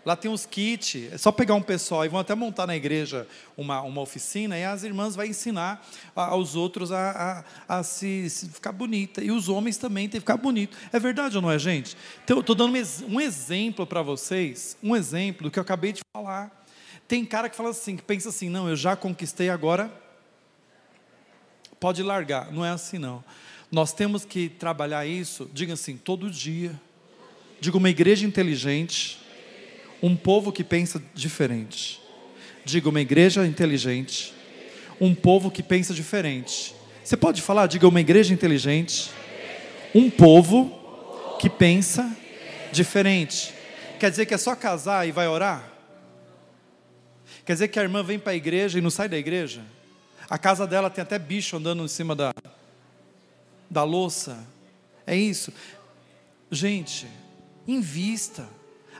Lá 0.05 0.17
tem 0.17 0.29
uns 0.29 0.45
kits, 0.45 1.13
é 1.13 1.17
só 1.17 1.31
pegar 1.31 1.55
um 1.55 1.61
pessoal 1.61 2.03
e 2.03 2.09
vão 2.09 2.19
até 2.19 2.35
montar 2.35 2.67
na 2.67 2.75
igreja 2.75 3.25
uma, 3.55 3.81
uma 3.81 4.01
oficina 4.01 4.57
e 4.57 4.65
as 4.65 4.83
irmãs 4.83 5.15
vão 5.15 5.23
ensinar 5.23 5.85
aos 6.13 6.57
outros 6.57 6.91
a, 6.91 7.45
a, 7.67 7.79
a 7.79 7.83
se, 7.83 8.29
se, 8.29 8.49
ficar 8.49 8.73
bonita. 8.73 9.23
E 9.23 9.31
os 9.31 9.47
homens 9.47 9.77
também 9.77 10.09
têm 10.09 10.19
que 10.19 10.25
ficar 10.25 10.35
bonito. 10.35 10.77
É 10.91 10.99
verdade 10.99 11.37
ou 11.37 11.41
não 11.41 11.49
é, 11.49 11.57
gente? 11.57 11.95
Então, 12.23 12.37
eu 12.37 12.41
estou 12.41 12.53
dando 12.53 12.73
um 13.07 13.21
exemplo 13.21 13.87
para 13.87 14.01
vocês, 14.01 14.75
um 14.83 14.93
exemplo 14.93 15.43
do 15.43 15.51
que 15.51 15.57
eu 15.57 15.63
acabei 15.63 15.93
de 15.93 16.01
falar. 16.13 16.65
Tem 17.07 17.23
cara 17.23 17.47
que 17.47 17.55
fala 17.55 17.69
assim, 17.69 17.95
que 17.95 18.03
pensa 18.03 18.27
assim, 18.27 18.49
não, 18.49 18.67
eu 18.67 18.75
já 18.75 18.97
conquistei 18.97 19.49
agora, 19.49 19.89
pode 21.79 22.03
largar. 22.03 22.51
Não 22.51 22.65
é 22.65 22.71
assim 22.71 22.97
não. 22.97 23.23
Nós 23.71 23.93
temos 23.93 24.25
que 24.25 24.49
trabalhar 24.49 25.05
isso, 25.05 25.49
diga 25.53 25.73
assim, 25.73 25.95
todo 25.95 26.29
dia. 26.29 26.77
Diga 27.61 27.77
uma 27.77 27.89
igreja 27.89 28.25
inteligente 28.25 29.22
um 30.03 30.17
povo 30.17 30.51
que 30.51 30.65
pensa 30.65 31.01
diferente. 31.13 32.01
Diga 32.65 32.89
uma 32.89 32.99
igreja 32.99 33.47
inteligente, 33.47 34.33
um 34.99 35.15
povo 35.15 35.49
que 35.49 35.63
pensa 35.63 35.93
diferente. 35.93 36.75
Você 37.01 37.15
pode 37.15 37.41
falar, 37.41 37.67
diga 37.67 37.87
uma 37.87 38.01
igreja 38.01 38.33
inteligente, 38.33 39.09
um 39.95 40.09
povo 40.09 41.37
que 41.39 41.49
pensa 41.49 42.13
diferente. 42.73 43.53
Quer 43.97 44.09
dizer 44.09 44.25
que 44.25 44.33
é 44.33 44.37
só 44.37 44.53
casar 44.57 45.07
e 45.07 45.11
vai 45.13 45.25
orar? 45.25 45.71
Quer 47.45 47.53
dizer 47.53 47.69
que 47.69 47.79
a 47.79 47.83
irmã 47.83 48.03
vem 48.03 48.19
para 48.19 48.33
a 48.33 48.35
igreja 48.35 48.77
e 48.77 48.81
não 48.81 48.89
sai 48.89 49.07
da 49.07 49.17
igreja? 49.17 49.61
A 50.29 50.37
casa 50.37 50.67
dela 50.67 50.89
tem 50.89 51.01
até 51.01 51.17
bicho 51.17 51.55
andando 51.55 51.81
em 51.81 51.87
cima 51.87 52.13
da, 52.13 52.33
da 53.69 53.83
louça. 53.85 54.45
É 55.07 55.15
isso. 55.15 55.53
Gente, 56.51 57.07
invista. 57.65 58.45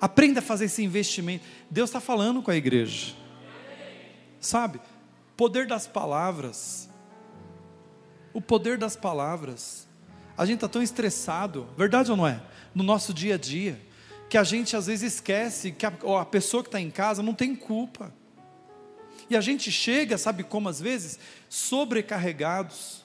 Aprenda 0.04 0.39
a 0.39 0.43
fazer 0.43 0.66
esse 0.66 0.84
investimento. 0.84 1.45
Deus 1.72 1.89
está 1.89 2.01
falando 2.01 2.41
com 2.41 2.51
a 2.51 2.56
igreja. 2.58 3.14
Sabe? 4.38 4.82
Poder 5.38 5.66
das 5.66 5.88
palavras. 5.88 6.89
O 8.34 8.41
poder 8.41 8.78
das 8.78 8.97
palavras. 8.97 9.88
A 10.38 10.45
gente 10.45 10.56
está 10.56 10.68
tão 10.68 10.84
estressado, 10.84 11.70
verdade 11.78 12.12
ou 12.12 12.18
não 12.18 12.28
é? 12.28 12.43
No 12.76 12.84
nosso 12.84 13.14
dia 13.14 13.36
a 13.36 13.38
dia, 13.38 13.80
que 14.30 14.38
a 14.38 14.43
gente 14.43 14.76
às 14.76 14.88
vezes 14.88 15.14
esquece 15.14 15.72
que 15.72 15.86
a, 15.86 15.93
a 16.20 16.26
pessoa 16.26 16.62
que 16.62 16.68
está 16.68 16.82
em 16.82 16.91
casa 16.91 17.24
não 17.24 17.34
tem 17.34 17.56
culpa. 17.56 18.14
E 19.30 19.38
a 19.38 19.39
gente 19.39 19.72
chega, 19.72 20.18
sabe 20.18 20.43
como 20.43 20.68
às 20.68 20.82
vezes? 20.82 21.18
Sobrecarregados 21.47 23.03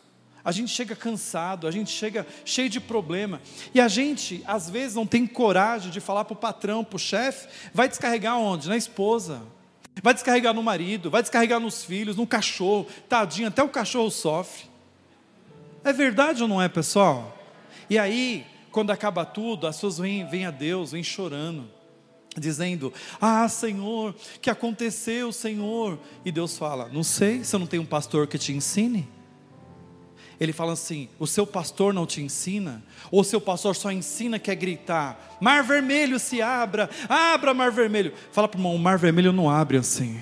a 0.48 0.50
gente 0.50 0.70
chega 0.70 0.96
cansado, 0.96 1.68
a 1.68 1.70
gente 1.70 1.90
chega 1.90 2.26
cheio 2.42 2.70
de 2.70 2.80
problema, 2.80 3.38
e 3.74 3.82
a 3.82 3.86
gente, 3.86 4.42
às 4.46 4.70
vezes, 4.70 4.94
não 4.94 5.06
tem 5.06 5.26
coragem 5.26 5.90
de 5.90 6.00
falar 6.00 6.24
para 6.24 6.32
o 6.32 6.36
patrão, 6.36 6.82
para 6.82 6.96
o 6.96 6.98
chefe, 6.98 7.48
vai 7.74 7.86
descarregar 7.86 8.38
onde? 8.38 8.66
Na 8.66 8.76
esposa, 8.78 9.42
vai 10.02 10.14
descarregar 10.14 10.54
no 10.54 10.62
marido, 10.62 11.10
vai 11.10 11.20
descarregar 11.20 11.60
nos 11.60 11.84
filhos, 11.84 12.16
no 12.16 12.26
cachorro, 12.26 12.86
tadinho, 13.10 13.48
até 13.48 13.62
o 13.62 13.68
cachorro 13.68 14.10
sofre. 14.10 14.64
É 15.84 15.92
verdade 15.92 16.42
ou 16.42 16.48
não 16.48 16.62
é, 16.62 16.66
pessoal? 16.66 17.36
E 17.90 17.98
aí, 17.98 18.46
quando 18.72 18.90
acaba 18.90 19.26
tudo, 19.26 19.66
as 19.66 19.76
pessoas 19.76 19.98
vêm, 19.98 20.26
vêm 20.26 20.46
a 20.46 20.50
Deus, 20.50 20.92
vêm 20.92 21.04
chorando, 21.04 21.68
dizendo: 22.38 22.90
Ah, 23.20 23.46
Senhor, 23.50 24.14
que 24.40 24.48
aconteceu, 24.48 25.30
Senhor? 25.30 25.98
E 26.24 26.32
Deus 26.32 26.56
fala: 26.56 26.88
Não 26.88 27.02
sei, 27.02 27.44
você 27.44 27.58
não 27.58 27.66
tem 27.66 27.78
um 27.78 27.84
pastor 27.84 28.26
que 28.26 28.38
te 28.38 28.54
ensine? 28.54 29.17
Ele 30.40 30.52
fala 30.52 30.72
assim: 30.72 31.08
o 31.18 31.26
seu 31.26 31.46
pastor 31.46 31.92
não 31.92 32.06
te 32.06 32.22
ensina? 32.22 32.82
Ou 33.10 33.20
o 33.20 33.24
seu 33.24 33.40
pastor 33.40 33.74
só 33.74 33.90
ensina 33.90 34.38
que 34.38 34.50
é 34.50 34.54
gritar: 34.54 35.36
mar 35.40 35.62
vermelho 35.64 36.18
se 36.18 36.40
abra, 36.40 36.88
abra 37.08 37.52
mar 37.52 37.72
vermelho. 37.72 38.12
Fala 38.30 38.46
para 38.46 38.56
o 38.56 38.60
irmão: 38.60 38.74
o 38.74 38.78
mar 38.78 38.98
vermelho 38.98 39.32
não 39.32 39.50
abre 39.50 39.76
assim. 39.76 40.20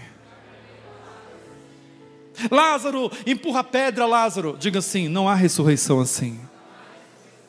Lázaro, 2.50 3.10
empurra 3.26 3.60
a 3.60 3.64
pedra, 3.64 4.06
Lázaro. 4.06 4.56
Diga 4.58 4.78
assim: 4.78 5.08
não 5.08 5.28
há 5.28 5.34
ressurreição 5.34 6.00
assim. 6.00 6.40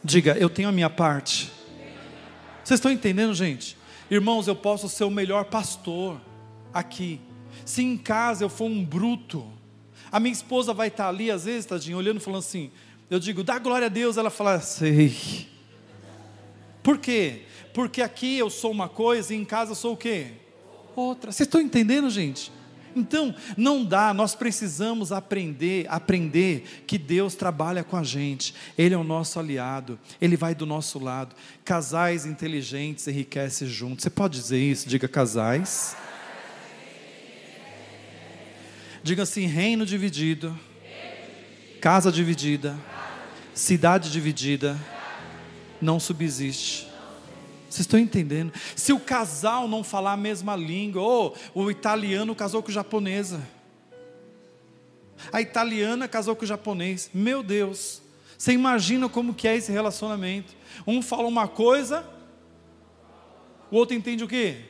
Diga, 0.04 0.38
eu 0.38 0.50
tenho 0.50 0.70
a 0.70 0.72
minha 0.72 0.90
parte. 0.90 1.52
Vocês 2.64 2.80
estão 2.80 2.92
entendendo, 2.92 3.34
gente? 3.34 3.78
Irmãos, 4.12 4.48
eu 4.48 4.56
posso 4.56 4.88
ser 4.90 5.06
o 5.06 5.10
melhor 5.10 5.46
pastor 5.46 6.20
aqui. 6.74 7.20
Se 7.66 7.82
em 7.82 7.98
casa 7.98 8.44
eu 8.44 8.50
for 8.50 8.66
um 8.66 8.84
bruto, 8.84 9.46
a 10.12 10.20
minha 10.20 10.34
esposa 10.34 10.74
vai 10.74 10.88
estar 10.88 11.08
ali, 11.08 11.30
às 11.30 11.46
vezes, 11.46 11.66
tadinho, 11.66 11.98
olhando, 11.98 12.20
falando 12.20 12.40
assim. 12.40 12.72
Eu 13.10 13.20
digo, 13.20 13.44
dá 13.44 13.58
glória 13.60 13.88
a 13.88 13.90
Deus. 13.90 14.18
Ela 14.18 14.30
fala, 14.30 14.60
sei. 14.60 15.48
Por 16.84 16.98
quê? 16.98 17.44
Porque 17.74 18.02
aqui 18.02 18.38
eu 18.38 18.50
sou 18.50 18.72
uma 18.72 18.90
coisa 18.90 19.34
e 19.34 19.38
em 19.38 19.46
casa 19.46 19.72
eu 19.72 19.76
sou 19.76 19.94
o 19.94 19.98
quê? 19.98 20.28
Outra. 20.96 21.32
Vocês 21.32 21.48
estão 21.48 21.62
entendendo, 21.62 22.10
gente? 22.10 22.52
Então, 22.96 23.36
não 23.56 23.86
dá, 23.86 24.14
nós 24.14 24.34
precisamos 24.34 25.12
aprender, 25.12 25.86
aprender 25.88 26.84
que 26.88 26.98
Deus 26.98 27.36
trabalha 27.36 27.84
com 27.84 27.96
a 27.96 28.04
gente. 28.04 28.56
Ele 28.76 28.96
é 28.96 28.98
o 28.98 29.04
nosso 29.04 29.40
aliado, 29.40 30.00
ele 30.20 30.36
vai 30.36 30.56
do 30.56 30.66
nosso 30.66 30.98
lado. 30.98 31.36
Casais 31.64 32.26
inteligentes 32.26 33.08
enriquecem 33.08 33.68
juntos. 33.68 34.04
Você 34.04 34.10
pode 34.10 34.40
dizer 34.40 34.60
isso? 34.60 34.90
Diga 34.90 35.08
casais 35.08 35.96
Diga 39.08 39.24
assim: 39.24 39.46
reino 39.46 39.86
dividido, 39.86 40.60
casa 41.80 42.12
dividida, 42.12 42.78
cidade 43.54 44.12
dividida, 44.12 44.78
não 45.82 45.98
subsiste. 45.98 46.90
Vocês 47.70 47.86
estão 47.86 47.98
entendendo? 47.98 48.52
Se 48.76 48.92
o 48.92 49.00
casal 49.00 49.66
não 49.66 49.82
falar 49.82 50.12
a 50.12 50.18
mesma 50.18 50.58
língua, 50.58 51.02
ou 51.02 51.38
o 51.56 51.72
italiano 51.72 52.36
casou 52.36 52.62
com 52.62 52.68
o 52.68 52.74
japonesa, 52.74 53.48
a 55.32 55.40
italiana 55.40 56.06
casou 56.10 56.36
com 56.36 56.44
o 56.44 56.48
japonês, 56.48 57.10
meu 57.14 57.42
Deus, 57.42 58.02
você 58.38 58.52
imagina 58.52 59.08
como 59.08 59.34
que 59.34 59.48
é 59.48 59.56
esse 59.56 59.72
relacionamento? 59.72 60.54
Um 60.86 61.02
fala 61.02 61.30
uma 61.30 61.48
coisa, 61.48 62.06
o 63.72 63.78
outro 63.78 63.96
entende 63.96 64.26
o 64.26 64.28
quê? 64.28 64.66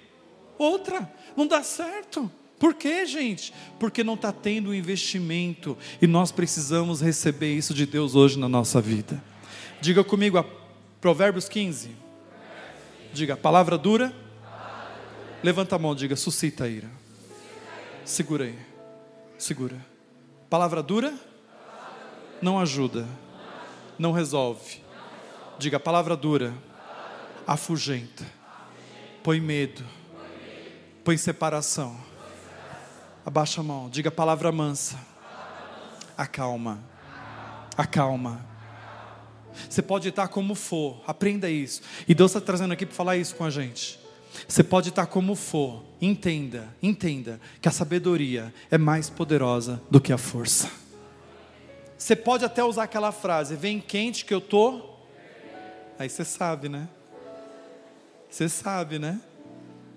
Outra, 0.60 1.12
não 1.36 1.48
dá 1.48 1.64
certo. 1.64 2.32
Por 2.60 2.74
quê, 2.74 3.06
gente? 3.06 3.54
Porque 3.80 4.04
não 4.04 4.16
está 4.16 4.32
tendo 4.32 4.74
investimento 4.74 5.78
e 6.02 6.08
nós 6.08 6.32
precisamos 6.32 7.02
receber 7.02 7.54
isso 7.56 7.74
de 7.74 7.86
Deus 7.86 8.16
hoje 8.16 8.40
na 8.40 8.50
nossa 8.50 8.82
vida. 8.82 9.22
Diga 9.80 10.04
comigo, 10.04 10.44
Provérbios 11.00 11.48
15. 11.48 11.92
Diga, 13.14 13.38
palavra 13.38 13.78
dura. 13.78 14.14
Levanta 15.44 15.76
a 15.76 15.80
mão, 15.80 15.94
diga, 15.94 16.16
suscita 16.16 16.64
a 16.64 16.68
ira. 16.68 16.90
Segura 18.04 18.46
aí. 18.46 18.58
Segura. 19.38 19.78
Palavra 20.50 20.82
dura? 20.82 21.14
Não 22.42 22.60
ajuda. 22.60 23.08
Não 24.00 24.12
resolve. 24.12 24.82
Diga, 25.60 25.80
palavra 25.80 26.18
dura. 26.18 26.56
Afugenta. 27.46 28.26
Põe 29.22 29.40
medo. 29.40 29.84
Põe 31.04 31.18
separação 31.18 32.07
Abaixa 33.28 33.60
a 33.60 33.64
mão, 33.64 33.90
diga 33.90 34.10
palavra 34.10 34.54
mansa. 34.54 34.98
Acalma. 36.18 36.82
Acalma. 37.78 38.40
Você 39.70 39.82
pode 39.82 40.08
estar 40.08 40.30
como 40.30 40.56
for, 40.56 41.04
aprenda 41.06 41.50
isso. 41.50 41.82
E 42.08 42.16
Deus 42.16 42.32
está 42.32 42.40
trazendo 42.40 42.72
aqui 42.72 42.86
para 42.86 42.96
falar 42.96 43.18
isso 43.18 43.36
com 43.36 43.44
a 43.44 43.50
gente. 43.50 44.00
Você 44.48 44.64
pode 44.64 44.88
estar 44.88 45.08
como 45.08 45.36
for, 45.36 45.84
entenda, 46.00 46.74
entenda 46.82 47.38
que 47.62 47.68
a 47.68 47.72
sabedoria 47.72 48.54
é 48.72 48.78
mais 48.78 49.10
poderosa 49.10 49.82
do 49.92 50.00
que 50.00 50.14
a 50.14 50.18
força. 50.18 50.72
Você 51.98 52.16
pode 52.16 52.46
até 52.46 52.64
usar 52.64 52.84
aquela 52.84 53.12
frase: 53.12 53.58
vem 53.58 53.82
quente 53.82 54.24
que 54.24 54.34
eu 54.34 54.40
tô. 54.40 54.82
Aí 56.00 56.08
você 56.08 56.24
sabe, 56.24 56.70
né? 56.70 56.88
Você 58.30 58.48
sabe, 58.48 58.98
né? 58.98 59.20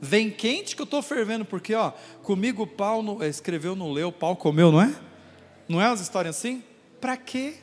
Vem 0.01 0.31
quente 0.31 0.75
que 0.75 0.81
eu 0.81 0.85
estou 0.85 1.03
fervendo, 1.03 1.45
porque 1.45 1.75
ó, 1.75 1.93
comigo 2.23 2.63
o 2.63 2.67
pau 2.67 3.03
no, 3.03 3.23
escreveu, 3.23 3.77
não 3.77 3.93
leu, 3.93 4.09
o 4.09 4.13
pau 4.13 4.35
comeu, 4.35 4.73
não 4.73 4.81
é? 4.81 4.95
Não 5.69 5.81
é 5.81 5.87
as 5.87 6.01
histórias 6.01 6.37
assim? 6.39 6.65
Para 6.99 7.19
quê? 7.19 7.55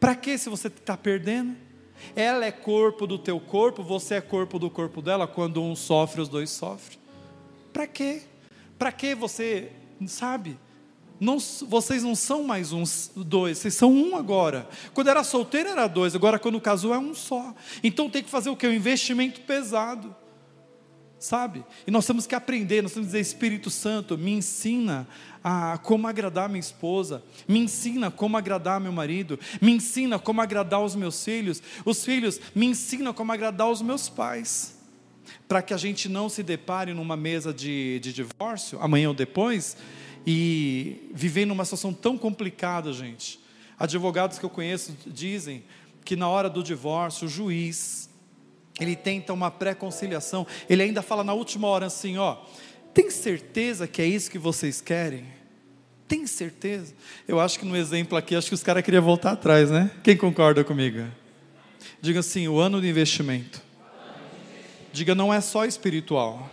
Para 0.00 0.14
quê 0.14 0.38
se 0.38 0.48
você 0.48 0.68
está 0.68 0.96
perdendo? 0.96 1.54
Ela 2.16 2.46
é 2.46 2.50
corpo 2.50 3.06
do 3.06 3.18
teu 3.18 3.38
corpo, 3.38 3.82
você 3.82 4.14
é 4.14 4.20
corpo 4.22 4.58
do 4.58 4.70
corpo 4.70 5.02
dela, 5.02 5.26
quando 5.26 5.62
um 5.62 5.76
sofre, 5.76 6.22
os 6.22 6.30
dois 6.30 6.50
sofrem. 6.50 6.98
Para 7.72 7.86
quê? 7.86 8.22
Para 8.78 8.90
que 8.90 9.14
você, 9.14 9.70
sabe? 10.06 10.58
Não, 11.20 11.38
vocês 11.38 12.02
não 12.02 12.14
são 12.14 12.42
mais 12.42 12.72
uns 12.72 13.12
dois, 13.14 13.58
vocês 13.58 13.74
são 13.74 13.92
um 13.92 14.16
agora. 14.16 14.66
Quando 14.94 15.08
era 15.08 15.22
solteiro 15.22 15.68
era 15.68 15.86
dois, 15.86 16.16
agora 16.16 16.38
quando 16.38 16.60
casou 16.60 16.94
é 16.94 16.98
um 16.98 17.14
só. 17.14 17.54
Então 17.84 18.08
tem 18.08 18.24
que 18.24 18.30
fazer 18.30 18.48
o 18.48 18.56
que? 18.56 18.66
Um 18.66 18.72
investimento 18.72 19.42
pesado 19.42 20.21
sabe? 21.22 21.64
E 21.86 21.90
nós 21.90 22.04
temos 22.04 22.26
que 22.26 22.34
aprender, 22.34 22.82
nós 22.82 22.92
temos 22.92 23.06
que 23.06 23.12
dizer: 23.12 23.20
Espírito 23.20 23.70
Santo, 23.70 24.18
me 24.18 24.32
ensina 24.32 25.06
a 25.42 25.78
como 25.78 26.06
agradar 26.08 26.48
minha 26.48 26.60
esposa, 26.60 27.22
me 27.46 27.60
ensina 27.60 28.10
como 28.10 28.36
agradar 28.36 28.80
meu 28.80 28.92
marido, 28.92 29.38
me 29.60 29.72
ensina 29.72 30.18
como 30.18 30.40
agradar 30.40 30.82
os 30.82 30.94
meus 30.94 31.24
filhos, 31.24 31.62
os 31.84 32.04
filhos 32.04 32.40
me 32.54 32.66
ensinam 32.66 33.14
como 33.14 33.32
agradar 33.32 33.70
os 33.70 33.80
meus 33.80 34.08
pais. 34.08 34.78
para 35.46 35.62
que 35.62 35.72
a 35.72 35.76
gente 35.76 36.08
não 36.08 36.28
se 36.28 36.42
depare 36.42 36.92
numa 36.94 37.16
mesa 37.16 37.52
de, 37.52 38.00
de 38.00 38.12
divórcio, 38.12 38.78
amanhã 38.80 39.08
ou 39.08 39.14
depois, 39.14 39.76
e 40.26 41.10
viver 41.14 41.46
numa 41.46 41.64
situação 41.64 41.92
tão 41.92 42.16
complicada, 42.18 42.92
gente. 42.92 43.38
Advogados 43.78 44.38
que 44.38 44.44
eu 44.44 44.50
conheço 44.50 44.96
dizem 45.06 45.62
que 46.04 46.16
na 46.16 46.28
hora 46.28 46.48
do 46.48 46.62
divórcio, 46.62 47.26
o 47.26 47.30
juiz, 47.30 48.08
ele 48.82 48.96
tenta 48.96 49.32
uma 49.32 49.50
pré-conciliação, 49.50 50.46
ele 50.68 50.82
ainda 50.82 51.02
fala 51.02 51.24
na 51.24 51.32
última 51.32 51.68
hora 51.68 51.86
assim: 51.86 52.18
ó, 52.18 52.36
tem 52.92 53.10
certeza 53.10 53.86
que 53.86 54.02
é 54.02 54.06
isso 54.06 54.30
que 54.30 54.38
vocês 54.38 54.80
querem? 54.80 55.26
Tem 56.06 56.26
certeza? 56.26 56.94
Eu 57.26 57.40
acho 57.40 57.58
que 57.58 57.64
no 57.64 57.76
exemplo 57.76 58.18
aqui, 58.18 58.36
acho 58.36 58.48
que 58.48 58.54
os 58.54 58.62
caras 58.62 58.82
queriam 58.82 59.02
voltar 59.02 59.32
atrás, 59.32 59.70
né? 59.70 59.90
Quem 60.02 60.16
concorda 60.16 60.62
comigo? 60.62 61.06
Diga 62.00 62.20
assim: 62.20 62.48
o 62.48 62.58
ano 62.58 62.80
do 62.80 62.86
investimento. 62.86 63.62
Diga, 64.92 65.14
não 65.14 65.32
é 65.32 65.40
só 65.40 65.64
espiritual. 65.64 66.50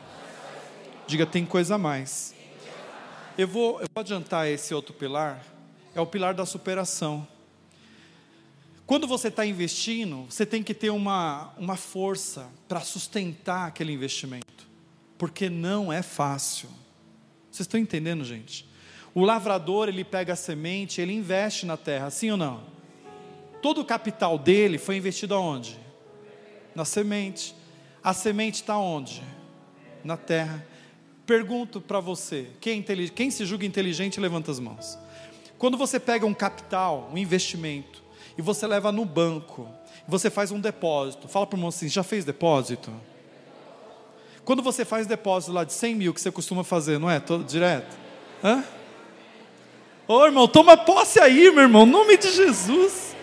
Diga, 1.06 1.26
tem 1.26 1.46
coisa 1.46 1.76
a 1.76 1.78
mais. 1.78 2.34
Eu 3.38 3.48
vou, 3.48 3.82
eu 3.82 3.88
vou 3.94 4.02
adiantar 4.02 4.48
esse 4.48 4.74
outro 4.74 4.94
pilar, 4.94 5.44
é 5.94 6.00
o 6.00 6.06
pilar 6.06 6.34
da 6.34 6.46
superação. 6.46 7.28
Quando 8.90 9.06
você 9.06 9.28
está 9.28 9.46
investindo, 9.46 10.26
você 10.28 10.48
tem 10.48 10.64
que 10.64 10.74
ter 10.74 10.90
uma, 10.90 11.54
uma 11.60 11.76
força 11.76 12.50
para 12.68 12.80
sustentar 12.80 13.68
aquele 13.68 13.94
investimento, 13.94 14.68
porque 15.16 15.48
não 15.48 15.94
é 15.94 16.02
fácil. 16.02 16.68
Vocês 17.52 17.68
estão 17.68 17.80
entendendo, 17.80 18.26
gente? 18.26 18.68
O 19.14 19.24
lavrador, 19.24 19.90
ele 19.90 20.04
pega 20.04 20.34
a 20.34 20.36
semente, 20.36 21.00
ele 21.02 21.14
investe 21.14 21.68
na 21.68 21.78
terra, 21.78 22.10
sim 22.10 22.32
ou 22.32 22.38
não? 22.38 22.64
Todo 23.62 23.82
o 23.82 23.86
capital 23.86 24.40
dele 24.40 24.80
foi 24.80 24.98
investido 24.98 25.36
aonde? 25.36 25.80
Na 26.74 26.84
semente. 26.84 27.54
A 28.04 28.12
semente 28.12 28.56
está 28.56 28.76
onde? 28.76 29.22
Na 30.04 30.18
terra. 30.18 30.66
Pergunto 31.28 31.80
para 31.80 32.00
você, 32.00 32.48
quem, 32.60 32.84
é 32.88 33.08
quem 33.10 33.30
se 33.30 33.46
julga 33.46 33.68
inteligente, 33.68 34.20
levanta 34.20 34.50
as 34.50 34.60
mãos. 34.60 34.98
Quando 35.60 35.78
você 35.78 36.00
pega 36.00 36.26
um 36.26 36.34
capital, 36.34 37.08
um 37.14 37.20
investimento, 37.20 38.09
e 38.38 38.42
você 38.42 38.66
leva 38.68 38.92
no 38.92 39.06
banco, 39.06 39.68
você 40.08 40.30
faz 40.30 40.52
um 40.52 40.60
depósito. 40.60 41.28
Fala 41.28 41.46
para 41.46 41.56
o 41.56 41.58
irmão 41.58 41.70
assim: 41.70 41.88
já 41.88 42.04
fez 42.04 42.26
depósito? 42.26 42.92
Quando 44.44 44.64
você 44.64 44.84
faz 44.84 45.06
depósito 45.06 45.52
lá 45.54 45.64
de 45.64 45.74
100 45.74 45.96
mil, 45.96 46.14
que 46.14 46.20
você 46.20 46.32
costuma 46.32 46.64
fazer, 46.64 46.98
não 46.98 47.10
é? 47.10 47.20
Todo, 47.20 47.44
direto? 47.44 47.96
Hã? 48.44 48.64
Ô 50.08 50.26
irmão, 50.26 50.48
toma 50.48 50.76
posse 50.76 51.20
aí, 51.20 51.52
meu 51.52 51.64
irmão, 51.64 51.86
em 51.86 51.92
nome 51.92 52.18
de 52.18 52.32
Jesus. 52.32 53.16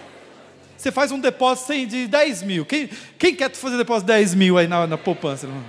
Você 0.76 0.92
faz 0.92 1.10
um 1.10 1.18
depósito 1.18 1.74
de 1.86 2.06
10 2.06 2.42
mil. 2.44 2.64
Quem, 2.64 2.88
quem 3.18 3.34
quer 3.34 3.50
fazer 3.52 3.76
depósito 3.76 4.06
de 4.06 4.12
10 4.12 4.34
mil 4.34 4.56
aí 4.56 4.68
na, 4.68 4.86
na 4.86 4.96
poupança? 4.96 5.46
Irmão? 5.46 5.64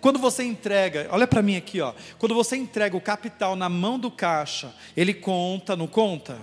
Quando 0.00 0.18
você 0.18 0.44
entrega, 0.44 1.08
olha 1.10 1.26
para 1.26 1.40
mim 1.40 1.56
aqui, 1.56 1.80
ó. 1.80 1.94
Quando 2.18 2.34
você 2.34 2.56
entrega 2.56 2.96
o 2.96 3.00
capital 3.00 3.56
na 3.56 3.68
mão 3.68 3.98
do 3.98 4.10
caixa, 4.10 4.74
ele 4.94 5.14
conta, 5.14 5.74
não 5.74 5.86
conta? 5.86 6.38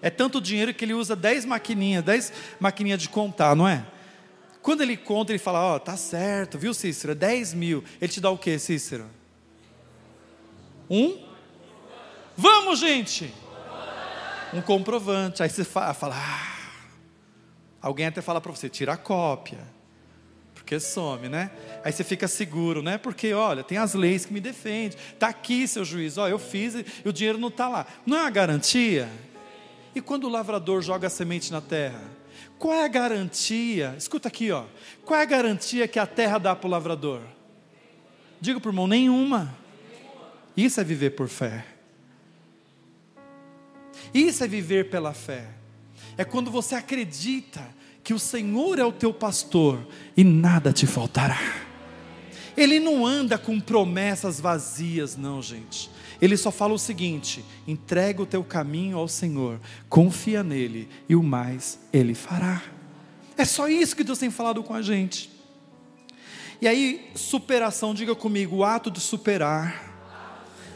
É 0.00 0.10
tanto 0.10 0.40
dinheiro 0.40 0.72
que 0.72 0.84
ele 0.84 0.94
usa 0.94 1.16
10 1.16 1.44
maquininhas, 1.44 2.04
10 2.04 2.32
maquininhas 2.60 3.00
de 3.00 3.08
contar, 3.08 3.54
não 3.54 3.66
é? 3.66 3.84
Quando 4.62 4.82
ele 4.82 4.96
conta, 4.96 5.32
ele 5.32 5.38
fala, 5.38 5.60
ó, 5.60 5.76
oh, 5.76 5.80
tá 5.80 5.96
certo, 5.96 6.58
viu 6.58 6.74
Cícero? 6.74 7.12
É 7.12 7.14
10 7.14 7.54
mil. 7.54 7.82
Ele 8.00 8.12
te 8.12 8.20
dá 8.20 8.30
o 8.30 8.36
que, 8.36 8.58
Cícero? 8.58 9.06
Um? 10.90 11.24
Vamos, 12.36 12.78
gente! 12.78 13.32
Um 14.52 14.60
comprovante. 14.60 15.42
Aí 15.42 15.48
você 15.48 15.64
fala, 15.64 15.94
ah. 16.12 16.70
alguém 17.80 18.06
até 18.06 18.20
fala 18.20 18.40
para 18.40 18.52
você, 18.52 18.68
tira 18.68 18.92
a 18.92 18.96
cópia. 18.96 19.58
Porque 20.54 20.78
some, 20.78 21.30
né? 21.30 21.50
Aí 21.82 21.90
você 21.90 22.04
fica 22.04 22.28
seguro, 22.28 22.82
né? 22.82 22.98
Porque, 22.98 23.32
olha, 23.32 23.64
tem 23.64 23.78
as 23.78 23.94
leis 23.94 24.26
que 24.26 24.32
me 24.34 24.40
defendem. 24.40 24.98
Está 25.14 25.28
aqui, 25.28 25.66
seu 25.66 25.82
juiz, 25.82 26.18
ó, 26.18 26.28
eu 26.28 26.38
fiz 26.38 26.74
e 26.74 27.08
o 27.08 27.12
dinheiro 27.12 27.38
não 27.38 27.48
está 27.48 27.68
lá. 27.68 27.86
Não 28.04 28.18
é 28.18 28.20
uma 28.20 28.30
garantia? 28.30 29.08
E 29.94 30.00
quando 30.00 30.24
o 30.24 30.28
lavrador 30.28 30.82
joga 30.82 31.06
a 31.06 31.10
semente 31.10 31.50
na 31.50 31.60
terra? 31.60 32.02
Qual 32.58 32.74
é 32.74 32.84
a 32.84 32.88
garantia? 32.88 33.94
Escuta 33.96 34.28
aqui, 34.28 34.50
ó. 34.50 34.64
Qual 35.04 35.18
é 35.18 35.22
a 35.22 35.26
garantia 35.26 35.86
que 35.88 35.98
a 35.98 36.06
terra 36.06 36.38
dá 36.38 36.54
para 36.54 36.66
o 36.66 36.70
lavrador? 36.70 37.20
Diga 38.40 38.60
para 38.60 38.68
o 38.68 38.72
irmão, 38.72 38.86
nenhuma. 38.86 39.54
Isso 40.56 40.80
é 40.80 40.84
viver 40.84 41.10
por 41.10 41.28
fé. 41.28 41.64
Isso 44.12 44.42
é 44.42 44.48
viver 44.48 44.90
pela 44.90 45.12
fé. 45.12 45.48
É 46.16 46.24
quando 46.24 46.50
você 46.50 46.74
acredita 46.74 47.64
que 48.02 48.14
o 48.14 48.18
Senhor 48.18 48.78
é 48.78 48.84
o 48.84 48.92
teu 48.92 49.12
pastor 49.12 49.86
e 50.16 50.24
nada 50.24 50.72
te 50.72 50.86
faltará. 50.86 51.38
Ele 52.56 52.80
não 52.80 53.06
anda 53.06 53.38
com 53.38 53.60
promessas 53.60 54.40
vazias, 54.40 55.16
não, 55.16 55.40
gente. 55.40 55.90
Ele 56.20 56.36
só 56.36 56.50
fala 56.50 56.74
o 56.74 56.78
seguinte: 56.78 57.44
entrega 57.66 58.22
o 58.22 58.26
teu 58.26 58.42
caminho 58.42 58.98
ao 58.98 59.08
Senhor, 59.08 59.60
confia 59.88 60.42
nele 60.42 60.88
e 61.08 61.14
o 61.14 61.22
mais 61.22 61.78
ele 61.92 62.14
fará. 62.14 62.62
É 63.36 63.44
só 63.44 63.68
isso 63.68 63.94
que 63.94 64.02
Deus 64.02 64.18
tem 64.18 64.30
falado 64.30 64.62
com 64.62 64.74
a 64.74 64.82
gente. 64.82 65.30
E 66.60 66.66
aí, 66.66 67.10
superação, 67.14 67.94
diga 67.94 68.16
comigo, 68.16 68.56
o 68.56 68.64
ato 68.64 68.90
de 68.90 68.98
superar, 68.98 69.94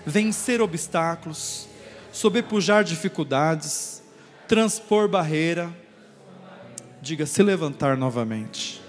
vencer 0.07 0.61
obstáculos, 0.61 1.67
sobrepujar 2.13 2.85
dificuldades, 2.85 4.01
transpor 4.47 5.09
barreira, 5.09 5.77
diga 7.01 7.27
se 7.27 7.43
levantar 7.43 7.97
novamente. 7.97 8.81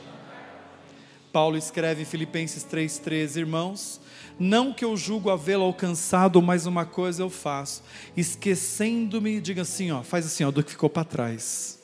Paulo 1.32 1.58
escreve 1.58 2.04
em 2.04 2.06
Filipenses 2.06 2.64
3,13, 2.64 3.38
irmãos, 3.38 4.00
não 4.44 4.74
que 4.74 4.84
eu 4.84 4.98
julgo 4.98 5.30
havê-lo 5.30 5.64
alcançado, 5.64 6.42
mas 6.42 6.66
uma 6.66 6.86
coisa 6.86 7.24
eu 7.24 7.30
faço, 7.30 7.82
esquecendo-me, 8.16 9.40
diga 9.40 9.62
assim, 9.62 9.92
ó, 9.92 10.04
faz 10.04 10.26
assim, 10.26 10.44
ó, 10.44 10.52
do 10.52 10.64
que 10.64 10.72
ficou 10.72 10.90
para 10.90 11.06
trás. 11.06 11.80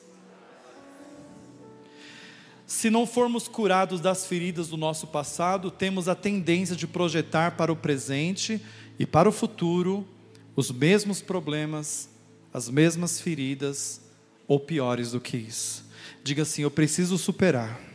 Se 2.66 2.88
não 2.90 3.06
formos 3.06 3.48
curados 3.48 4.00
das 4.00 4.26
feridas 4.26 4.68
do 4.68 4.76
nosso 4.76 5.06
passado, 5.06 5.70
temos 5.70 6.08
a 6.08 6.14
tendência 6.14 6.76
de 6.76 6.86
projetar 6.86 7.52
para 7.52 7.72
o 7.72 7.76
presente 7.76 8.60
e 8.98 9.04
para 9.04 9.28
o 9.28 9.32
futuro 9.32 10.06
os 10.54 10.70
mesmos 10.70 11.20
problemas, 11.20 12.08
as 12.52 12.68
mesmas 12.68 13.20
feridas, 13.20 14.00
ou 14.46 14.60
piores 14.60 15.12
do 15.12 15.20
que 15.20 15.36
isso. 15.36 15.84
Diga 16.22 16.42
assim: 16.42 16.62
eu 16.62 16.70
preciso 16.70 17.16
superar 17.16 17.89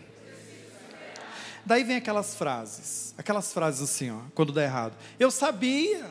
Daí 1.66 1.84
vem 1.84 1.96
aquelas 1.96 2.36
frases, 2.36 3.16
aquelas 3.18 3.52
frases 3.52 3.82
assim, 3.82 4.12
ó, 4.12 4.20
quando 4.36 4.54
dá 4.54 4.64
errado. 4.64 4.96
Eu 5.20 5.32
sabia. 5.32 6.06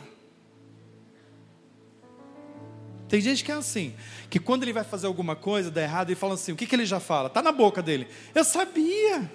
Tem 3.09 3.20
gente 3.20 3.44
que 3.44 3.52
é 3.52 3.55
assim, 3.55 3.94
que 4.28 4.40
quando 4.40 4.64
ele 4.64 4.72
vai 4.72 4.82
fazer 4.82 5.07
alguma 5.07 5.36
coisa, 5.36 5.70
dá 5.70 5.80
errado, 5.82 6.09
ele 6.09 6.16
fala 6.16 6.34
assim, 6.34 6.50
o 6.50 6.57
que, 6.57 6.66
que 6.66 6.74
ele 6.74 6.84
já 6.84 6.98
fala? 6.98 7.28
Está 7.28 7.40
na 7.40 7.52
boca 7.52 7.80
dele. 7.80 8.09
Eu 8.34 8.42
sabia. 8.42 9.30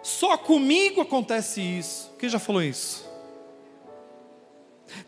Só 0.00 0.38
comigo 0.38 1.00
acontece 1.00 1.60
isso. 1.60 2.12
Quem 2.16 2.28
já 2.28 2.38
falou 2.38 2.62
isso? 2.62 3.04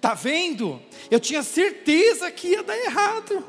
Tá 0.01 0.14
vendo? 0.14 0.82
Eu 1.09 1.20
tinha 1.20 1.45
certeza 1.45 2.28
que 2.32 2.49
ia 2.49 2.64
dar 2.64 2.76
errado. 2.76 3.45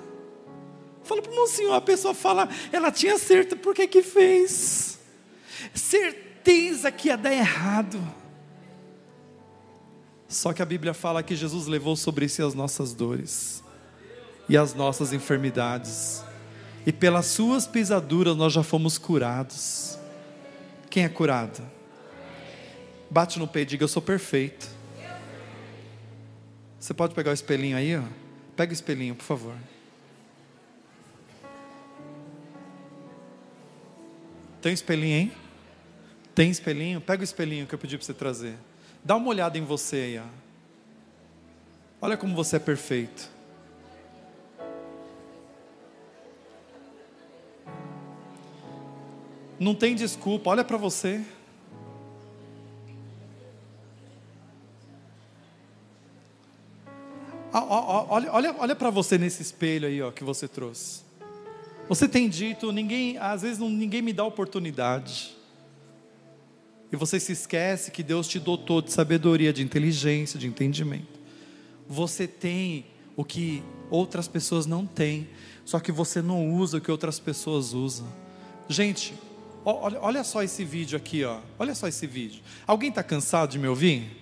Fala 1.03 1.23
para 1.23 1.31
o 1.31 1.47
senhor, 1.47 1.73
a 1.73 1.81
pessoa 1.81 2.13
fala, 2.13 2.47
ela 2.71 2.91
tinha 2.91 3.17
certeza, 3.17 3.55
por 3.55 3.73
que 3.73 3.87
que 3.87 4.03
fez? 4.03 4.98
Certeza 5.74 6.91
que 6.91 7.07
ia 7.07 7.18
dar 7.18 7.34
errado. 7.34 7.99
Só 10.28 10.53
que 10.53 10.62
a 10.62 10.66
Bíblia 10.66 10.93
fala 10.93 11.24
que 11.24 11.36
Jesus 11.36 11.66
levou 11.66 11.95
sobre 11.95 12.30
si 12.30 12.41
as 12.41 12.53
nossas 12.53 12.93
dores 12.93 13.64
e 14.47 14.57
as 14.57 14.74
nossas 14.74 15.14
enfermidades, 15.14 16.24
e 16.86 16.91
pelas 16.91 17.28
suas 17.28 17.68
pisaduras 17.68 18.36
nós 18.36 18.51
já 18.51 18.64
fomos 18.64 18.97
curados. 18.97 19.97
Quem 20.89 21.03
é 21.03 21.10
curado? 21.10 21.62
Bate 23.10 23.38
no 23.38 23.47
peito 23.47 23.70
e 23.70 23.72
diga: 23.72 23.84
Eu 23.84 23.88
sou 23.88 24.01
perfeito. 24.01 24.68
Você 26.80 26.93
pode 26.93 27.14
pegar 27.14 27.32
o 27.32 27.34
espelhinho 27.34 27.76
aí? 27.76 27.97
Ó? 27.97 28.03
Pega 28.55 28.72
o 28.72 28.74
espelhinho, 28.74 29.16
por 29.16 29.24
favor. 29.24 29.55
Tem 34.62 34.72
um 34.72 34.74
espelhinho, 34.74 35.18
hein? 35.18 35.32
Tem 36.39 36.49
espelhinho? 36.49 37.01
Pega 37.01 37.19
o 37.19 37.23
espelhinho 37.25 37.67
que 37.67 37.75
eu 37.75 37.77
pedi 37.77 37.97
para 37.97 38.05
você 38.05 38.13
trazer. 38.13 38.55
Dá 39.03 39.17
uma 39.17 39.27
olhada 39.27 39.57
em 39.57 39.65
você 39.65 39.97
aí. 39.97 40.19
Ó. 40.19 40.23
Olha 42.01 42.15
como 42.15 42.33
você 42.33 42.55
é 42.55 42.59
perfeito. 42.59 43.29
Não 49.59 49.75
tem 49.75 49.93
desculpa, 49.93 50.51
olha 50.51 50.63
para 50.63 50.77
você. 50.77 51.21
Olha, 57.51 58.31
olha, 58.31 58.55
olha 58.59 58.75
para 58.77 58.89
você 58.89 59.17
nesse 59.17 59.41
espelho 59.41 59.89
aí 59.89 60.01
ó, 60.01 60.09
que 60.09 60.23
você 60.23 60.47
trouxe. 60.47 61.01
Você 61.89 62.07
tem 62.07 62.29
dito, 62.29 62.71
ninguém, 62.71 63.17
às 63.17 63.41
vezes 63.41 63.59
ninguém 63.59 64.01
me 64.01 64.13
dá 64.13 64.23
oportunidade. 64.23 65.37
E 66.91 66.95
você 66.95 67.19
se 67.19 67.31
esquece 67.31 67.91
que 67.91 68.01
Deus 68.01 68.27
te 68.27 68.39
dotou 68.39 68.81
de 68.81 68.91
sabedoria, 68.91 69.53
de 69.53 69.61
inteligência, 69.61 70.39
de 70.39 70.47
entendimento. 70.47 71.19
Você 71.87 72.27
tem 72.27 72.85
o 73.15 73.23
que 73.23 73.63
outras 73.89 74.27
pessoas 74.27 74.65
não 74.65 74.85
têm, 74.85 75.27
só 75.65 75.79
que 75.79 75.91
você 75.91 76.21
não 76.21 76.51
usa 76.53 76.77
o 76.77 76.81
que 76.81 76.91
outras 76.91 77.19
pessoas 77.19 77.73
usam. 77.73 78.07
Gente, 78.67 79.13
olha, 79.63 79.99
olha 80.01 80.23
só 80.23 80.41
esse 80.41 80.63
vídeo 80.63 80.97
aqui, 80.97 81.23
ó. 81.23 81.39
Olha 81.59 81.75
só 81.75 81.87
esse 81.87 82.07
vídeo. 82.07 82.41
Alguém 82.65 82.89
está 82.89 83.03
cansado 83.03 83.51
de 83.51 83.59
me 83.59 83.67
ouvir? 83.67 84.17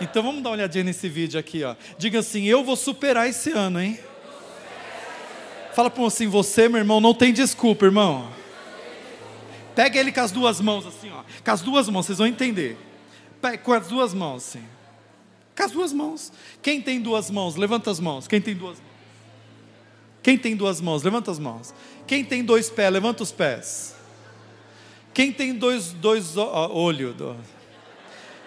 Então 0.00 0.22
vamos 0.22 0.42
dar 0.42 0.50
uma 0.50 0.56
olhadinha 0.56 0.84
nesse 0.84 1.08
vídeo 1.08 1.38
aqui, 1.38 1.62
ó. 1.62 1.76
Diga 1.98 2.20
assim: 2.20 2.44
Eu 2.44 2.64
vou 2.64 2.74
superar 2.74 3.28
esse 3.28 3.50
ano, 3.50 3.80
hein? 3.80 3.98
Fala 5.74 5.90
para 5.90 6.02
um 6.02 6.06
assim: 6.06 6.26
Você, 6.26 6.68
meu 6.68 6.78
irmão, 6.78 7.00
não 7.00 7.12
tem 7.12 7.32
desculpa, 7.32 7.84
irmão. 7.84 8.39
Pega 9.80 9.98
ele 9.98 10.12
com 10.12 10.20
as 10.20 10.30
duas 10.30 10.60
mãos, 10.60 10.84
assim, 10.84 11.10
ó. 11.10 11.24
Com 11.42 11.50
as 11.50 11.62
duas 11.62 11.88
mãos, 11.88 12.04
vocês 12.04 12.18
vão 12.18 12.26
entender. 12.26 12.76
Com 13.62 13.72
as 13.72 13.88
duas 13.88 14.12
mãos, 14.12 14.48
assim. 14.48 14.62
Com 15.56 15.62
as 15.62 15.72
duas 15.72 15.90
mãos. 15.90 16.30
Quem 16.60 16.82
tem 16.82 17.00
duas 17.00 17.30
mãos, 17.30 17.56
levanta 17.56 17.90
as 17.90 17.98
mãos. 17.98 18.28
Quem 18.28 18.42
tem 18.42 18.54
duas 18.54 18.76
mãos? 18.78 18.90
Quem 20.22 20.36
tem 20.36 20.54
duas 20.54 20.82
mãos, 20.82 21.02
levanta 21.02 21.30
as 21.30 21.38
mãos. 21.38 21.72
Quem 22.06 22.22
tem 22.22 22.44
dois 22.44 22.68
pés, 22.68 22.92
levanta 22.92 23.22
os 23.22 23.32
pés. 23.32 23.96
Quem 25.14 25.32
tem 25.32 25.54
dois, 25.54 25.94
dois 25.94 26.36
olhos? 26.36 27.16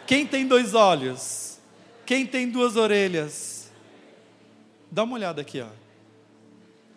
Quem 0.06 0.28
tem 0.28 0.48
dois 0.48 0.76
olhos? 0.76 1.58
Quem 2.06 2.28
tem 2.28 2.48
duas 2.48 2.76
orelhas? 2.76 3.72
Dá 4.92 5.02
uma 5.02 5.16
olhada 5.16 5.42
aqui, 5.42 5.62
ó. 5.62 5.70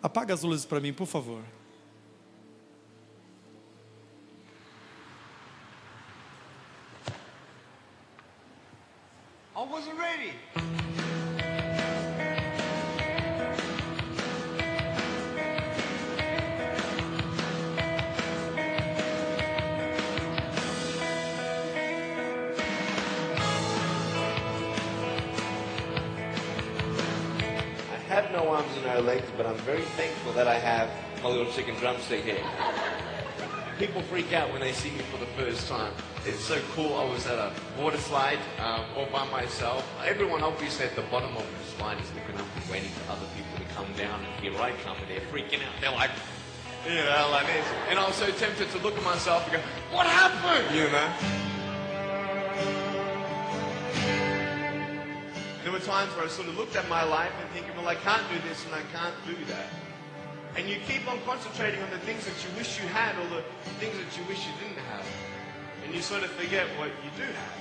Apaga 0.03 0.35
as 0.35 0.43
luzes 0.43 0.63
para 0.63 0.79
mim, 0.79 0.93
por 0.93 1.07
favor. 1.07 1.41
I 9.67 9.69
wasn't 9.69 9.99
ready. 9.99 10.31
I 27.91 27.97
have 28.07 28.31
no 28.31 28.47
arms 28.47 28.71
and 28.77 28.85
no 28.85 29.01
legs, 29.01 29.27
but 29.35 29.45
I'm 29.45 29.55
very 29.57 29.81
thankful 29.81 30.31
that 30.33 30.47
I 30.47 30.57
have 30.57 30.89
my 31.21 31.27
little 31.29 31.51
chicken 31.51 31.75
drumstick 31.75 32.23
here. 32.23 33.06
People 33.79 34.01
freak 34.01 34.33
out 34.33 34.51
when 34.51 34.61
they 34.61 34.71
see 34.71 34.89
me 34.89 35.03
for 35.11 35.17
the 35.17 35.27
first 35.37 35.67
time. 35.67 35.93
It's 36.25 36.39
so 36.39 36.59
cool. 36.73 36.95
I 36.95 37.05
was 37.05 37.27
at 37.27 37.37
a 37.37 37.53
water 37.79 37.99
slide 37.99 38.39
um, 38.59 38.83
all 38.95 39.05
by 39.11 39.29
myself. 39.29 39.87
Everyone 40.03 40.41
obviously 40.41 40.87
at 40.87 40.95
the 40.95 41.03
bottom 41.03 41.37
of 41.37 41.45
the 41.45 41.77
slide 41.77 42.01
is 42.01 42.11
looking 42.15 42.41
up 42.41 42.47
and 42.55 42.71
waiting 42.71 42.89
for 42.89 43.11
other 43.11 43.27
people 43.35 43.55
to 43.55 43.73
come 43.75 43.85
down, 43.93 44.19
and 44.25 44.43
here 44.43 44.59
I 44.59 44.71
come, 44.83 44.97
and 44.97 45.07
they're 45.07 45.21
freaking 45.29 45.61
out. 45.61 45.79
They're 45.79 45.91
like, 45.91 46.09
you 46.87 46.95
know, 46.95 47.29
like 47.29 47.45
this. 47.45 47.67
And 47.89 47.99
I 47.99 48.07
was 48.07 48.15
so 48.15 48.31
tempted 48.31 48.67
to 48.71 48.79
look 48.79 48.97
at 48.97 49.03
myself 49.03 49.43
and 49.43 49.61
go, 49.61 49.67
what 49.91 50.07
happened? 50.07 50.75
You 50.75 50.89
know? 50.89 51.09
There 55.63 55.71
were 55.71 55.85
times 55.85 56.15
where 56.15 56.25
I 56.25 56.29
sort 56.29 56.47
of 56.47 56.57
looked 56.57 56.75
at 56.75 56.89
my 56.89 57.03
life 57.03 57.31
and 57.39 57.49
thinking, 57.51 57.75
well, 57.77 57.87
I 57.87 57.95
can't 57.95 58.23
do 58.31 58.39
this 58.49 58.65
and 58.65 58.73
I 58.73 58.81
can't 58.91 59.13
do 59.27 59.35
that. 59.53 59.67
And 60.57 60.67
you 60.67 60.77
keep 60.87 61.07
on 61.07 61.21
concentrating 61.21 61.81
on 61.83 61.91
the 61.91 61.99
things 61.99 62.25
that 62.25 62.33
you 62.41 62.49
wish 62.57 62.81
you 62.81 62.87
had 62.89 63.13
or 63.21 63.29
the 63.29 63.43
things 63.77 63.93
that 63.93 64.09
you 64.17 64.25
wish 64.25 64.41
you 64.41 64.53
didn't 64.57 64.81
have. 64.89 65.05
And 65.85 65.93
you 65.93 66.01
sort 66.01 66.23
of 66.23 66.31
forget 66.31 66.65
what 66.81 66.89
you 67.05 67.11
do 67.15 67.29
have. 67.29 67.57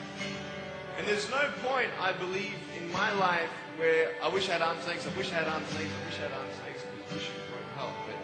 And 0.97 1.07
there's 1.07 1.29
no 1.29 1.53
point, 1.63 1.91
I 2.01 2.13
believe, 2.13 2.57
in 2.81 2.91
my 2.91 3.13
life 3.21 3.53
where 3.77 4.17
I 4.25 4.29
wish 4.29 4.49
I 4.49 4.53
had 4.53 4.63
arms 4.63 4.87
legs, 4.87 5.07
I 5.07 5.13
wish 5.13 5.31
I 5.31 5.45
had 5.45 5.49
arms 5.49 5.69
legs, 5.77 5.93
I 5.93 6.07
wish 6.09 6.19
I 6.19 6.23
had 6.23 6.33
arms 6.33 6.57
legs, 6.65 6.81
because 6.89 7.21
wishing 7.21 7.37
won't 7.53 7.69
help. 7.77 7.93
But 8.09 8.17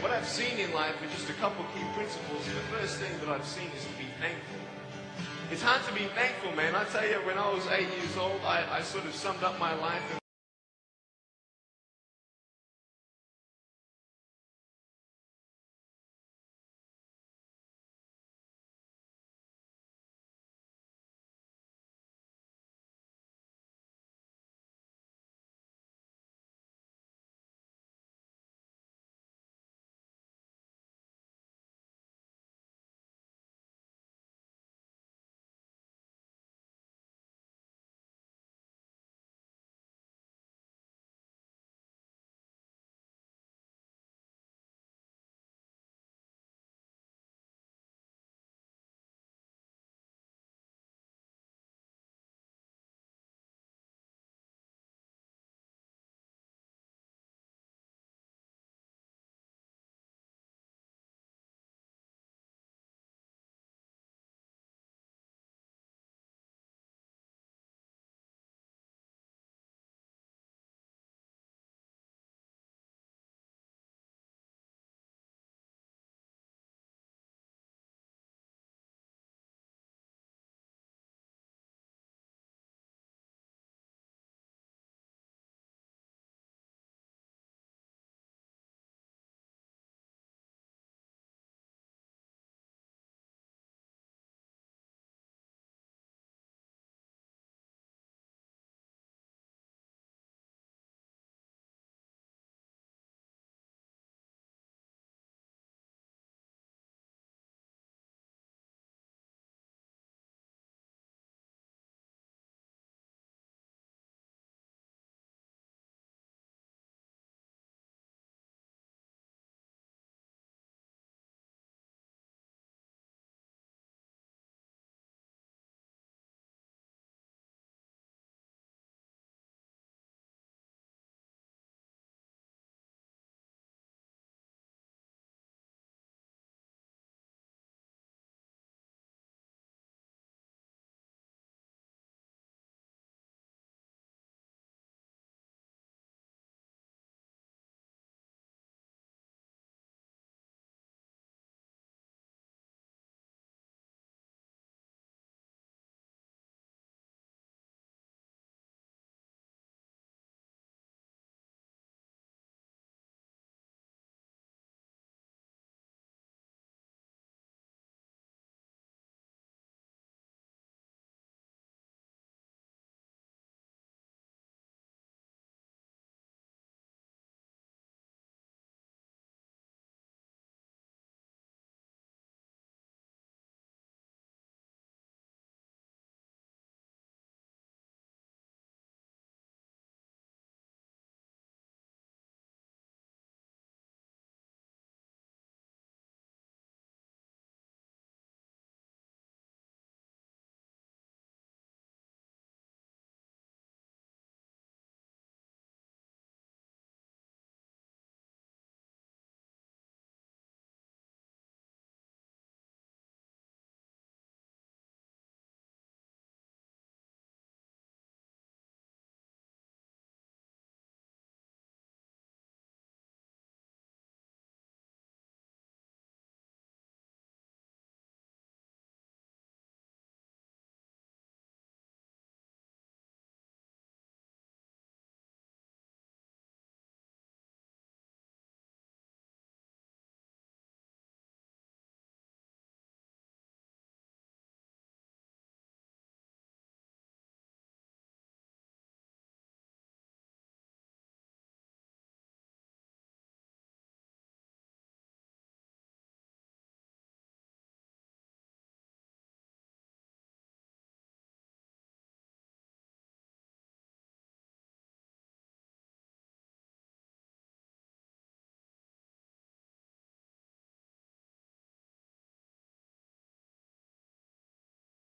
what 0.00 0.10
I've 0.10 0.26
seen 0.26 0.58
in 0.58 0.72
life 0.72 0.96
are 1.02 1.12
just 1.12 1.28
a 1.28 1.34
couple 1.34 1.62
key 1.76 1.84
principles. 1.92 2.40
And 2.48 2.56
the 2.56 2.68
first 2.72 2.96
thing 2.96 3.12
that 3.20 3.28
I've 3.28 3.44
seen 3.44 3.68
is 3.76 3.84
to 3.84 3.94
be 4.00 4.08
thankful. 4.16 4.64
It's 5.52 5.62
hard 5.62 5.84
to 5.86 5.92
be 5.92 6.08
thankful, 6.16 6.56
man. 6.56 6.74
I 6.74 6.84
tell 6.84 7.06
you, 7.06 7.20
when 7.28 7.36
I 7.36 7.52
was 7.52 7.68
eight 7.68 7.92
years 8.00 8.16
old, 8.16 8.40
I, 8.48 8.64
I 8.72 8.80
sort 8.80 9.04
of 9.04 9.14
summed 9.14 9.44
up 9.44 9.60
my 9.60 9.74
life. 9.76 10.25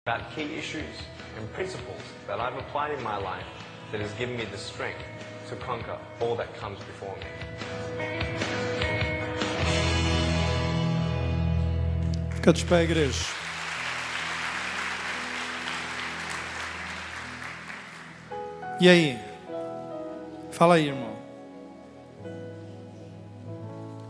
About 0.08 0.34
key 0.34 0.54
issues 0.56 0.96
and 1.36 1.52
principles 1.52 2.00
that 2.26 2.40
I've 2.40 2.56
applied 2.56 2.92
in 2.96 3.02
my 3.04 3.18
life 3.18 3.44
that 3.92 4.00
has 4.00 4.10
given 4.12 4.38
me 4.38 4.46
the 4.46 4.56
strength 4.56 5.04
to 5.50 5.56
conquer 5.56 5.98
all 6.20 6.34
that 6.36 6.48
comes 6.56 6.78
before 6.78 7.14
me. 7.16 7.26
Pé, 12.40 12.84
igreja. 12.84 13.26
E 18.80 18.88
aí? 18.88 19.18
Fala 20.50 20.76
aí, 20.76 20.88
irmão. 20.88 21.16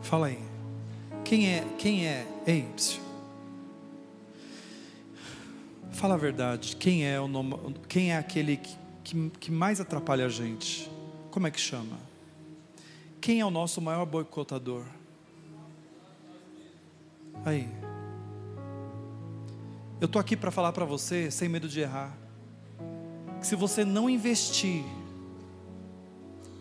Fala 0.03 0.29
aí. 0.29 0.39
Quem 1.25 1.53
é? 1.53 1.65
Quem 1.77 2.07
é? 2.07 2.25
Ei, 2.47 2.63
psiu. 2.77 3.08
Fala 5.99 6.15
a 6.15 6.17
verdade. 6.17 6.77
Quem 6.77 7.05
é 7.05 7.19
o 7.19 7.27
nome? 7.27 7.57
Quem 7.89 8.13
é 8.13 8.17
aquele 8.17 8.57
que, 8.57 8.79
que, 9.03 9.31
que 9.31 9.51
mais 9.51 9.81
atrapalha 9.81 10.27
a 10.27 10.29
gente? 10.29 10.89
Como 11.29 11.49
é 11.49 11.51
que 11.51 11.59
chama? 11.59 11.99
Quem 13.21 13.41
é 13.41 13.45
o 13.45 13.51
nosso 13.51 13.81
maior 13.81 14.07
boicotador? 14.07 14.85
Aí. 17.45 17.69
Eu 20.01 20.07
estou 20.07 20.21
aqui 20.21 20.37
para 20.37 20.53
falar 20.53 20.71
para 20.73 20.85
você, 20.85 21.33
sem 21.33 21.49
medo 21.49 21.69
de 21.69 21.81
errar, 21.81 22.17
que 23.41 23.47
se 23.49 23.57
você 23.57 23.85
não 23.85 24.09
investir, 24.09 24.85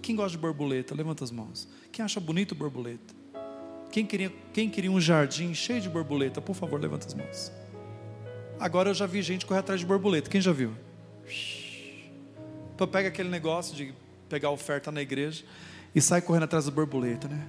quem 0.02 0.16
gosta 0.16 0.32
de 0.32 0.40
borboleta? 0.40 0.96
Levanta 0.96 1.24
as 1.24 1.30
mãos. 1.30 1.68
Quem 1.92 2.04
acha 2.04 2.20
bonito 2.20 2.56
borboleta? 2.56 3.14
Quem 3.92 4.04
queria, 4.04 4.34
quem 4.52 4.68
queria 4.68 4.92
um 4.92 5.00
jardim 5.00 5.54
cheio 5.54 5.80
de 5.80 5.90
borboleta? 5.90 6.42
Por 6.42 6.56
favor, 6.56 6.82
levanta 6.82 7.06
as 7.06 7.14
mãos. 7.14 7.52
Agora 8.60 8.90
eu 8.90 8.94
já 8.94 9.06
vi 9.06 9.22
gente 9.22 9.46
correr 9.46 9.60
atrás 9.60 9.80
de 9.80 9.86
borboleta. 9.86 10.30
Quem 10.30 10.42
já 10.42 10.52
viu? 10.52 10.74
Então 12.74 12.88
pega 12.88 13.10
aquele 13.10 13.30
negócio 13.30 13.76
de 13.76 13.94
pegar 14.30 14.50
oferta 14.50 14.92
na 14.92 15.02
igreja 15.02 15.44
e 15.94 16.02
sai 16.02 16.22
correndo 16.22 16.44
atrás 16.44 16.66
da 16.66 16.72
borboleta, 16.72 17.28
né? 17.28 17.48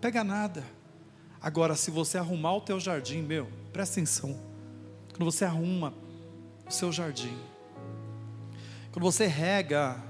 Pega 0.00 0.22
nada. 0.24 0.64
Agora, 1.40 1.74
se 1.74 1.90
você 1.90 2.18
arrumar 2.18 2.54
o 2.54 2.60
teu 2.60 2.78
jardim, 2.78 3.22
meu, 3.22 3.48
presta 3.72 3.96
atenção. 4.00 4.38
Quando 5.10 5.24
você 5.24 5.44
arruma 5.44 5.92
o 6.66 6.70
seu 6.70 6.92
jardim, 6.92 7.36
quando 8.92 9.04
você 9.04 9.26
rega 9.26 10.02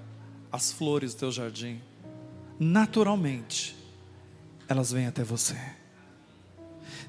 as 0.51 0.71
flores 0.71 1.15
do 1.15 1.19
teu 1.19 1.33
jardim, 1.33 1.81
naturalmente 2.59 3.77
elas 4.69 4.93
vêm 4.93 5.07
até 5.07 5.25
você. 5.25 5.57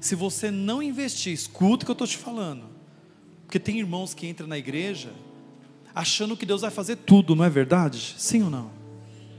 Se 0.04 0.14
você 0.14 0.50
não 0.50 0.82
investir, 0.82 1.32
escuta 1.32 1.82
o 1.82 1.86
que 1.86 1.90
eu 1.90 1.94
estou 1.94 2.06
te 2.06 2.18
falando, 2.18 2.66
porque 3.46 3.58
tem 3.58 3.78
irmãos 3.78 4.12
que 4.12 4.26
entram 4.26 4.46
na 4.46 4.58
igreja 4.58 5.10
achando 5.94 6.36
que 6.36 6.44
Deus 6.44 6.60
vai 6.60 6.70
fazer 6.70 6.96
tudo, 6.96 7.34
não 7.34 7.42
é 7.42 7.48
verdade? 7.48 8.14
Sim 8.18 8.42
ou 8.42 8.50
não? 8.50 8.70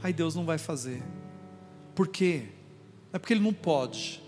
Aí 0.02 0.12
Deus 0.12 0.34
não 0.34 0.44
vai 0.44 0.58
fazer. 0.58 1.04
Por 1.94 2.08
quê? 2.08 2.46
Não 3.12 3.18
é 3.18 3.20
porque 3.20 3.34
Ele 3.34 3.44
não 3.44 3.54
pode 3.54 4.26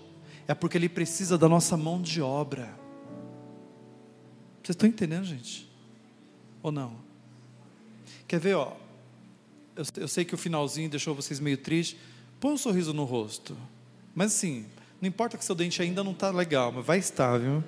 é 0.48 0.54
porque 0.54 0.78
Ele 0.78 0.88
precisa 0.88 1.40
da 1.40 1.50
nossa 1.50 1.76
mão 1.76 2.00
de 2.00 2.22
obra. 2.22 2.78
Vocês 4.62 4.76
estão 4.76 4.88
entendendo, 4.88 5.26
gente? 5.26 5.68
Ou 6.62 6.72
não? 6.72 6.98
Quer 8.28 8.40
ver, 8.40 8.58
ó? 8.58 8.78
Eu, 9.76 9.84
eu 9.96 10.08
sei 10.08 10.24
que 10.24 10.36
o 10.36 10.38
finalzinho 10.38 10.88
deixou 10.88 11.16
vocês 11.16 11.40
meio 11.40 11.58
tristes. 11.58 12.00
Põe 12.40 12.54
um 12.54 12.58
sorriso 12.58 12.94
no 12.94 13.06
rosto. 13.06 13.58
Mas 14.14 14.36
assim, 14.36 14.68
não 15.02 15.08
importa 15.08 15.38
que 15.38 15.46
seu 15.46 15.56
dente 15.56 15.82
ainda 15.82 16.04
não 16.04 16.12
está 16.12 16.30
legal, 16.30 16.72
mas 16.72 16.86
vai 16.86 16.98
estar, 16.98 17.38
viu? 17.38 17.64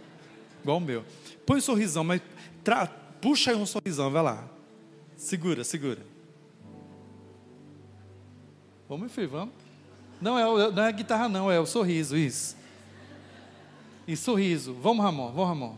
Igual 0.61 0.77
o 0.77 0.81
meu. 0.81 1.05
Põe 1.45 1.57
um 1.57 1.61
sorrisão, 1.61 2.03
mas 2.03 2.21
tra... 2.63 2.87
puxa 2.87 3.51
aí 3.51 3.57
um 3.57 3.65
sorrisão, 3.65 4.11
vai 4.11 4.23
lá. 4.23 4.47
Segura, 5.15 5.63
segura. 5.63 6.01
Vamos, 8.87 9.11
filho, 9.11 9.29
vamos. 9.29 9.53
Não 10.19 10.37
é, 10.37 10.71
não 10.71 10.83
é 10.83 10.87
a 10.87 10.91
guitarra, 10.91 11.29
não, 11.29 11.51
é 11.51 11.59
o 11.59 11.65
sorriso, 11.65 12.17
isso 12.17 12.59
e 14.09 14.17
sorriso. 14.17 14.73
Vamos, 14.73 15.05
Ramon, 15.05 15.31
vamos, 15.31 15.47
Ramon. 15.47 15.75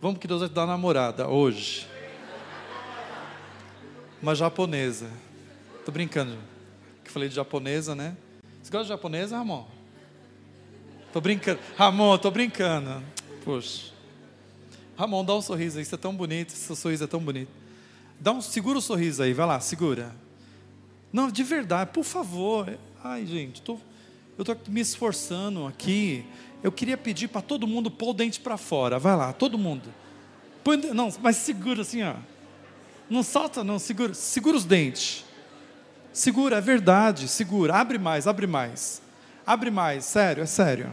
Vamos 0.00 0.18
que 0.18 0.26
Deus 0.26 0.40
vai 0.40 0.48
te 0.48 0.54
dar 0.54 0.66
namorada 0.66 1.28
hoje. 1.28 1.86
Uma 4.22 4.34
japonesa. 4.34 5.10
Tô 5.84 5.92
brincando. 5.92 6.38
Que 7.04 7.10
falei 7.10 7.28
de 7.28 7.34
japonesa, 7.34 7.94
né? 7.94 8.16
Você 8.62 8.70
gosta 8.70 8.84
de 8.84 8.88
japonesa, 8.88 9.36
Ramon? 9.36 9.66
Tô 11.12 11.20
brincando. 11.20 11.58
Ramon, 11.76 12.18
tô 12.18 12.30
brincando. 12.30 13.02
Poxa. 13.44 13.92
Ramon, 14.96 15.24
dá 15.24 15.34
um 15.34 15.42
sorriso 15.42 15.78
aí, 15.78 15.84
você 15.84 15.94
é 15.94 15.98
tão 15.98 16.14
bonito, 16.14 16.52
seu 16.52 16.76
sorriso 16.76 17.04
é 17.04 17.06
tão 17.06 17.20
bonito. 17.20 17.50
Dá 18.20 18.32
um, 18.32 18.40
segura 18.40 18.78
o 18.78 18.82
sorriso 18.82 19.22
aí, 19.22 19.32
vai 19.32 19.46
lá, 19.46 19.58
segura. 19.58 20.14
Não, 21.12 21.30
de 21.30 21.42
verdade, 21.42 21.90
por 21.92 22.04
favor. 22.04 22.78
Ai, 23.02 23.24
gente, 23.24 23.62
tô, 23.62 23.78
eu 24.36 24.42
estou 24.42 24.56
me 24.68 24.80
esforçando 24.80 25.66
aqui. 25.66 26.24
Eu 26.62 26.70
queria 26.70 26.96
pedir 26.96 27.28
para 27.28 27.40
todo 27.40 27.66
mundo 27.66 27.90
pôr 27.90 28.10
o 28.10 28.12
dente 28.12 28.38
para 28.38 28.56
fora. 28.56 28.98
Vai 28.98 29.16
lá, 29.16 29.32
todo 29.32 29.56
mundo. 29.56 29.92
Põe, 30.62 30.76
não, 30.76 31.12
mas 31.22 31.36
segura 31.36 31.80
assim, 31.80 32.02
ó. 32.02 32.14
Não 33.08 33.22
solta, 33.22 33.64
não, 33.64 33.78
segura. 33.78 34.12
Segura 34.12 34.56
os 34.56 34.64
dentes. 34.64 35.24
Segura, 36.12 36.58
é 36.58 36.60
verdade, 36.60 37.26
segura. 37.26 37.74
Abre 37.74 37.98
mais, 37.98 38.26
abre 38.26 38.46
mais. 38.46 39.00
Abre 39.50 39.68
mais, 39.68 40.04
sério, 40.04 40.44
é 40.44 40.46
sério. 40.46 40.88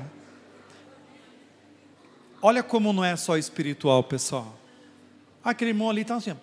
Olha 2.41 2.63
como 2.63 2.91
não 2.91 3.05
é 3.05 3.15
só 3.15 3.37
espiritual, 3.37 4.01
pessoal. 4.03 4.51
Aquele 5.43 5.69
irmão 5.69 5.91
ali 5.91 6.01
está 6.01 6.15
assim. 6.15 6.35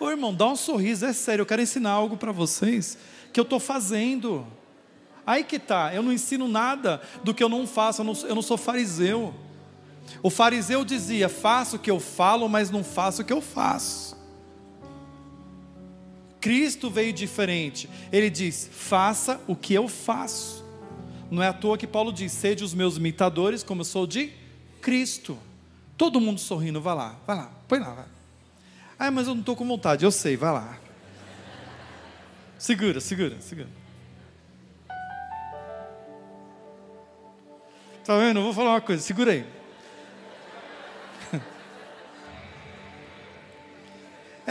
Ô 0.00 0.08
irmão, 0.08 0.34
dá 0.34 0.46
um 0.46 0.56
sorriso, 0.56 1.04
é 1.04 1.12
sério, 1.12 1.42
eu 1.42 1.46
quero 1.46 1.60
ensinar 1.60 1.90
algo 1.90 2.16
para 2.16 2.32
vocês 2.32 2.96
que 3.34 3.38
eu 3.38 3.42
estou 3.42 3.60
fazendo. 3.60 4.46
Aí 5.26 5.44
que 5.44 5.58
tá, 5.58 5.94
eu 5.94 6.02
não 6.02 6.10
ensino 6.10 6.48
nada 6.48 7.02
do 7.22 7.34
que 7.34 7.44
eu 7.44 7.48
não 7.50 7.66
faço, 7.66 8.00
eu 8.00 8.06
não, 8.06 8.14
eu 8.14 8.34
não 8.34 8.40
sou 8.40 8.56
fariseu. 8.56 9.34
O 10.22 10.30
fariseu 10.30 10.86
dizia: 10.86 11.28
faço 11.28 11.76
o 11.76 11.78
que 11.78 11.90
eu 11.90 12.00
falo, 12.00 12.48
mas 12.48 12.70
não 12.70 12.82
faço 12.82 13.20
o 13.20 13.24
que 13.26 13.32
eu 13.32 13.42
faço. 13.42 14.16
Cristo 16.42 16.90
veio 16.90 17.12
diferente. 17.12 17.88
Ele 18.10 18.28
diz: 18.28 18.68
faça 18.70 19.40
o 19.46 19.54
que 19.54 19.72
eu 19.72 19.88
faço. 19.88 20.62
Não 21.30 21.42
é 21.42 21.46
à 21.46 21.52
toa 21.52 21.78
que 21.78 21.86
Paulo 21.86 22.12
diz: 22.12 22.32
sede 22.32 22.64
os 22.64 22.74
meus 22.74 22.96
imitadores, 22.96 23.62
como 23.62 23.80
eu 23.80 23.84
sou 23.84 24.06
de 24.06 24.32
Cristo. 24.82 25.38
Todo 25.96 26.20
mundo 26.20 26.40
sorrindo, 26.40 26.80
vai 26.80 26.96
lá, 26.96 27.16
vai 27.24 27.36
lá, 27.36 27.50
põe 27.68 27.78
lá, 27.78 27.94
vai. 27.94 28.04
Ah, 28.98 29.10
mas 29.10 29.28
eu 29.28 29.34
não 29.34 29.40
estou 29.40 29.54
com 29.54 29.66
vontade, 29.66 30.04
eu 30.04 30.10
sei, 30.10 30.36
vai 30.36 30.52
lá. 30.52 30.78
Segura, 32.58 33.00
segura, 33.00 33.40
segura. 33.40 33.68
Tá 38.04 38.18
vendo? 38.18 38.40
Eu 38.40 38.44
vou 38.44 38.52
falar 38.52 38.70
uma 38.70 38.80
coisa, 38.80 39.00
segura 39.00 39.30
aí. 39.30 39.46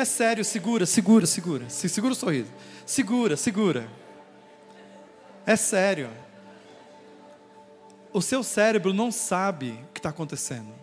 É 0.02 0.06
sério, 0.06 0.44
segura, 0.44 0.84
segura, 0.88 1.28
segura. 1.28 1.70
Segura 1.70 2.14
o 2.14 2.16
sorriso. 2.16 2.52
Segura, 2.88 3.38
segura. 3.38 3.88
É 5.46 5.56
sério. 5.56 6.10
O 8.12 8.20
seu 8.20 8.42
cérebro 8.42 8.94
não 8.94 9.12
sabe 9.12 9.70
o 9.70 9.94
que 9.94 10.00
está 10.00 10.10
acontecendo. 10.10 10.74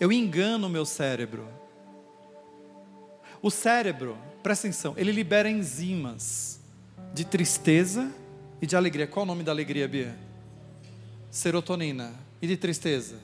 Eu 0.00 0.10
engano 0.10 0.66
o 0.66 0.70
meu 0.70 0.84
cérebro. 0.84 1.46
O 3.40 3.48
cérebro, 3.48 4.18
presta 4.42 4.66
atenção, 4.66 4.94
ele 4.96 5.12
libera 5.12 5.48
enzimas 5.48 6.58
de 7.14 7.24
tristeza 7.24 8.12
e 8.60 8.66
de 8.66 8.74
alegria. 8.74 9.06
Qual 9.06 9.22
o 9.22 9.26
nome 9.26 9.44
da 9.44 9.52
alegria, 9.52 9.86
Bia? 9.86 10.18
Serotonina. 11.30 12.12
E 12.42 12.48
de 12.48 12.56
tristeza? 12.56 13.20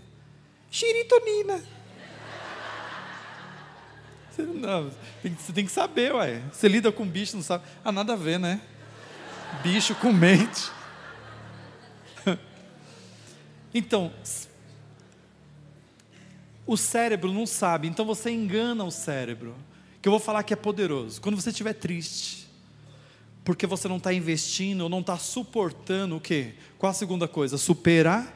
Xiritonina. 0.71 1.61
Você, 4.33 4.43
não, 4.43 4.91
você 5.23 5.53
tem 5.53 5.67
que 5.67 5.71
saber, 5.71 6.15
ué. 6.15 6.43
Você 6.51 6.67
lida 6.67 6.91
com 6.91 7.07
bicho, 7.07 7.37
não 7.37 7.43
sabe. 7.43 7.65
Ah, 7.85 7.93
nada 7.93 8.15
a 8.15 8.17
ver, 8.17 8.39
né? 8.39 8.63
Bicho 9.63 9.95
com 9.95 10.13
mente. 10.13 10.71
Então, 13.75 14.13
o 16.67 16.77
cérebro 16.77 17.33
não 17.33 17.47
sabe, 17.47 17.89
então 17.89 18.05
você 18.05 18.31
engana 18.31 18.85
o 18.85 18.91
cérebro. 18.91 19.57
Que 20.03 20.09
eu 20.09 20.11
vou 20.11 20.21
falar 20.21 20.43
que 20.43 20.53
é 20.53 20.57
poderoso. 20.57 21.19
Quando 21.23 21.41
você 21.41 21.49
estiver 21.49 21.73
triste, 21.73 22.47
porque 23.43 23.67
você 23.67 23.89
não 23.89 23.97
está 23.97 24.13
investindo 24.13 24.83
ou 24.83 24.91
não 24.91 25.01
está 25.01 25.17
suportando 25.17 26.17
o 26.17 26.21
quê? 26.21 26.53
Qual 26.77 26.91
a 26.91 26.95
segunda 26.95 27.27
coisa? 27.27 27.57
Superar. 27.57 28.31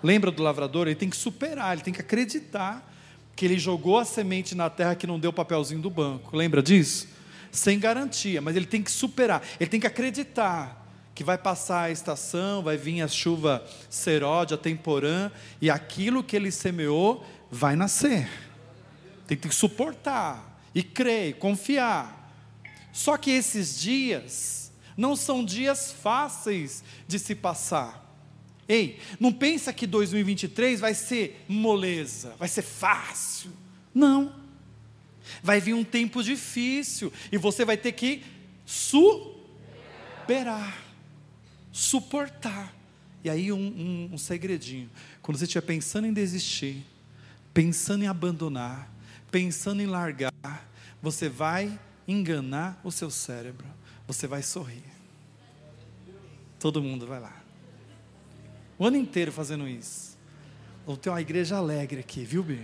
Lembra 0.00 0.30
do 0.30 0.44
lavrador? 0.44 0.86
Ele 0.86 0.94
tem 0.94 1.10
que 1.10 1.16
superar, 1.16 1.72
ele 1.72 1.82
tem 1.82 1.92
que 1.92 2.00
acreditar 2.00 2.95
que 3.36 3.44
ele 3.44 3.58
jogou 3.58 3.98
a 3.98 4.04
semente 4.04 4.54
na 4.54 4.70
terra 4.70 4.94
que 4.94 5.06
não 5.06 5.20
deu 5.20 5.30
o 5.30 5.34
papelzinho 5.34 5.80
do 5.80 5.90
banco. 5.90 6.34
Lembra 6.34 6.62
disso? 6.62 7.06
Sem 7.52 7.78
garantia, 7.78 8.40
mas 8.40 8.56
ele 8.56 8.66
tem 8.66 8.82
que 8.82 8.90
superar, 8.90 9.42
ele 9.60 9.70
tem 9.70 9.78
que 9.78 9.86
acreditar 9.86 10.84
que 11.14 11.22
vai 11.22 11.38
passar 11.38 11.84
a 11.84 11.90
estação, 11.90 12.62
vai 12.62 12.76
vir 12.76 13.00
a 13.00 13.08
chuva 13.08 13.64
seródia, 13.88 14.56
temporã, 14.56 15.30
e 15.60 15.70
aquilo 15.70 16.22
que 16.22 16.36
ele 16.36 16.50
semeou 16.50 17.24
vai 17.50 17.76
nascer. 17.76 18.28
Tem 19.26 19.36
que 19.36 19.54
suportar, 19.54 20.60
e 20.74 20.82
crer, 20.82 21.36
confiar. 21.38 22.30
Só 22.92 23.16
que 23.16 23.30
esses 23.30 23.80
dias 23.80 24.70
não 24.94 25.16
são 25.16 25.42
dias 25.42 25.90
fáceis 25.90 26.84
de 27.08 27.18
se 27.18 27.34
passar. 27.34 28.05
Ei, 28.68 28.98
não 29.20 29.32
pensa 29.32 29.72
que 29.72 29.86
2023 29.86 30.80
vai 30.80 30.92
ser 30.94 31.44
moleza, 31.48 32.34
vai 32.38 32.48
ser 32.48 32.62
fácil. 32.62 33.50
Não. 33.94 34.34
Vai 35.42 35.60
vir 35.60 35.74
um 35.74 35.84
tempo 35.84 36.22
difícil 36.22 37.12
e 37.30 37.38
você 37.38 37.64
vai 37.64 37.76
ter 37.76 37.92
que 37.92 38.22
superar, 38.64 39.36
suportar. 41.72 42.74
E 43.22 43.30
aí 43.30 43.52
um, 43.52 43.58
um, 43.58 44.10
um 44.14 44.18
segredinho. 44.18 44.90
Quando 45.22 45.38
você 45.38 45.44
estiver 45.44 45.66
pensando 45.66 46.06
em 46.06 46.12
desistir, 46.12 46.84
pensando 47.54 48.04
em 48.04 48.06
abandonar, 48.06 48.92
pensando 49.30 49.80
em 49.80 49.86
largar, 49.86 50.32
você 51.00 51.28
vai 51.28 51.78
enganar 52.06 52.80
o 52.84 52.90
seu 52.90 53.10
cérebro. 53.10 53.66
Você 54.06 54.26
vai 54.26 54.42
sorrir. 54.42 54.84
Todo 56.58 56.82
mundo 56.82 57.06
vai 57.06 57.20
lá. 57.20 57.45
O 58.78 58.86
ano 58.86 58.96
inteiro 58.96 59.32
fazendo 59.32 59.66
isso. 59.68 60.16
Vou 60.84 60.96
ter 60.96 61.10
uma 61.10 61.20
igreja 61.20 61.56
alegre 61.56 62.00
aqui, 62.00 62.24
viu, 62.24 62.42
Bê? 62.42 62.58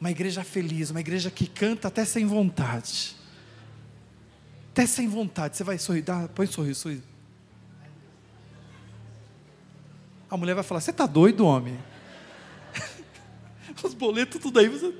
Uma 0.00 0.10
igreja 0.10 0.44
feliz, 0.44 0.90
uma 0.90 1.00
igreja 1.00 1.30
que 1.30 1.46
canta 1.46 1.88
até 1.88 2.04
sem 2.04 2.26
vontade. 2.26 3.16
Até 4.72 4.86
sem 4.86 5.08
vontade. 5.08 5.56
Você 5.56 5.64
vai 5.64 5.78
sorrir, 5.78 6.02
dá, 6.02 6.28
põe 6.28 6.46
sorriso, 6.46 6.80
sorriso. 6.80 7.02
A 10.30 10.36
mulher 10.36 10.54
vai 10.54 10.64
falar: 10.64 10.80
Você 10.80 10.90
está 10.90 11.06
doido, 11.06 11.46
homem? 11.46 11.78
Os 13.82 13.94
boletos, 13.94 14.40
tudo 14.40 14.58
aí. 14.58 14.68
Você... 14.68 14.92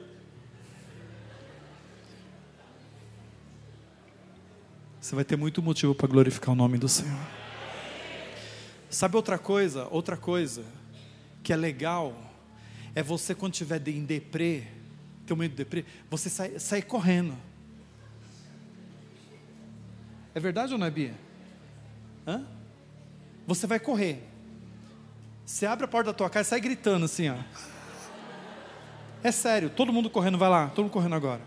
Você 5.01 5.14
vai 5.14 5.24
ter 5.24 5.37
muito 5.37 5.62
motivo 5.62 5.95
para 5.95 6.09
glorificar 6.09 6.51
o 6.51 6.57
nome 6.57 6.78
do 6.78 6.89
Senhor. 6.89 7.43
Sabe 8.95 9.16
outra 9.16 9.36
coisa? 9.38 9.88
Outra 9.90 10.16
coisa 10.16 10.64
que 11.42 11.53
é 11.53 11.57
legal 11.57 12.16
é 12.95 13.03
você 13.03 13.34
quando 13.34 13.53
tiver 13.53 13.82
em 13.88 14.05
deprê, 14.05 14.62
tem 15.26 15.34
um 15.34 15.36
momento 15.36 15.51
de 15.51 15.57
deprê, 15.57 15.84
você 16.09 16.30
sai, 16.30 16.61
sair 16.61 16.82
correndo. 16.82 17.34
É 20.32 20.38
verdade 20.38 20.72
ou 20.72 20.78
não 20.78 20.86
é, 20.86 20.90
Bia? 20.92 21.14
Hã? 22.24 22.47
Você 23.49 23.66
vai 23.66 23.80
correr. 23.80 24.22
Você 25.45 25.66
abre 25.66 25.86
a 25.86 25.88
porta 25.88 26.12
da 26.12 26.16
tua 26.16 26.30
casa 26.30 26.47
e 26.47 26.51
sai 26.51 26.61
gritando 26.61 27.05
assim, 27.05 27.28
ó. 27.30 27.36
É 29.24 29.32
sério, 29.32 29.70
todo 29.70 29.92
mundo 29.92 30.09
correndo, 30.09 30.38
vai 30.38 30.49
lá, 30.49 30.68
todo 30.68 30.84
mundo 30.84 30.92
correndo 30.92 31.16
agora. 31.16 31.40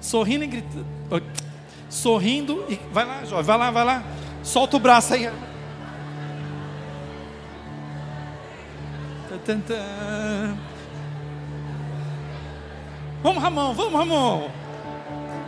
Sorrindo 0.00 0.42
e 0.42 0.48
gritando. 0.48 0.86
Sorrindo 1.88 2.66
e. 2.68 2.74
Vai 2.92 3.04
lá, 3.04 3.20
vai 3.40 3.56
lá, 3.56 3.70
vai 3.70 3.84
lá. 3.84 4.04
Solta 4.42 4.76
o 4.76 4.80
braço 4.80 5.14
aí. 5.14 5.26
Vamos, 13.22 13.42
Ramon, 13.42 13.74
vamos, 13.74 13.92
Ramon. 13.92 14.48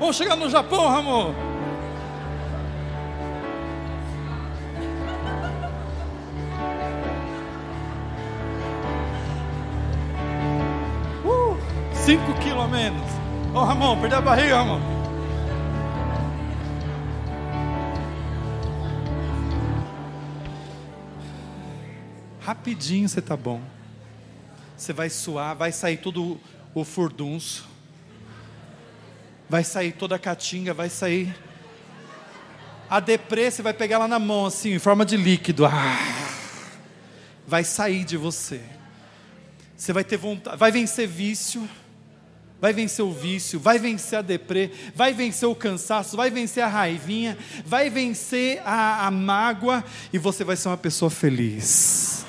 Vamos 0.00 0.16
chegar 0.16 0.36
no 0.36 0.50
Japão, 0.50 0.88
Ramon. 0.88 1.32
Uh, 11.24 11.56
cinco 11.94 12.32
quilos 12.40 12.64
a 12.64 12.66
menos. 12.66 13.02
Ô, 13.54 13.60
Ramon, 13.60 14.00
perdeu 14.00 14.18
a 14.18 14.22
barriga, 14.22 14.56
Ramon. 14.56 14.97
Rapidinho 22.48 23.06
você 23.06 23.18
está 23.18 23.36
bom. 23.36 23.60
Você 24.74 24.94
vai 24.94 25.10
suar, 25.10 25.54
vai 25.54 25.70
sair 25.70 25.98
todo 25.98 26.40
o 26.74 26.82
furdunço, 26.82 27.68
vai 29.50 29.62
sair 29.62 29.92
toda 29.92 30.16
a 30.16 30.18
catinga, 30.18 30.72
vai 30.72 30.88
sair. 30.88 31.36
A 32.88 33.00
deprê 33.00 33.50
você 33.50 33.60
vai 33.60 33.74
pegar 33.74 33.96
ela 33.96 34.08
na 34.08 34.18
mão, 34.18 34.46
assim, 34.46 34.72
em 34.72 34.78
forma 34.78 35.04
de 35.04 35.14
líquido. 35.14 35.66
Ah, 35.66 35.98
vai 37.46 37.64
sair 37.64 38.02
de 38.02 38.16
você. 38.16 38.62
Você 39.76 39.92
vai 39.92 40.02
ter 40.02 40.16
vontade, 40.16 40.56
vai 40.56 40.72
vencer 40.72 41.06
vício 41.06 41.68
vai 42.60 42.72
vencer 42.72 43.04
o 43.04 43.12
vício, 43.12 43.60
vai 43.60 43.78
vencer 43.78 44.18
a 44.18 44.22
deprê, 44.22 44.72
vai 44.92 45.14
vencer 45.14 45.48
o 45.48 45.54
cansaço, 45.54 46.16
vai 46.16 46.28
vencer 46.28 46.60
a 46.60 46.66
raivinha, 46.66 47.38
vai 47.64 47.88
vencer 47.88 48.60
a, 48.64 49.06
a 49.06 49.10
mágoa 49.12 49.84
e 50.12 50.18
você 50.18 50.42
vai 50.42 50.56
ser 50.56 50.66
uma 50.66 50.76
pessoa 50.76 51.08
feliz. 51.08 52.26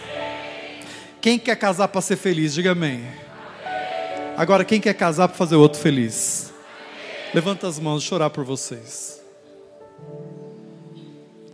Quem 1.22 1.38
quer 1.38 1.56
casar 1.58 1.88
para 1.90 2.02
ser 2.02 2.16
feliz? 2.16 2.54
Diga 2.54 2.72
amém. 2.72 3.04
Agora, 4.38 4.64
quem 4.64 4.80
quer 4.80 4.94
casar 4.94 5.28
para 5.28 5.38
fazer 5.38 5.56
o 5.56 5.60
outro 5.60 5.80
feliz? 5.82 6.54
Levanta 7.34 7.68
as 7.68 7.78
mãos, 7.78 8.04
chorar 8.04 8.30
por 8.30 8.46
vocês. 8.46 9.22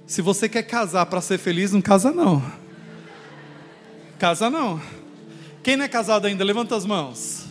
Se 0.05 0.21
você 0.21 0.47
quer 0.47 0.63
casar 0.63 1.05
para 1.07 1.19
ser 1.19 1.39
feliz, 1.39 1.71
não 1.71 1.81
casa 1.81 2.11
não. 2.11 2.43
Casa 4.19 4.51
não. 4.51 4.79
Quem 5.63 5.75
não 5.75 5.85
é 5.85 5.87
casado 5.87 6.27
ainda, 6.27 6.43
levanta 6.43 6.75
as 6.75 6.85
mãos. 6.85 7.45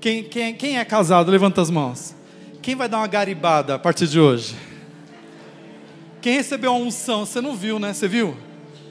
Quem, 0.00 0.24
quem, 0.24 0.54
quem 0.54 0.78
é 0.78 0.84
casado, 0.84 1.30
levanta 1.30 1.62
as 1.62 1.70
mãos. 1.70 2.16
Quem 2.60 2.74
vai 2.74 2.88
dar 2.88 2.98
uma 2.98 3.06
garibada 3.06 3.76
a 3.76 3.78
partir 3.78 4.08
de 4.08 4.18
hoje? 4.18 4.56
Quem 6.20 6.34
recebeu 6.34 6.72
a 6.72 6.76
unção, 6.76 7.24
você 7.24 7.40
não 7.40 7.54
viu, 7.54 7.78
né? 7.78 7.94
Você 7.94 8.08
viu? 8.08 8.36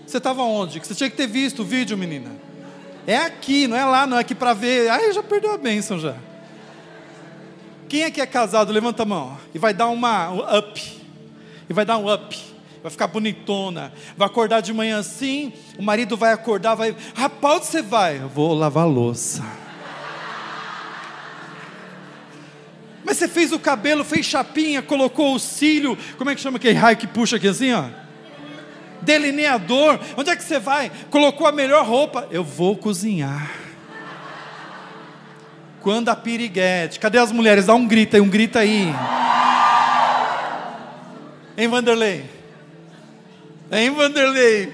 Você 0.09 0.17
estava 0.17 0.41
onde? 0.41 0.79
Você 0.79 0.95
tinha 0.95 1.07
que 1.07 1.15
ter 1.15 1.27
visto 1.27 1.61
o 1.61 1.65
vídeo, 1.65 1.95
menina. 1.95 2.31
É 3.05 3.17
aqui, 3.17 3.67
não 3.67 3.77
é 3.77 3.85
lá, 3.85 4.07
não 4.07 4.17
é 4.17 4.21
aqui 4.21 4.33
para 4.33 4.55
ver. 4.55 4.89
Aí 4.89 5.13
já 5.13 5.21
perdeu 5.21 5.53
a 5.53 5.57
bênção 5.57 5.99
já. 5.99 6.15
Quem 7.87 8.01
é 8.01 8.09
que 8.09 8.19
é 8.19 8.25
casado? 8.25 8.73
Levanta 8.73 9.03
a 9.03 9.05
mão. 9.05 9.37
E 9.53 9.59
vai 9.59 9.71
dar 9.71 9.87
uma 9.89 10.31
um 10.31 10.57
up. 10.57 11.01
E 11.69 11.73
vai 11.73 11.85
dar 11.85 11.99
um 11.99 12.11
up. 12.11 12.35
Vai 12.81 12.91
ficar 12.91 13.05
bonitona. 13.05 13.93
Vai 14.17 14.27
acordar 14.27 14.61
de 14.61 14.73
manhã 14.73 14.97
assim. 14.97 15.53
O 15.77 15.83
marido 15.83 16.17
vai 16.17 16.33
acordar, 16.33 16.73
vai. 16.73 16.95
Rapaz, 17.13 17.65
você 17.65 17.83
vai? 17.83 18.19
Eu 18.19 18.29
vou 18.29 18.55
lavar 18.55 18.87
louça. 18.87 19.45
Mas 23.05 23.17
você 23.17 23.27
fez 23.27 23.51
o 23.51 23.59
cabelo, 23.59 24.03
fez 24.03 24.25
chapinha, 24.25 24.81
colocou 24.81 25.35
o 25.35 25.39
cílio. 25.39 25.95
Como 26.17 26.31
é 26.31 26.35
que 26.35 26.41
chama 26.41 26.57
aquele 26.57 26.73
raio 26.73 26.97
que 26.97 27.05
puxa 27.05 27.35
aqui 27.35 27.47
assim, 27.47 27.71
ó? 27.73 27.98
Delineador. 29.01 29.99
Onde 30.17 30.29
é 30.29 30.35
que 30.35 30.43
você 30.43 30.59
vai? 30.59 30.91
Colocou 31.09 31.47
a 31.47 31.51
melhor 31.51 31.85
roupa. 31.85 32.27
Eu 32.31 32.43
vou 32.43 32.75
cozinhar. 32.75 33.51
Quando 35.81 36.09
a 36.09 36.15
piriguete, 36.15 36.99
cadê 36.99 37.17
as 37.17 37.31
mulheres? 37.31 37.65
Dá 37.65 37.73
um 37.73 37.87
grito 37.87 38.15
aí, 38.15 38.21
um 38.21 38.29
grito 38.29 38.57
aí. 38.59 38.93
Em 41.57 41.67
Vanderlei? 41.67 42.25
Em 43.71 43.89
Vanderlei? 43.89 44.73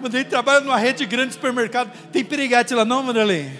Vanderlei 0.00 0.24
trabalha 0.24 0.60
numa 0.60 0.76
rede 0.76 1.06
grande 1.06 1.28
de 1.28 1.34
supermercado. 1.34 1.90
Tem 2.12 2.24
piriguete 2.24 2.74
lá, 2.74 2.84
não, 2.84 3.04
Vanderlei? 3.04 3.50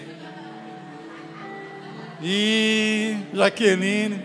E 2.21 3.15
Jaqueline 3.33 4.21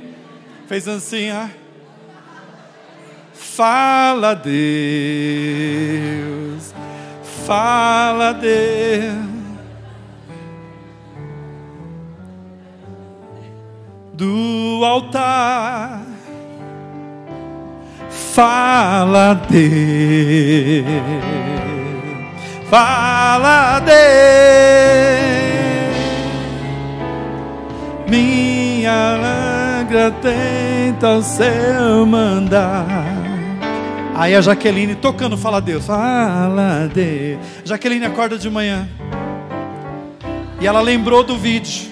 fez 0.67 0.89
assim. 0.89 1.29
Fala, 3.43 4.35
Deus, 4.35 4.53
fala, 7.45 8.33
Deus. 8.33 9.33
Do 14.15 14.85
altar, 14.85 16.03
fala, 18.09 19.35
Deus, 19.51 20.87
fala, 22.71 23.81
Deus. 23.81 23.93
Minha 28.09 29.17
langra 29.17 30.13
tenta 30.23 31.17
o 31.17 31.23
seu 31.23 32.07
mandar 32.07 33.22
Aí 34.15 34.35
a 34.35 34.41
Jaqueline 34.41 34.95
tocando, 34.95 35.39
fala 35.39 35.61
Deus, 35.61 35.87
fala 35.87 36.89
Deus. 36.93 37.39
Jaqueline 37.65 38.05
acorda 38.05 38.37
de 38.37 38.51
manhã. 38.51 38.87
E 40.61 40.67
ela 40.67 40.81
lembrou 40.81 41.25
do 41.25 41.37
vídeo. 41.37 41.91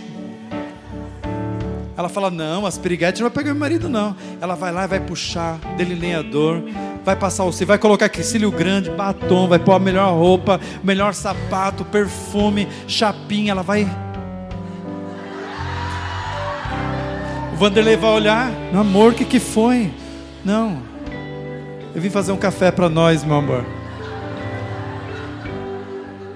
Ela 1.96 2.08
fala: 2.08 2.30
Não, 2.30 2.66
as 2.66 2.76
piriguetes 2.76 3.20
não 3.20 3.28
vai 3.28 3.34
pegar 3.34 3.52
meu 3.52 3.60
marido, 3.60 3.88
não. 3.88 4.14
Ela 4.40 4.54
vai 4.54 4.70
lá 4.70 4.84
e 4.84 4.88
vai 4.88 5.00
puxar 5.00 5.58
delineador, 5.76 6.62
vai 7.04 7.16
passar 7.16 7.44
o 7.44 7.52
cílio, 7.52 7.68
vai 7.68 7.78
colocar 7.78 8.10
cílio 8.22 8.50
grande, 8.50 8.90
batom, 8.90 9.48
vai 9.48 9.58
pôr 9.58 9.72
a 9.72 9.78
melhor 9.78 10.12
roupa, 10.14 10.60
melhor 10.84 11.14
sapato, 11.14 11.84
perfume, 11.86 12.68
chapinha. 12.86 13.52
Ela 13.52 13.62
vai. 13.62 13.88
O 17.54 17.56
Vanderlei 17.56 17.96
vai 17.96 18.10
olhar: 18.10 18.50
Meu 18.70 18.82
amor, 18.82 19.12
o 19.12 19.14
que, 19.14 19.24
que 19.24 19.40
foi? 19.40 19.90
Não, 20.44 20.89
eu 21.94 22.00
vim 22.00 22.10
fazer 22.10 22.32
um 22.32 22.36
café 22.36 22.70
para 22.70 22.88
nós, 22.88 23.24
meu 23.24 23.36
amor. 23.36 23.64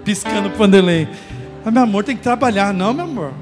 Piscando 0.05 0.51
pro 0.51 0.59
Vanderlei. 0.59 1.09
Mas, 1.65 1.73
meu 1.73 1.83
amor, 1.83 2.05
tem 2.05 2.17
que 2.17 2.23
trabalhar, 2.23 2.75
não, 2.75 2.93
meu 2.93 3.05
amor. 3.05 3.33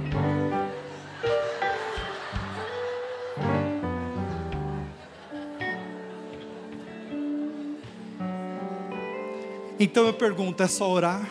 Então 9.81 10.07
eu 10.07 10.13
pergunto: 10.13 10.63
é 10.63 10.69
só 10.69 10.89
orar? 10.89 11.29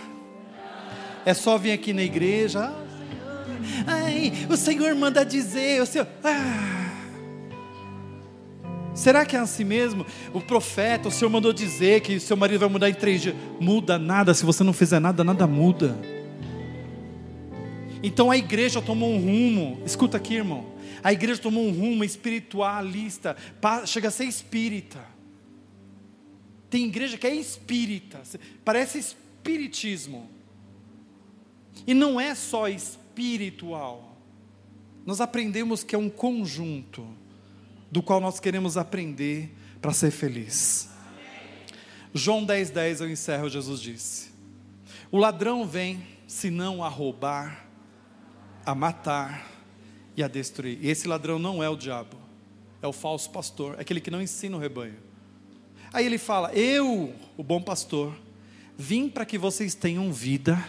É 1.26 1.34
só 1.34 1.58
vir 1.58 1.72
aqui 1.72 1.94
na 1.94 2.02
igreja? 2.02 2.74
Ai, 3.88 4.34
o 4.50 4.58
Senhor 4.58 4.94
manda 4.96 5.24
dizer, 5.24 5.82
o 5.82 5.86
Senhor. 5.86 6.08
Ah. 6.24 6.81
Será 8.94 9.26
que 9.26 9.36
é 9.36 9.40
assim 9.40 9.64
mesmo? 9.64 10.06
O 10.34 10.42
profeta, 10.42 11.08
o 11.08 11.12
Senhor 11.12 11.30
mandou 11.30 11.54
dizer 11.54 12.02
que 12.02 12.20
seu 12.20 12.36
marido 12.36 12.60
vai 12.60 12.70
mudar 12.70 12.90
em 12.90 12.94
três 12.94 13.22
dias. 13.22 13.36
Muda 13.60 13.98
nada, 13.98 14.34
se 14.34 14.46
você 14.46 14.64
não 14.64 14.74
fizer 14.74 15.00
nada, 15.00 15.24
nada 15.24 15.48
muda. 15.48 15.98
Então 18.04 18.30
a 18.30 18.38
igreja 18.38 18.82
tomou 18.82 19.12
um 19.12 19.20
rumo, 19.20 19.82
escuta 19.86 20.18
aqui, 20.18 20.36
irmão. 20.36 20.66
A 21.04 21.14
igreja 21.14 21.42
tomou 21.42 21.66
um 21.66 21.72
rumo 21.72 22.04
espiritualista, 22.04 23.36
chega 23.86 24.10
a 24.10 24.12
ser 24.12 24.26
espírita. 24.26 25.00
Tem 26.70 26.86
igreja 26.86 27.18
que 27.18 27.28
é 27.28 27.36
espírita, 27.36 28.22
parece 28.64 28.98
espiritismo. 28.98 30.30
E 31.88 31.94
não 31.94 32.20
é 32.20 32.36
só 32.36 32.68
espiritual. 32.68 34.18
Nós 35.06 35.22
aprendemos 35.22 35.84
que 35.84 35.96
é 35.96 35.98
um 35.98 36.10
conjunto 36.10 37.08
do 37.92 38.02
qual 38.02 38.22
nós 38.22 38.40
queremos 38.40 38.78
aprender 38.78 39.54
para 39.82 39.92
ser 39.92 40.12
feliz. 40.12 40.90
João 42.14 42.46
10,10 42.46 42.72
10, 42.72 43.02
eu 43.02 43.10
encerro, 43.10 43.50
Jesus 43.50 43.82
disse: 43.82 44.32
O 45.12 45.18
ladrão 45.18 45.68
vem, 45.68 46.06
senão 46.26 46.84
a 46.84 46.88
roubar, 46.88 47.68
a 48.66 48.74
matar 48.74 49.48
e 50.16 50.24
a 50.24 50.28
destruir. 50.28 50.78
E 50.82 50.90
esse 50.90 51.08
ladrão 51.08 51.38
não 51.38 51.62
é 51.62 51.70
o 51.70 51.76
diabo, 51.76 52.18
é 52.82 52.88
o 52.88 52.94
falso 52.94 53.30
pastor, 53.30 53.76
é 53.78 53.82
aquele 53.82 54.02
que 54.02 54.12
não 54.12 54.22
ensina 54.22 54.56
o 54.56 54.60
rebanho. 54.60 54.98
Aí 55.92 56.06
ele 56.06 56.18
fala: 56.18 56.54
Eu, 56.54 57.14
o 57.38 57.44
bom 57.44 57.62
pastor, 57.62 58.14
vim 58.78 59.10
para 59.10 59.26
que 59.26 59.38
vocês 59.38 59.76
tenham 59.76 60.12
vida 60.12 60.64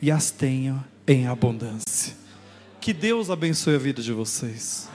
e 0.00 0.10
as 0.10 0.30
tenham 0.30 0.84
em 1.06 1.26
abundância. 1.26 2.14
Que 2.80 2.92
Deus 2.92 3.30
abençoe 3.30 3.76
a 3.76 3.78
vida 3.78 4.02
de 4.02 4.12
vocês. 4.12 4.88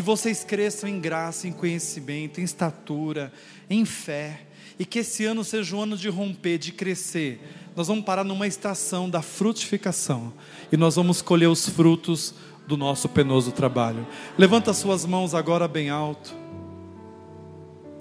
Que 0.00 0.04
vocês 0.06 0.42
cresçam 0.42 0.88
em 0.88 0.98
graça, 0.98 1.46
em 1.46 1.52
conhecimento, 1.52 2.40
em 2.40 2.42
estatura, 2.42 3.30
em 3.68 3.84
fé. 3.84 4.46
E 4.78 4.86
que 4.86 5.00
esse 5.00 5.26
ano 5.26 5.44
seja 5.44 5.76
um 5.76 5.82
ano 5.82 5.94
de 5.94 6.08
romper, 6.08 6.56
de 6.56 6.72
crescer. 6.72 7.38
Nós 7.76 7.86
vamos 7.86 8.02
parar 8.02 8.24
numa 8.24 8.46
estação 8.46 9.10
da 9.10 9.20
frutificação. 9.20 10.32
E 10.72 10.76
nós 10.78 10.96
vamos 10.96 11.20
colher 11.20 11.48
os 11.48 11.68
frutos 11.68 12.32
do 12.66 12.78
nosso 12.78 13.10
penoso 13.10 13.52
trabalho. 13.52 14.06
Levanta 14.38 14.72
suas 14.72 15.04
mãos 15.04 15.34
agora 15.34 15.68
bem 15.68 15.90
alto. 15.90 16.34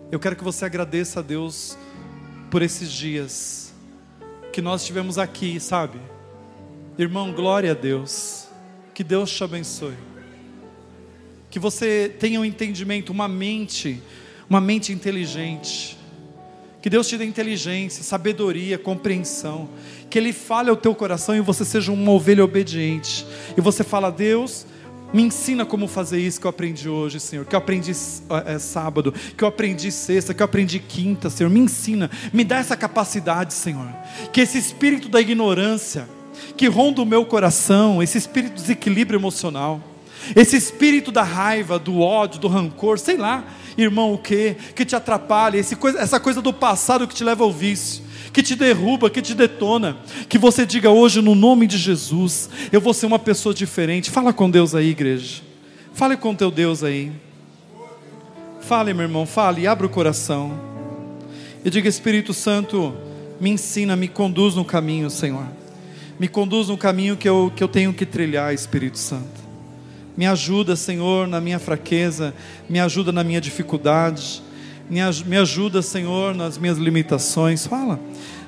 Eu 0.09 0.21
quero 0.21 0.37
que 0.37 0.43
você 0.45 0.63
agradeça 0.63 1.19
a 1.19 1.21
Deus 1.21 1.77
por 2.49 2.61
esses 2.61 2.89
dias 2.89 3.73
que 4.53 4.61
nós 4.61 4.85
tivemos 4.85 5.17
aqui, 5.17 5.59
sabe? 5.59 5.99
Irmão, 6.97 7.33
glória 7.33 7.71
a 7.71 7.75
Deus. 7.75 8.47
Que 8.93 9.03
Deus 9.03 9.29
te 9.29 9.43
abençoe. 9.43 10.08
Que 11.49 11.59
você 11.59 12.13
tenha 12.19 12.39
um 12.39 12.45
entendimento, 12.45 13.11
uma 13.11 13.27
mente, 13.27 14.01
uma 14.49 14.61
mente 14.61 14.91
inteligente. 14.91 15.97
Que 16.81 16.89
Deus 16.89 17.07
te 17.07 17.17
dê 17.17 17.25
inteligência, 17.25 18.03
sabedoria, 18.03 18.77
compreensão. 18.77 19.69
Que 20.09 20.17
Ele 20.17 20.31
fale 20.31 20.69
ao 20.69 20.75
teu 20.75 20.95
coração 20.95 21.35
e 21.35 21.41
você 21.41 21.65
seja 21.65 21.91
uma 21.91 22.11
ovelha 22.11 22.43
obediente. 22.43 23.25
E 23.57 23.61
você 23.61 23.83
fala, 23.83 24.09
Deus, 24.09 24.65
me 25.11 25.23
ensina 25.23 25.65
como 25.65 25.87
fazer 25.87 26.19
isso 26.19 26.39
que 26.39 26.45
eu 26.45 26.49
aprendi 26.49 26.87
hoje, 26.87 27.19
Senhor. 27.19 27.45
Que 27.45 27.55
eu 27.55 27.57
aprendi 27.57 27.91
é, 27.91 28.59
sábado, 28.59 29.13
que 29.35 29.43
eu 29.43 29.47
aprendi 29.47 29.91
sexta, 29.91 30.33
que 30.33 30.41
eu 30.41 30.45
aprendi 30.45 30.79
quinta, 30.79 31.29
Senhor. 31.29 31.49
Me 31.49 31.59
ensina, 31.59 32.09
me 32.31 32.43
dá 32.43 32.57
essa 32.57 32.77
capacidade, 32.77 33.53
Senhor. 33.53 33.87
Que 34.31 34.41
esse 34.41 34.57
espírito 34.57 35.09
da 35.09 35.19
ignorância, 35.19 36.07
que 36.55 36.67
ronda 36.67 37.01
o 37.01 37.05
meu 37.05 37.25
coração, 37.25 38.01
esse 38.03 38.17
espírito 38.17 38.55
de 38.55 38.61
desequilíbrio 38.61 39.17
emocional, 39.17 39.81
esse 40.35 40.55
espírito 40.55 41.11
da 41.11 41.23
raiva, 41.23 41.79
do 41.79 41.99
ódio, 41.99 42.39
do 42.39 42.47
rancor, 42.47 42.99
sei 42.99 43.17
lá, 43.17 43.45
irmão, 43.77 44.13
o 44.13 44.17
que, 44.17 44.55
que 44.75 44.85
te 44.85 44.95
atrapalha, 44.95 45.63
coisa, 45.77 45.99
essa 45.99 46.19
coisa 46.19 46.41
do 46.41 46.53
passado 46.53 47.07
que 47.07 47.15
te 47.15 47.23
leva 47.23 47.43
ao 47.43 47.51
vício 47.51 48.09
que 48.31 48.43
te 48.43 48.55
derruba, 48.55 49.09
que 49.09 49.21
te 49.21 49.33
detona. 49.33 49.97
Que 50.27 50.37
você 50.37 50.65
diga 50.65 50.89
hoje, 50.89 51.21
no 51.21 51.35
nome 51.35 51.67
de 51.67 51.77
Jesus, 51.77 52.49
eu 52.71 52.79
vou 52.79 52.93
ser 52.93 53.05
uma 53.05 53.19
pessoa 53.19 53.53
diferente. 53.53 54.11
Fala 54.11 54.31
com 54.31 54.49
Deus 54.49 54.75
aí, 54.75 54.89
igreja. 54.89 55.41
Fale 55.93 56.15
com 56.15 56.35
teu 56.35 56.51
Deus 56.51 56.83
aí. 56.83 57.11
Fale, 58.61 58.93
meu 58.93 59.03
irmão, 59.03 59.25
fale, 59.25 59.67
abra 59.67 59.85
o 59.85 59.89
coração. 59.89 60.59
E 61.63 61.69
diga, 61.69 61.89
Espírito 61.89 62.33
Santo, 62.33 62.93
me 63.39 63.49
ensina, 63.49 63.95
me 63.95 64.07
conduz 64.07 64.55
no 64.55 64.63
caminho, 64.63 65.09
Senhor. 65.09 65.45
Me 66.19 66.27
conduz 66.27 66.67
no 66.67 66.77
caminho 66.77 67.17
que 67.17 67.27
eu, 67.27 67.51
que 67.55 67.63
eu 67.63 67.67
tenho 67.67 67.93
que 67.93 68.05
trilhar, 68.05 68.53
Espírito 68.53 68.97
Santo. 68.97 69.38
Me 70.19 70.25
ajuda, 70.27 70.75
Senhor, 70.75 71.29
na 71.29 71.39
minha 71.39 71.59
fraqueza, 71.59 72.33
me 72.67 72.77
ajuda 72.77 73.09
na 73.09 73.23
minha 73.23 73.39
dificuldade 73.39 74.43
me 74.89 75.37
ajuda, 75.37 75.81
Senhor, 75.81 76.33
nas 76.35 76.57
minhas 76.57 76.77
limitações. 76.77 77.65
Fala. 77.65 77.99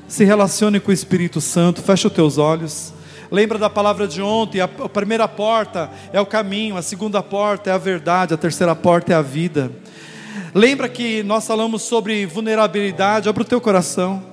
Se 0.08 0.26
relacione 0.26 0.80
com 0.80 0.90
o 0.90 0.94
Espírito 0.94 1.40
Santo. 1.40 1.82
Fecha 1.82 2.08
os 2.08 2.14
teus 2.14 2.38
olhos. 2.38 2.94
Lembra 3.32 3.58
da 3.58 3.70
palavra 3.70 4.08
de 4.08 4.22
ontem? 4.22 4.60
A 4.60 4.68
primeira 4.68 5.28
porta 5.28 5.90
é 6.12 6.20
o 6.20 6.26
caminho, 6.26 6.76
a 6.76 6.82
segunda 6.82 7.24
porta 7.24 7.70
é 7.70 7.74
a 7.74 7.78
verdade, 7.78 8.34
a 8.34 8.38
terceira 8.38 8.76
porta 8.76 9.14
é 9.14 9.16
a 9.16 9.22
vida. 9.22 9.72
Lembra 10.54 10.90
que 10.90 11.24
nós 11.24 11.48
falamos 11.48 11.84
sobre 11.84 12.26
vulnerabilidade? 12.26 13.30
Abra 13.30 13.44
o 13.44 13.46
teu 13.46 13.62
coração 13.62 14.31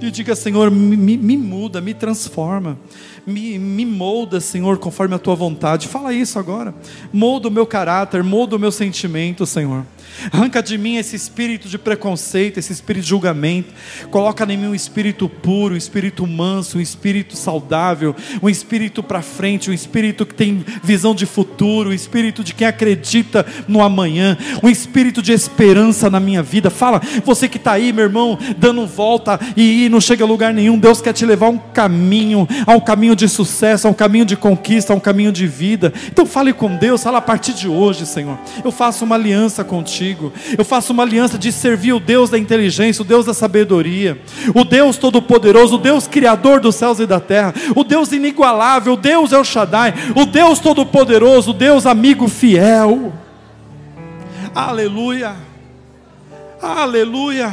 e 0.00 0.10
diga: 0.10 0.34
Senhor, 0.34 0.70
me, 0.70 1.16
me 1.16 1.36
muda, 1.36 1.80
me 1.80 1.94
transforma 1.94 2.78
me, 3.26 3.58
me 3.58 3.84
molda, 3.84 4.40
Senhor, 4.40 4.78
conforme 4.78 5.16
a 5.16 5.18
tua 5.18 5.34
vontade. 5.34 5.88
Fala 5.88 6.12
isso 6.12 6.38
agora. 6.38 6.72
Molda 7.12 7.48
o 7.48 7.50
meu 7.50 7.66
caráter, 7.66 8.22
molda 8.22 8.54
o 8.54 8.58
meu 8.58 8.70
sentimento, 8.70 9.44
Senhor. 9.44 9.84
Arranca 10.32 10.62
de 10.62 10.76
mim 10.78 10.96
esse 10.96 11.14
espírito 11.14 11.68
de 11.68 11.78
preconceito, 11.78 12.58
esse 12.58 12.72
espírito 12.72 13.04
de 13.04 13.10
julgamento. 13.10 13.72
Coloca 14.10 14.44
em 14.50 14.56
mim 14.56 14.68
um 14.68 14.74
espírito 14.74 15.28
puro, 15.28 15.74
um 15.74 15.76
espírito 15.76 16.26
manso, 16.26 16.78
um 16.78 16.80
espírito 16.80 17.36
saudável, 17.36 18.14
um 18.42 18.48
espírito 18.48 19.02
para 19.02 19.22
frente, 19.22 19.70
um 19.70 19.74
espírito 19.74 20.24
que 20.24 20.34
tem 20.34 20.64
visão 20.82 21.14
de 21.14 21.26
futuro, 21.26 21.90
um 21.90 21.92
espírito 21.92 22.42
de 22.42 22.54
quem 22.54 22.66
acredita 22.66 23.46
no 23.68 23.82
amanhã, 23.82 24.36
um 24.62 24.68
espírito 24.68 25.20
de 25.20 25.32
esperança 25.32 26.08
na 26.10 26.18
minha 26.18 26.42
vida. 26.42 26.70
Fala, 26.70 27.00
você 27.24 27.48
que 27.48 27.56
está 27.56 27.72
aí, 27.72 27.92
meu 27.92 28.04
irmão, 28.04 28.38
dando 28.56 28.86
volta 28.86 29.38
e 29.56 29.88
não 29.88 30.00
chega 30.00 30.24
a 30.24 30.26
lugar 30.26 30.52
nenhum. 30.52 30.78
Deus 30.78 31.00
quer 31.00 31.12
te 31.12 31.24
levar 31.24 31.46
a 31.46 31.50
um 31.50 31.58
caminho, 31.58 32.48
a 32.66 32.72
um 32.72 32.80
caminho 32.80 33.14
de 33.14 33.28
sucesso, 33.28 33.86
a 33.86 33.90
um 33.90 33.94
caminho 33.94 34.24
de 34.24 34.36
conquista, 34.36 34.92
a 34.92 34.96
um 34.96 35.00
caminho 35.00 35.30
de 35.30 35.46
vida. 35.46 35.92
Então 36.08 36.24
fale 36.26 36.52
com 36.52 36.74
Deus, 36.76 37.02
fala 37.02 37.18
a 37.18 37.22
partir 37.22 37.52
de 37.52 37.68
hoje, 37.68 38.06
Senhor. 38.06 38.38
Eu 38.64 38.72
faço 38.72 39.04
uma 39.04 39.14
aliança 39.14 39.62
contigo 39.62 40.05
contigo. 40.14 40.32
Eu 40.56 40.64
faço 40.64 40.92
uma 40.92 41.02
aliança 41.02 41.38
de 41.38 41.50
servir 41.50 41.92
o 41.92 42.00
Deus 42.00 42.30
da 42.30 42.38
inteligência, 42.38 43.02
o 43.02 43.04
Deus 43.04 43.26
da 43.26 43.34
sabedoria, 43.34 44.20
o 44.54 44.64
Deus 44.64 44.96
todo-poderoso, 44.96 45.76
o 45.76 45.78
Deus 45.78 46.06
criador 46.06 46.60
dos 46.60 46.74
céus 46.76 47.00
e 47.00 47.06
da 47.06 47.18
terra, 47.18 47.54
o 47.74 47.82
Deus 47.82 48.12
inigualável, 48.12 48.92
o 48.92 48.96
Deus 48.96 49.32
El 49.32 49.44
Shaddai, 49.44 49.94
o 50.14 50.26
Deus 50.26 50.58
todo-poderoso, 50.58 51.50
o 51.50 51.54
Deus 51.54 51.86
amigo 51.86 52.28
fiel. 52.28 53.12
Aleluia. 54.54 55.34
Aleluia. 56.62 57.52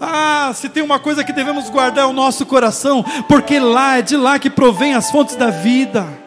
Ah, 0.00 0.50
se 0.52 0.68
tem 0.68 0.82
uma 0.82 0.98
coisa 0.98 1.22
que 1.22 1.32
devemos 1.32 1.70
guardar 1.70 2.04
é 2.04 2.08
o 2.08 2.12
nosso 2.12 2.44
coração, 2.44 3.04
porque 3.28 3.60
lá 3.60 3.98
é 3.98 4.02
de 4.02 4.16
lá 4.16 4.36
que 4.36 4.50
provém 4.50 4.94
as 4.94 5.10
fontes 5.10 5.36
da 5.36 5.48
vida. 5.48 6.21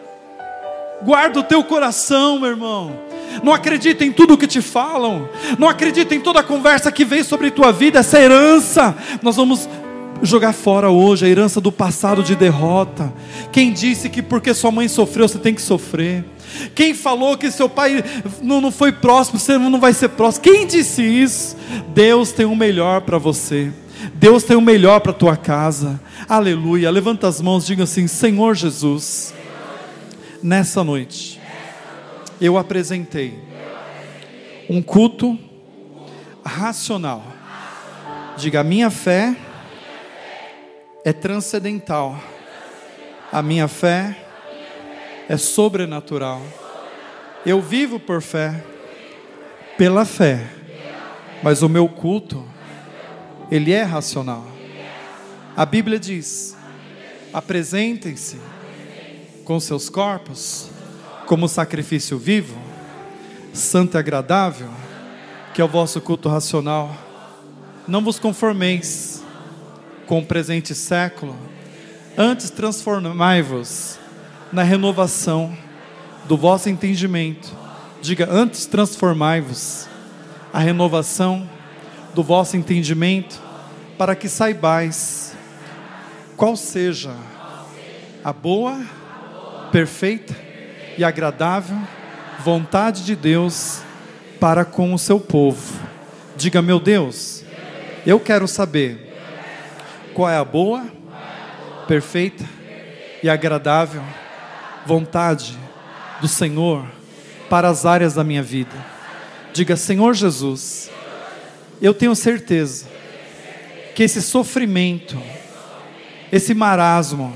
Guarda 1.05 1.39
o 1.39 1.43
teu 1.43 1.63
coração, 1.63 2.39
meu 2.39 2.49
irmão 2.49 3.05
não 3.43 3.53
acredita 3.53 4.05
em 4.05 4.11
tudo 4.11 4.37
que 4.37 4.47
te 4.47 4.61
falam, 4.61 5.27
não 5.59 5.67
acredita 5.67 6.15
em 6.15 6.21
toda 6.21 6.39
a 6.39 6.43
conversa 6.43 6.91
que 6.91 7.03
vem 7.03 7.23
sobre 7.23 7.51
tua 7.51 7.71
vida, 7.71 7.99
essa 7.99 8.19
herança. 8.19 8.95
Nós 9.21 9.35
vamos 9.35 9.67
jogar 10.21 10.53
fora 10.53 10.89
hoje 10.89 11.25
a 11.25 11.29
herança 11.29 11.59
do 11.59 11.71
passado 11.71 12.23
de 12.23 12.35
derrota. 12.35 13.13
Quem 13.51 13.71
disse 13.71 14.09
que 14.09 14.21
porque 14.21 14.53
sua 14.53 14.71
mãe 14.71 14.87
sofreu 14.87 15.27
você 15.27 15.37
tem 15.37 15.53
que 15.53 15.61
sofrer? 15.61 16.23
Quem 16.73 16.93
falou 16.93 17.37
que 17.37 17.51
seu 17.51 17.67
pai 17.67 18.03
não, 18.41 18.61
não 18.61 18.71
foi 18.71 18.91
próximo, 18.91 19.39
você 19.39 19.57
não 19.57 19.79
vai 19.79 19.93
ser 19.93 20.09
próximo? 20.09 20.43
Quem 20.43 20.65
disse 20.65 21.01
isso? 21.03 21.57
Deus 21.93 22.31
tem 22.31 22.45
o 22.45 22.55
melhor 22.55 23.01
para 23.01 23.17
você. 23.17 23.71
Deus 24.13 24.43
tem 24.43 24.55
o 24.55 24.61
melhor 24.61 24.99
para 25.01 25.11
tua 25.11 25.35
casa. 25.35 25.99
Aleluia. 26.29 26.91
Levanta 26.91 27.27
as 27.27 27.41
mãos, 27.41 27.65
diga 27.65 27.83
assim: 27.83 28.07
Senhor 28.07 28.55
Jesus, 28.55 29.33
nessa 30.45 30.83
noite, 30.83 31.41
eu 32.39 32.55
apresentei 32.55 33.39
um 34.69 34.79
culto 34.79 35.37
racional. 36.45 37.23
Diga: 38.37 38.59
a 38.59 38.63
minha 38.63 38.91
fé 38.91 39.35
é 41.03 41.11
transcendental. 41.11 42.21
A 43.31 43.41
minha 43.41 43.67
fé 43.67 44.15
é 45.27 45.35
sobrenatural. 45.35 46.41
Eu 47.43 47.59
vivo 47.59 47.99
por 47.99 48.21
fé, 48.21 48.63
pela 49.79 50.05
fé, 50.05 50.47
mas 51.41 51.63
o 51.63 51.69
meu 51.69 51.89
culto, 51.89 52.45
ele 53.49 53.73
é 53.73 53.81
racional. 53.81 54.45
A 55.57 55.65
Bíblia 55.65 55.97
diz: 55.97 56.55
apresentem-se 57.33 58.39
com 59.45 59.59
seus 59.59 59.89
corpos 59.89 60.69
como 61.27 61.47
sacrifício 61.47 62.17
vivo, 62.17 62.57
santo 63.53 63.95
e 63.95 63.99
agradável, 63.99 64.69
que 65.53 65.61
é 65.61 65.63
o 65.63 65.67
vosso 65.67 66.01
culto 66.01 66.27
racional. 66.27 66.95
Não 67.87 68.03
vos 68.03 68.19
conformeis 68.19 69.23
com 70.07 70.19
o 70.19 70.25
presente 70.25 70.75
século, 70.75 71.35
antes 72.17 72.49
transformai-vos 72.49 73.99
na 74.51 74.63
renovação 74.63 75.55
do 76.25 76.35
vosso 76.35 76.69
entendimento. 76.69 77.51
Diga, 78.01 78.27
antes 78.29 78.65
transformai-vos 78.65 79.87
a 80.51 80.59
renovação 80.59 81.47
do 82.13 82.23
vosso 82.23 82.57
entendimento, 82.57 83.39
para 83.97 84.15
que 84.15 84.27
saibais 84.27 85.33
qual 86.35 86.55
seja 86.55 87.15
a 88.23 88.33
boa, 88.33 88.83
perfeita 89.75 90.33
e 90.97 91.03
agradável 91.03 91.77
vontade 92.39 93.03
de 93.03 93.13
Deus 93.13 93.81
para 94.39 94.63
com 94.63 94.93
o 94.93 94.97
seu 94.97 95.19
povo. 95.19 95.77
Diga, 96.37 96.61
meu 96.61 96.79
Deus, 96.79 97.43
eu 98.05 98.17
quero 98.17 98.47
saber 98.47 99.13
qual 100.13 100.29
é 100.29 100.37
a 100.37 100.45
boa, 100.45 100.85
perfeita 101.89 102.45
e 103.21 103.27
agradável 103.27 104.01
vontade 104.85 105.59
do 106.21 106.27
Senhor 106.29 106.87
para 107.49 107.67
as 107.67 107.85
áreas 107.85 108.13
da 108.13 108.23
minha 108.23 108.41
vida. 108.41 108.77
Diga, 109.51 109.75
Senhor 109.75 110.13
Jesus, 110.13 110.89
eu 111.81 111.93
tenho 111.93 112.15
certeza 112.15 112.87
que 113.93 114.03
esse 114.03 114.21
sofrimento, 114.21 115.21
esse 116.31 116.53
marasmo, 116.53 117.35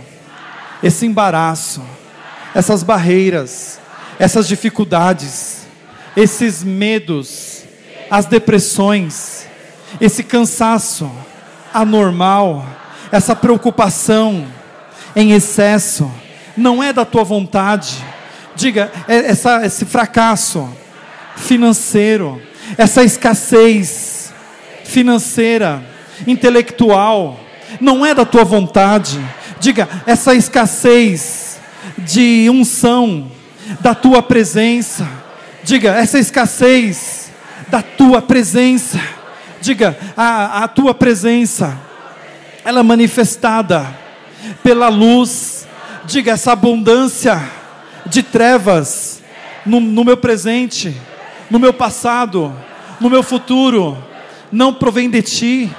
esse 0.82 1.06
embaraço, 1.06 1.99
essas 2.54 2.84
barreiras, 2.84 3.80
essas 4.18 4.48
dificuldades, 4.48 5.68
esses 6.16 6.64
medos, 6.64 7.64
as 8.10 8.26
depressões, 8.26 9.48
esse 10.00 10.24
cansaço, 10.24 11.10
anormal, 11.74 12.66
essa 13.12 13.36
preocupação 13.36 14.46
em 15.16 15.32
excesso, 15.32 16.12
não 16.56 16.84
é 16.84 16.92
da 16.92 17.06
tua 17.06 17.24
vontade. 17.24 18.04
Diga, 18.56 18.92
é 19.08 19.28
essa, 19.28 19.66
esse 19.66 19.86
fracasso 19.86 20.70
financeiro, 21.36 22.42
essa 22.78 23.04
escassez 23.04 24.34
financeira, 24.84 25.84
intelectual, 26.28 27.40
não 27.80 28.06
é 28.06 28.14
da 28.14 28.26
tua 28.26 28.44
vontade. 28.44 29.20
Diga, 29.60 29.88
essa 30.06 30.34
escassez 30.36 31.49
de 31.98 32.50
unção, 32.50 33.32
da 33.82 33.94
tua 33.94 34.22
presença. 34.22 35.08
Diga, 35.64 35.92
essa 35.92 36.18
escassez 36.18 37.32
da 37.70 37.82
tua 37.82 38.22
presença 38.22 39.00
Diga, 39.62 39.98
a, 40.16 40.64
a 40.64 40.68
tua 40.68 40.94
presença, 40.94 41.78
ela 42.64 42.80
é 42.80 42.84
manifestada 42.84 43.86
pela 44.64 44.88
luz. 44.88 45.68
Diga, 46.06 46.32
essa 46.32 46.54
abundância 46.54 47.42
de 48.06 48.24
trevas 48.24 49.22
no, 49.66 49.80
no 49.82 50.06
meu 50.06 50.16
presente, 50.16 50.96
no 51.50 51.60
meu 51.60 51.74
passado, 51.74 52.56
no 53.02 53.10
meu 53.10 53.22
futuro, 53.22 53.98
não 54.50 54.74
provém 54.74 55.10
de 55.10 55.22
ti, 55.22 55.72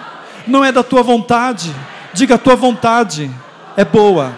não 0.46 0.62
é 0.62 0.70
da 0.70 0.82
tua 0.82 1.02
vontade. 1.02 1.74
Diga, 2.12 2.34
a 2.34 2.38
tua 2.38 2.56
vontade 2.56 3.30
é 3.76 3.84
boa, 3.84 4.34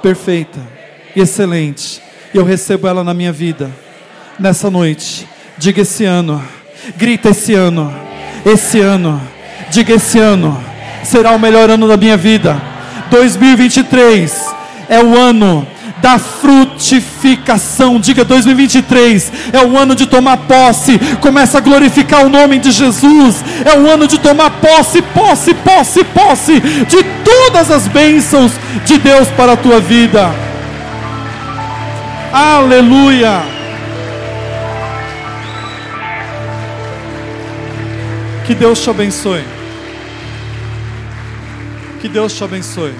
perfeita 0.00 0.79
e 1.14 1.20
excelente. 1.20 2.00
E 2.32 2.38
eu 2.38 2.44
recebo 2.44 2.86
ela 2.86 3.02
na 3.02 3.14
minha 3.14 3.32
vida, 3.32 3.70
nessa 4.38 4.70
noite. 4.70 5.26
Diga 5.58 5.82
esse 5.82 6.04
ano, 6.04 6.42
grita 6.96 7.30
esse 7.30 7.54
ano 7.54 8.10
esse 8.44 8.80
ano, 8.80 9.20
diga 9.70 9.94
esse 9.94 10.18
ano, 10.18 10.58
será 11.02 11.32
o 11.32 11.38
melhor 11.38 11.70
ano 11.70 11.86
da 11.86 11.96
minha 11.96 12.16
vida. 12.16 12.60
2023 13.10 14.46
é 14.88 15.02
o 15.02 15.16
ano 15.16 15.66
da 16.00 16.18
frutificação. 16.18 18.00
Diga 18.00 18.24
2023 18.24 19.32
é 19.52 19.64
o 19.64 19.76
ano 19.76 19.94
de 19.94 20.06
tomar 20.06 20.38
posse. 20.38 20.98
Começa 21.20 21.58
a 21.58 21.60
glorificar 21.60 22.24
o 22.24 22.28
nome 22.28 22.58
de 22.58 22.70
Jesus. 22.70 23.44
É 23.64 23.78
o 23.78 23.90
ano 23.90 24.06
de 24.06 24.18
tomar 24.18 24.50
posse, 24.50 25.02
posse, 25.02 25.52
posse, 25.54 26.04
posse 26.04 26.60
de 26.60 27.04
todas 27.24 27.70
as 27.70 27.88
bênçãos 27.88 28.52
de 28.86 28.96
Deus 28.98 29.28
para 29.28 29.52
a 29.52 29.56
tua 29.56 29.80
vida. 29.80 30.49
Aleluia. 32.32 33.42
Que 38.46 38.54
Deus 38.54 38.80
te 38.80 38.90
abençoe. 38.90 39.44
Que 42.00 42.08
Deus 42.08 42.32
te 42.32 42.44
abençoe. 42.44 42.94